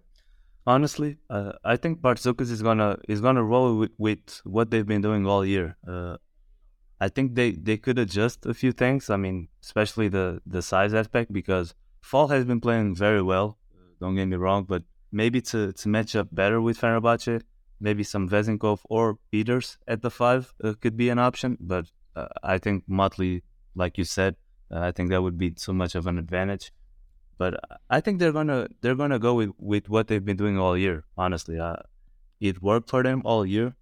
honestly, 0.65 1.17
uh, 1.29 1.53
I 1.63 1.75
think 1.77 2.01
Bartzokas 2.01 2.51
is 2.51 2.61
gonna 2.61 2.97
is 3.07 3.21
gonna 3.21 3.43
roll 3.43 3.77
with, 3.77 3.91
with 3.97 4.41
what 4.43 4.71
they've 4.71 4.85
been 4.85 5.01
doing 5.01 5.25
all 5.25 5.45
year. 5.45 5.77
Uh, 5.87 6.17
I 6.99 7.09
think 7.09 7.35
they, 7.35 7.51
they 7.51 7.77
could 7.77 7.99
adjust 7.99 8.45
a 8.45 8.53
few 8.53 8.71
things. 8.71 9.09
I 9.09 9.17
mean, 9.17 9.49
especially 9.63 10.07
the 10.07 10.41
the 10.45 10.61
size 10.61 10.93
aspect 10.93 11.31
because 11.31 11.75
Fall 12.01 12.27
has 12.29 12.45
been 12.45 12.61
playing 12.61 12.95
very 12.95 13.21
well. 13.21 13.57
Don't 13.99 14.15
get 14.15 14.27
me 14.27 14.37
wrong, 14.37 14.65
but 14.65 14.83
maybe 15.11 15.41
to 15.41 15.73
to 15.73 15.89
match 15.89 16.15
up 16.15 16.27
better 16.31 16.61
with 16.61 16.79
Fenerbahce, 16.79 17.41
maybe 17.79 18.03
some 18.03 18.29
Vezenkov 18.29 18.79
or 18.85 19.17
Peters 19.31 19.77
at 19.87 20.01
the 20.01 20.09
five 20.09 20.53
uh, 20.63 20.73
could 20.79 20.97
be 20.97 21.09
an 21.09 21.19
option. 21.19 21.57
But 21.59 21.91
uh, 22.15 22.27
I 22.43 22.57
think 22.57 22.83
Motley, 22.87 23.43
like 23.75 23.97
you 23.97 24.03
said, 24.03 24.35
uh, 24.71 24.79
I 24.79 24.91
think 24.91 25.09
that 25.09 25.21
would 25.21 25.37
be 25.37 25.51
too 25.51 25.73
much 25.73 25.95
of 25.95 26.07
an 26.07 26.17
advantage. 26.17 26.71
But 27.37 27.59
I 27.89 27.99
think 28.01 28.19
they're 28.19 28.31
gonna 28.31 28.67
they're 28.81 28.95
gonna 28.95 29.19
go 29.19 29.33
with, 29.35 29.51
with 29.57 29.89
what 29.89 30.07
they've 30.07 30.23
been 30.23 30.37
doing 30.37 30.57
all 30.57 30.77
year. 30.77 31.03
Honestly, 31.17 31.59
uh, 31.59 31.77
it 32.39 32.61
worked 32.61 32.89
for 32.89 33.03
them 33.03 33.21
all 33.25 33.45
year. 33.45 33.75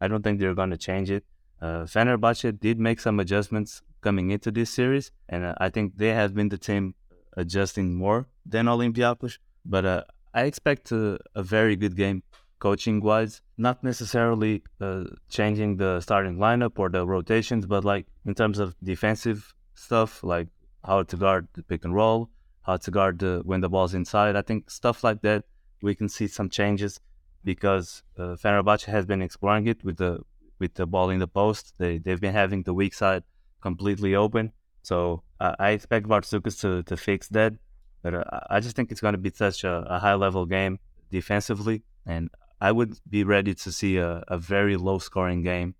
I 0.00 0.08
don't 0.08 0.22
think 0.22 0.38
they're 0.38 0.54
gonna 0.54 0.76
change 0.76 1.10
it. 1.10 1.24
Uh, 1.60 1.82
Fenerbahce 1.84 2.58
did 2.58 2.78
make 2.78 3.00
some 3.00 3.20
adjustments 3.20 3.82
coming 4.00 4.30
into 4.30 4.50
this 4.50 4.70
series, 4.70 5.12
and 5.28 5.44
uh, 5.44 5.54
I 5.58 5.68
think 5.68 5.96
they 5.96 6.08
have 6.08 6.34
been 6.34 6.48
the 6.48 6.58
team 6.58 6.94
adjusting 7.36 7.94
more 7.94 8.28
than 8.46 8.66
Olympiacos. 8.66 9.38
But 9.64 9.84
uh, 9.84 10.04
I 10.32 10.42
expect 10.42 10.90
a, 10.92 11.18
a, 11.34 11.42
very 11.42 11.76
good 11.76 11.96
game 11.96 12.22
coaching 12.60 13.00
wise, 13.00 13.42
not 13.58 13.84
necessarily 13.84 14.62
uh, 14.80 15.04
changing 15.28 15.76
the 15.76 16.00
starting 16.00 16.36
lineup 16.36 16.78
or 16.78 16.88
the 16.88 17.06
rotations, 17.06 17.66
but 17.66 17.84
like 17.84 18.06
in 18.24 18.34
terms 18.34 18.58
of 18.58 18.74
defensive 18.82 19.54
stuff, 19.74 20.22
like 20.22 20.48
how 20.84 21.02
to 21.02 21.16
guard 21.16 21.48
the 21.54 21.62
pick 21.62 21.84
and 21.84 21.94
roll, 21.94 22.30
how 22.62 22.76
to 22.76 22.90
guard 22.90 23.18
the, 23.18 23.42
when 23.44 23.60
the 23.60 23.68
ball's 23.68 23.94
inside. 23.94 24.36
I 24.36 24.42
think 24.42 24.70
stuff 24.70 25.02
like 25.02 25.22
that 25.22 25.44
we 25.82 25.94
can 25.94 26.08
see 26.08 26.26
some 26.26 26.50
changes 26.50 27.00
because 27.44 28.02
uh, 28.18 28.36
Fenerbahce 28.42 28.84
has 28.84 29.06
been 29.06 29.22
exploring 29.22 29.66
it 29.66 29.84
with 29.84 29.96
the 29.96 30.20
with 30.58 30.74
the 30.74 30.86
ball 30.86 31.10
in 31.10 31.18
the 31.18 31.28
post. 31.28 31.74
They 31.78 31.98
they've 31.98 32.20
been 32.20 32.34
having 32.34 32.62
the 32.62 32.74
weak 32.74 32.94
side 32.94 33.22
completely 33.62 34.14
open. 34.14 34.52
So 34.82 35.22
uh, 35.40 35.54
I 35.58 35.70
expect 35.70 36.06
Bartzokas 36.06 36.60
to 36.60 36.82
to 36.82 36.96
fix 36.96 37.28
that. 37.28 37.54
But 38.02 38.14
uh, 38.14 38.24
I 38.48 38.60
just 38.60 38.76
think 38.76 38.90
it's 38.90 39.00
going 39.00 39.12
to 39.12 39.18
be 39.18 39.30
such 39.30 39.64
a, 39.64 39.84
a, 39.86 39.98
high 39.98 40.14
level 40.14 40.46
game 40.46 40.78
defensively, 41.10 41.82
and 42.06 42.30
I 42.58 42.72
would 42.72 42.98
be 43.08 43.24
ready 43.24 43.54
to 43.54 43.70
see 43.70 43.98
a, 43.98 44.24
a 44.26 44.38
very 44.38 44.78
low 44.78 44.98
scoring 44.98 45.42
game. 45.42 45.74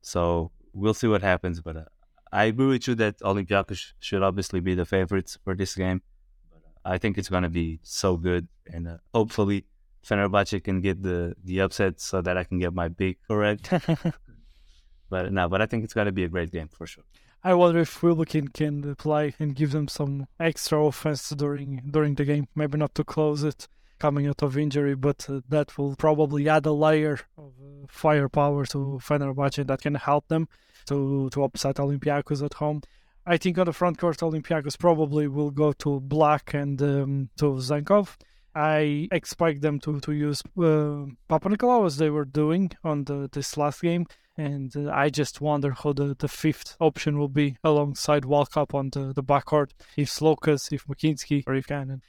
So 0.00 0.52
we'll 0.72 0.94
see 0.94 1.08
what 1.08 1.22
happens. 1.22 1.60
But 1.60 1.76
uh, 1.76 1.84
I 2.32 2.44
agree 2.44 2.66
with 2.66 2.88
you 2.88 2.94
that 2.96 3.18
Olympiacos 3.20 3.92
should 4.00 4.22
obviously 4.22 4.60
be 4.60 4.74
the 4.74 4.84
favorites 4.84 5.38
for 5.44 5.54
this 5.54 5.74
game. 5.74 6.02
But 6.50 6.62
I 6.84 6.98
think 6.98 7.18
it's 7.18 7.28
going 7.28 7.42
to 7.42 7.50
be 7.50 7.80
so 7.82 8.16
good, 8.16 8.48
and 8.66 8.88
uh, 8.88 8.96
hopefully 9.14 9.64
Fenerbahce 10.06 10.62
can 10.62 10.80
get 10.80 11.02
the 11.02 11.34
the 11.44 11.60
upset 11.60 12.00
so 12.00 12.20
that 12.22 12.36
I 12.36 12.44
can 12.44 12.58
get 12.58 12.72
my 12.72 12.88
pick 12.88 13.18
correct. 13.26 13.70
but 15.10 15.32
no, 15.32 15.48
but 15.48 15.62
I 15.62 15.66
think 15.66 15.84
it's 15.84 15.94
going 15.94 16.06
to 16.06 16.12
be 16.12 16.24
a 16.24 16.28
great 16.28 16.50
game 16.50 16.68
for 16.68 16.86
sure. 16.86 17.04
I 17.44 17.54
wonder 17.54 17.80
if 17.80 18.02
Wilbekin 18.02 18.48
can 18.48 18.96
play 18.96 19.34
and 19.38 19.54
give 19.54 19.70
them 19.70 19.86
some 19.86 20.26
extra 20.40 20.84
offense 20.84 21.30
during 21.30 21.82
during 21.90 22.14
the 22.14 22.24
game. 22.24 22.48
Maybe 22.54 22.78
not 22.78 22.94
to 22.96 23.04
close 23.04 23.42
it, 23.44 23.68
coming 23.98 24.26
out 24.26 24.42
of 24.42 24.56
injury, 24.56 24.94
but 24.94 25.26
uh, 25.28 25.40
that 25.48 25.76
will 25.76 25.96
probably 25.96 26.48
add 26.48 26.66
a 26.66 26.72
layer 26.72 27.20
of 27.36 27.52
uh, 27.60 27.86
firepower 27.88 28.66
to 28.66 29.00
Fenerbahce 29.02 29.66
that 29.66 29.80
can 29.80 29.94
help 29.94 30.28
them 30.28 30.48
to, 30.86 31.28
to 31.30 31.44
upset 31.44 31.76
Olympiacos 31.76 32.44
at 32.44 32.54
home. 32.54 32.82
I 33.26 33.36
think 33.36 33.58
on 33.58 33.66
the 33.66 33.72
front 33.72 33.98
court, 33.98 34.18
Olympiacos 34.18 34.78
probably 34.78 35.28
will 35.28 35.50
go 35.50 35.72
to 35.72 36.00
Black 36.00 36.54
and 36.54 36.80
um, 36.80 37.28
to 37.36 37.46
Vezenkov. 37.52 38.16
I 38.54 39.08
expect 39.12 39.60
them 39.60 39.78
to, 39.80 40.00
to 40.00 40.12
use 40.12 40.42
uh, 40.56 41.06
Papanikolaou 41.28 41.86
as 41.86 41.98
they 41.98 42.10
were 42.10 42.24
doing 42.24 42.72
on 42.82 43.04
the 43.04 43.28
this 43.30 43.56
last 43.56 43.82
game. 43.82 44.06
And 44.36 44.74
uh, 44.76 44.90
I 44.90 45.10
just 45.10 45.40
wonder 45.40 45.72
how 45.72 45.92
the, 45.92 46.16
the 46.18 46.28
fifth 46.28 46.76
option 46.80 47.18
will 47.18 47.28
be 47.28 47.56
alongside 47.62 48.22
Walkup 48.22 48.72
on 48.72 48.90
the, 48.90 49.12
the 49.12 49.22
backcourt. 49.22 49.72
If 49.96 50.08
Sloukas, 50.08 50.72
if 50.72 50.86
McKissic, 50.86 51.44
or 51.46 51.54
if 51.54 51.66
Canaan. 51.66 52.02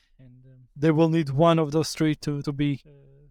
They 0.80 0.92
will 0.92 1.10
need 1.10 1.30
one 1.30 1.60
of 1.60 1.72
those 1.72 1.92
three 1.92 2.16
to, 2.16 2.42
to 2.42 2.52
be 2.52 2.82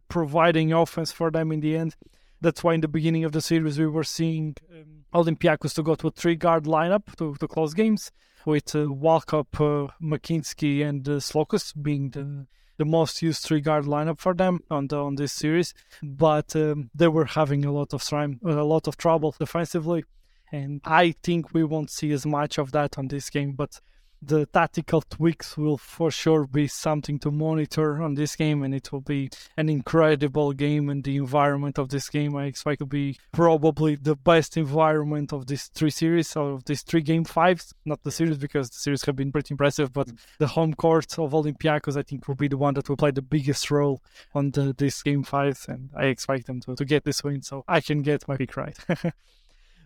providing 0.08 0.72
offense 0.72 1.12
for 1.12 1.30
them 1.30 1.50
in 1.52 1.60
the 1.60 1.76
end. 1.76 1.96
That's 2.40 2.62
why 2.62 2.74
in 2.74 2.82
the 2.82 2.88
beginning 2.88 3.24
of 3.24 3.32
the 3.32 3.40
series 3.40 3.78
we 3.78 3.86
were 3.86 4.04
seeing 4.04 4.56
um, 4.72 5.04
Olympiacos 5.12 5.74
to 5.74 5.82
go 5.82 5.94
to 5.96 6.08
a 6.08 6.10
three 6.10 6.36
guard 6.36 6.64
lineup 6.64 7.16
to, 7.16 7.34
to 7.36 7.48
close 7.48 7.74
games 7.74 8.12
with 8.46 8.74
uh, 8.74 8.86
Walkup, 9.04 9.54
uh, 9.54 9.90
McKissic, 10.00 10.88
and 10.88 11.08
uh, 11.08 11.12
Sloukas 11.12 11.72
being 11.80 12.10
the 12.10 12.46
the 12.78 12.84
most 12.84 13.20
used 13.22 13.42
three 13.42 13.60
guard 13.60 13.84
lineup 13.84 14.18
for 14.20 14.32
them 14.32 14.60
on 14.70 14.86
the, 14.86 14.96
on 14.96 15.16
this 15.16 15.32
series, 15.32 15.74
but 16.00 16.54
um, 16.54 16.90
they 16.94 17.08
were 17.08 17.24
having 17.24 17.64
a 17.64 17.72
lot 17.72 17.92
of 17.92 18.02
time, 18.04 18.40
a 18.44 18.62
lot 18.62 18.86
of 18.86 18.96
trouble 18.96 19.34
defensively, 19.38 20.04
and 20.52 20.80
I 20.84 21.16
think 21.22 21.52
we 21.52 21.64
won't 21.64 21.90
see 21.90 22.12
as 22.12 22.24
much 22.24 22.56
of 22.56 22.70
that 22.72 22.96
on 22.96 23.08
this 23.08 23.28
game. 23.30 23.52
But 23.52 23.80
the 24.20 24.46
tactical 24.46 25.02
tweaks 25.02 25.56
will 25.56 25.78
for 25.78 26.10
sure 26.10 26.46
be 26.46 26.66
something 26.66 27.18
to 27.20 27.30
monitor 27.30 28.02
on 28.02 28.14
this 28.14 28.36
game, 28.36 28.62
and 28.62 28.74
it 28.74 28.90
will 28.92 29.00
be 29.00 29.30
an 29.56 29.68
incredible 29.68 30.52
game. 30.52 30.88
And 30.88 31.04
the 31.04 31.16
environment 31.16 31.78
of 31.78 31.88
this 31.88 32.08
game, 32.08 32.36
I 32.36 32.46
expect 32.46 32.80
to 32.80 32.86
be 32.86 33.18
probably 33.32 33.94
the 33.94 34.16
best 34.16 34.56
environment 34.56 35.32
of 35.32 35.46
these 35.46 35.66
three 35.68 35.90
series 35.90 36.36
of 36.36 36.64
these 36.64 36.82
three 36.82 37.02
game 37.02 37.24
fives. 37.24 37.74
Not 37.84 38.02
the 38.02 38.10
series 38.10 38.38
because 38.38 38.70
the 38.70 38.78
series 38.78 39.04
have 39.04 39.16
been 39.16 39.32
pretty 39.32 39.52
impressive, 39.52 39.92
but 39.92 40.08
the 40.38 40.48
home 40.48 40.74
court 40.74 41.18
of 41.18 41.32
Olympiacos, 41.32 41.96
I 41.96 42.02
think, 42.02 42.26
will 42.26 42.34
be 42.34 42.48
the 42.48 42.56
one 42.56 42.74
that 42.74 42.88
will 42.88 42.96
play 42.96 43.10
the 43.10 43.22
biggest 43.22 43.70
role 43.70 44.02
on 44.34 44.50
the, 44.50 44.74
this 44.76 45.02
game 45.02 45.22
five, 45.22 45.64
and 45.68 45.90
I 45.96 46.06
expect 46.06 46.46
them 46.46 46.60
to, 46.60 46.74
to 46.74 46.84
get 46.84 47.04
this 47.04 47.22
win, 47.22 47.42
so 47.42 47.64
I 47.68 47.80
can 47.80 48.02
get 48.02 48.26
my 48.26 48.36
pick 48.36 48.56
right. 48.56 48.76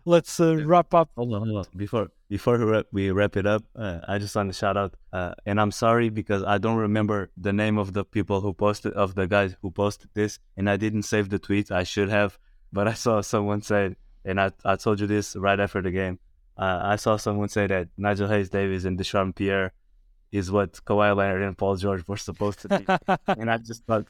let's 0.05 0.41
uh, 0.41 0.57
wrap 0.65 0.95
up. 0.95 1.11
Hold 1.17 1.35
on, 1.35 1.49
hold 1.49 1.67
on. 1.67 1.73
Before 1.77 2.09
before 2.29 2.59
we 2.59 2.65
wrap, 2.65 2.87
we 2.93 3.11
wrap 3.11 3.37
it 3.37 3.47
up, 3.47 3.63
uh, 3.77 3.99
I 4.09 4.19
just 4.19 4.35
want 4.35 4.49
to 4.49 4.55
shout 4.55 4.77
out, 4.77 4.95
uh, 5.13 5.35
and 5.45 5.61
I'm 5.61 5.71
sorry 5.71 6.09
because 6.09 6.43
I 6.43 6.57
don't 6.57 6.79
remember 6.79 7.31
the 7.37 7.53
name 7.53 7.77
of 7.77 7.93
the 7.93 8.07
people 8.07 8.41
who 8.41 8.55
posted 8.55 8.95
of 8.95 9.15
the 9.15 9.27
guys 9.27 9.55
who 9.61 9.71
posted 9.71 10.09
this, 10.15 10.39
and 10.57 10.71
I 10.71 10.79
didn't 10.79 11.03
save 11.03 11.29
the 11.29 11.39
tweet. 11.39 11.71
I 11.71 11.83
should 11.83 12.09
have, 12.09 12.39
but 12.73 12.89
I 12.89 12.95
saw 12.95 13.21
someone 13.21 13.61
say, 13.61 13.97
and 14.25 14.41
I 14.41 14.53
I 14.65 14.77
told 14.77 15.01
you 15.01 15.07
this 15.07 15.37
right 15.37 15.61
after 15.61 15.83
the 15.83 15.91
game. 15.91 16.19
Uh, 16.57 16.81
I 16.83 16.97
saw 16.97 17.17
someone 17.17 17.49
say 17.49 17.67
that 17.67 17.89
Nigel 17.97 18.29
Hayes 18.29 18.51
Davis 18.51 18.85
and 18.85 18.99
Dyshawn 18.99 19.35
Pierre 19.35 19.73
is 20.31 20.51
what 20.51 20.73
Kawhi 20.85 21.15
Leonard 21.15 21.43
and 21.43 21.57
Paul 21.57 21.77
George 21.77 22.07
were 22.09 22.17
supposed 22.17 22.61
to 22.61 22.69
be, 22.69 22.85
and 23.41 23.51
I 23.51 23.59
just 23.59 23.85
thought 23.85 24.07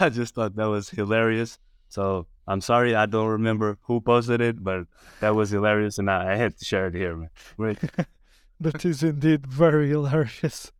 I 0.00 0.08
just 0.08 0.34
thought 0.34 0.56
that 0.56 0.68
was 0.68 0.90
hilarious. 0.90 1.58
So 1.90 2.26
I'm 2.46 2.60
sorry 2.60 2.94
I 2.94 3.06
don't 3.06 3.28
remember 3.28 3.78
who 3.82 4.00
posted 4.00 4.40
it, 4.40 4.64
but 4.64 4.86
that 5.20 5.34
was 5.34 5.50
hilarious, 5.50 5.98
and 5.98 6.10
I, 6.10 6.32
I 6.32 6.36
had 6.36 6.56
to 6.58 6.64
share 6.64 6.86
it 6.86 6.94
here, 6.94 7.28
man. 7.58 7.78
That 8.62 8.84
is 8.84 9.02
indeed 9.02 9.46
very 9.46 9.88
hilarious. 9.88 10.70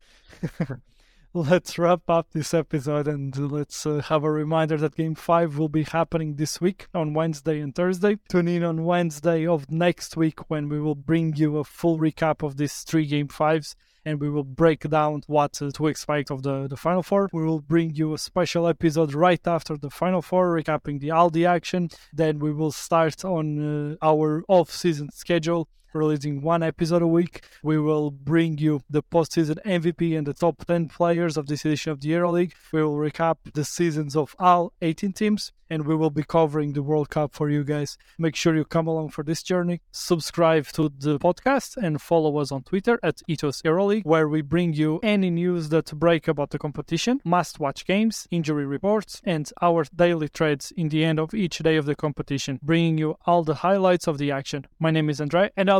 let's 1.32 1.78
wrap 1.78 2.08
up 2.08 2.28
this 2.32 2.52
episode 2.52 3.06
and 3.06 3.52
let's 3.52 3.86
uh, 3.86 4.02
have 4.02 4.24
a 4.24 4.30
reminder 4.30 4.76
that 4.76 4.96
game 4.96 5.14
5 5.14 5.58
will 5.58 5.68
be 5.68 5.84
happening 5.84 6.34
this 6.34 6.60
week 6.60 6.88
on 6.92 7.14
Wednesday 7.14 7.60
and 7.60 7.72
Thursday. 7.72 8.18
Tune 8.28 8.48
in 8.48 8.64
on 8.64 8.84
Wednesday 8.84 9.46
of 9.46 9.70
next 9.70 10.16
week 10.16 10.50
when 10.50 10.68
we 10.68 10.80
will 10.80 10.96
bring 10.96 11.36
you 11.36 11.58
a 11.58 11.64
full 11.64 11.98
recap 11.98 12.44
of 12.44 12.56
these 12.56 12.80
three 12.80 13.06
game 13.06 13.28
5s 13.28 13.76
and 14.04 14.20
we 14.20 14.28
will 14.28 14.44
break 14.44 14.88
down 14.88 15.22
what 15.28 15.52
to 15.52 15.86
expect 15.86 16.32
of 16.32 16.42
the, 16.42 16.66
the 16.66 16.76
Final 16.76 17.02
Four. 17.02 17.28
We 17.32 17.44
will 17.44 17.60
bring 17.60 17.94
you 17.94 18.12
a 18.14 18.18
special 18.18 18.66
episode 18.66 19.14
right 19.14 19.46
after 19.46 19.76
the 19.76 19.90
Final 19.90 20.22
Four, 20.22 20.56
recapping 20.56 21.00
the 21.00 21.08
Aldi 21.08 21.46
action. 21.46 21.90
Then 22.12 22.38
we 22.38 22.52
will 22.52 22.72
start 22.72 23.24
on 23.24 23.92
uh, 23.92 23.96
our 24.02 24.42
off 24.48 24.70
season 24.70 25.10
schedule 25.12 25.68
releasing 25.92 26.42
one 26.42 26.62
episode 26.62 27.02
a 27.02 27.06
week. 27.06 27.44
We 27.62 27.78
will 27.78 28.10
bring 28.10 28.58
you 28.58 28.82
the 28.88 29.02
postseason 29.02 29.58
MVP 29.64 30.16
and 30.16 30.26
the 30.26 30.34
top 30.34 30.64
10 30.64 30.88
players 30.88 31.36
of 31.36 31.46
this 31.46 31.64
edition 31.64 31.92
of 31.92 32.00
the 32.00 32.10
EuroLeague. 32.10 32.52
We 32.72 32.82
will 32.82 32.96
recap 32.96 33.36
the 33.54 33.64
seasons 33.64 34.16
of 34.16 34.34
all 34.38 34.72
18 34.82 35.12
teams 35.12 35.52
and 35.70 35.86
we 35.86 35.94
will 35.94 36.10
be 36.10 36.24
covering 36.24 36.72
the 36.72 36.82
World 36.82 37.08
Cup 37.08 37.32
for 37.32 37.48
you 37.48 37.62
guys. 37.62 37.96
Make 38.18 38.34
sure 38.34 38.56
you 38.56 38.64
come 38.64 38.88
along 38.88 39.10
for 39.10 39.22
this 39.22 39.42
journey. 39.42 39.80
Subscribe 39.92 40.66
to 40.72 40.90
the 40.98 41.18
podcast 41.18 41.76
and 41.76 42.02
follow 42.02 42.38
us 42.38 42.50
on 42.50 42.64
Twitter 42.64 42.98
at 43.02 43.22
Ethos 43.28 43.62
EuroLeague, 43.62 44.04
where 44.04 44.28
we 44.28 44.42
bring 44.42 44.72
you 44.72 44.98
any 45.02 45.30
news 45.30 45.68
that 45.68 45.94
break 45.94 46.26
about 46.26 46.50
the 46.50 46.58
competition, 46.58 47.20
must-watch 47.24 47.86
games, 47.86 48.26
injury 48.30 48.66
reports, 48.66 49.22
and 49.24 49.52
our 49.62 49.84
daily 49.94 50.28
trades 50.28 50.72
in 50.76 50.88
the 50.88 51.04
end 51.04 51.20
of 51.20 51.32
each 51.32 51.58
day 51.58 51.76
of 51.76 51.86
the 51.86 51.94
competition, 51.94 52.58
bringing 52.62 52.98
you 52.98 53.16
all 53.24 53.44
the 53.44 53.54
highlights 53.54 54.08
of 54.08 54.18
the 54.18 54.32
action. 54.32 54.66
My 54.80 54.90
name 54.90 55.08
is 55.08 55.20
Andre, 55.20 55.50
and 55.56 55.70
I'll 55.70 55.79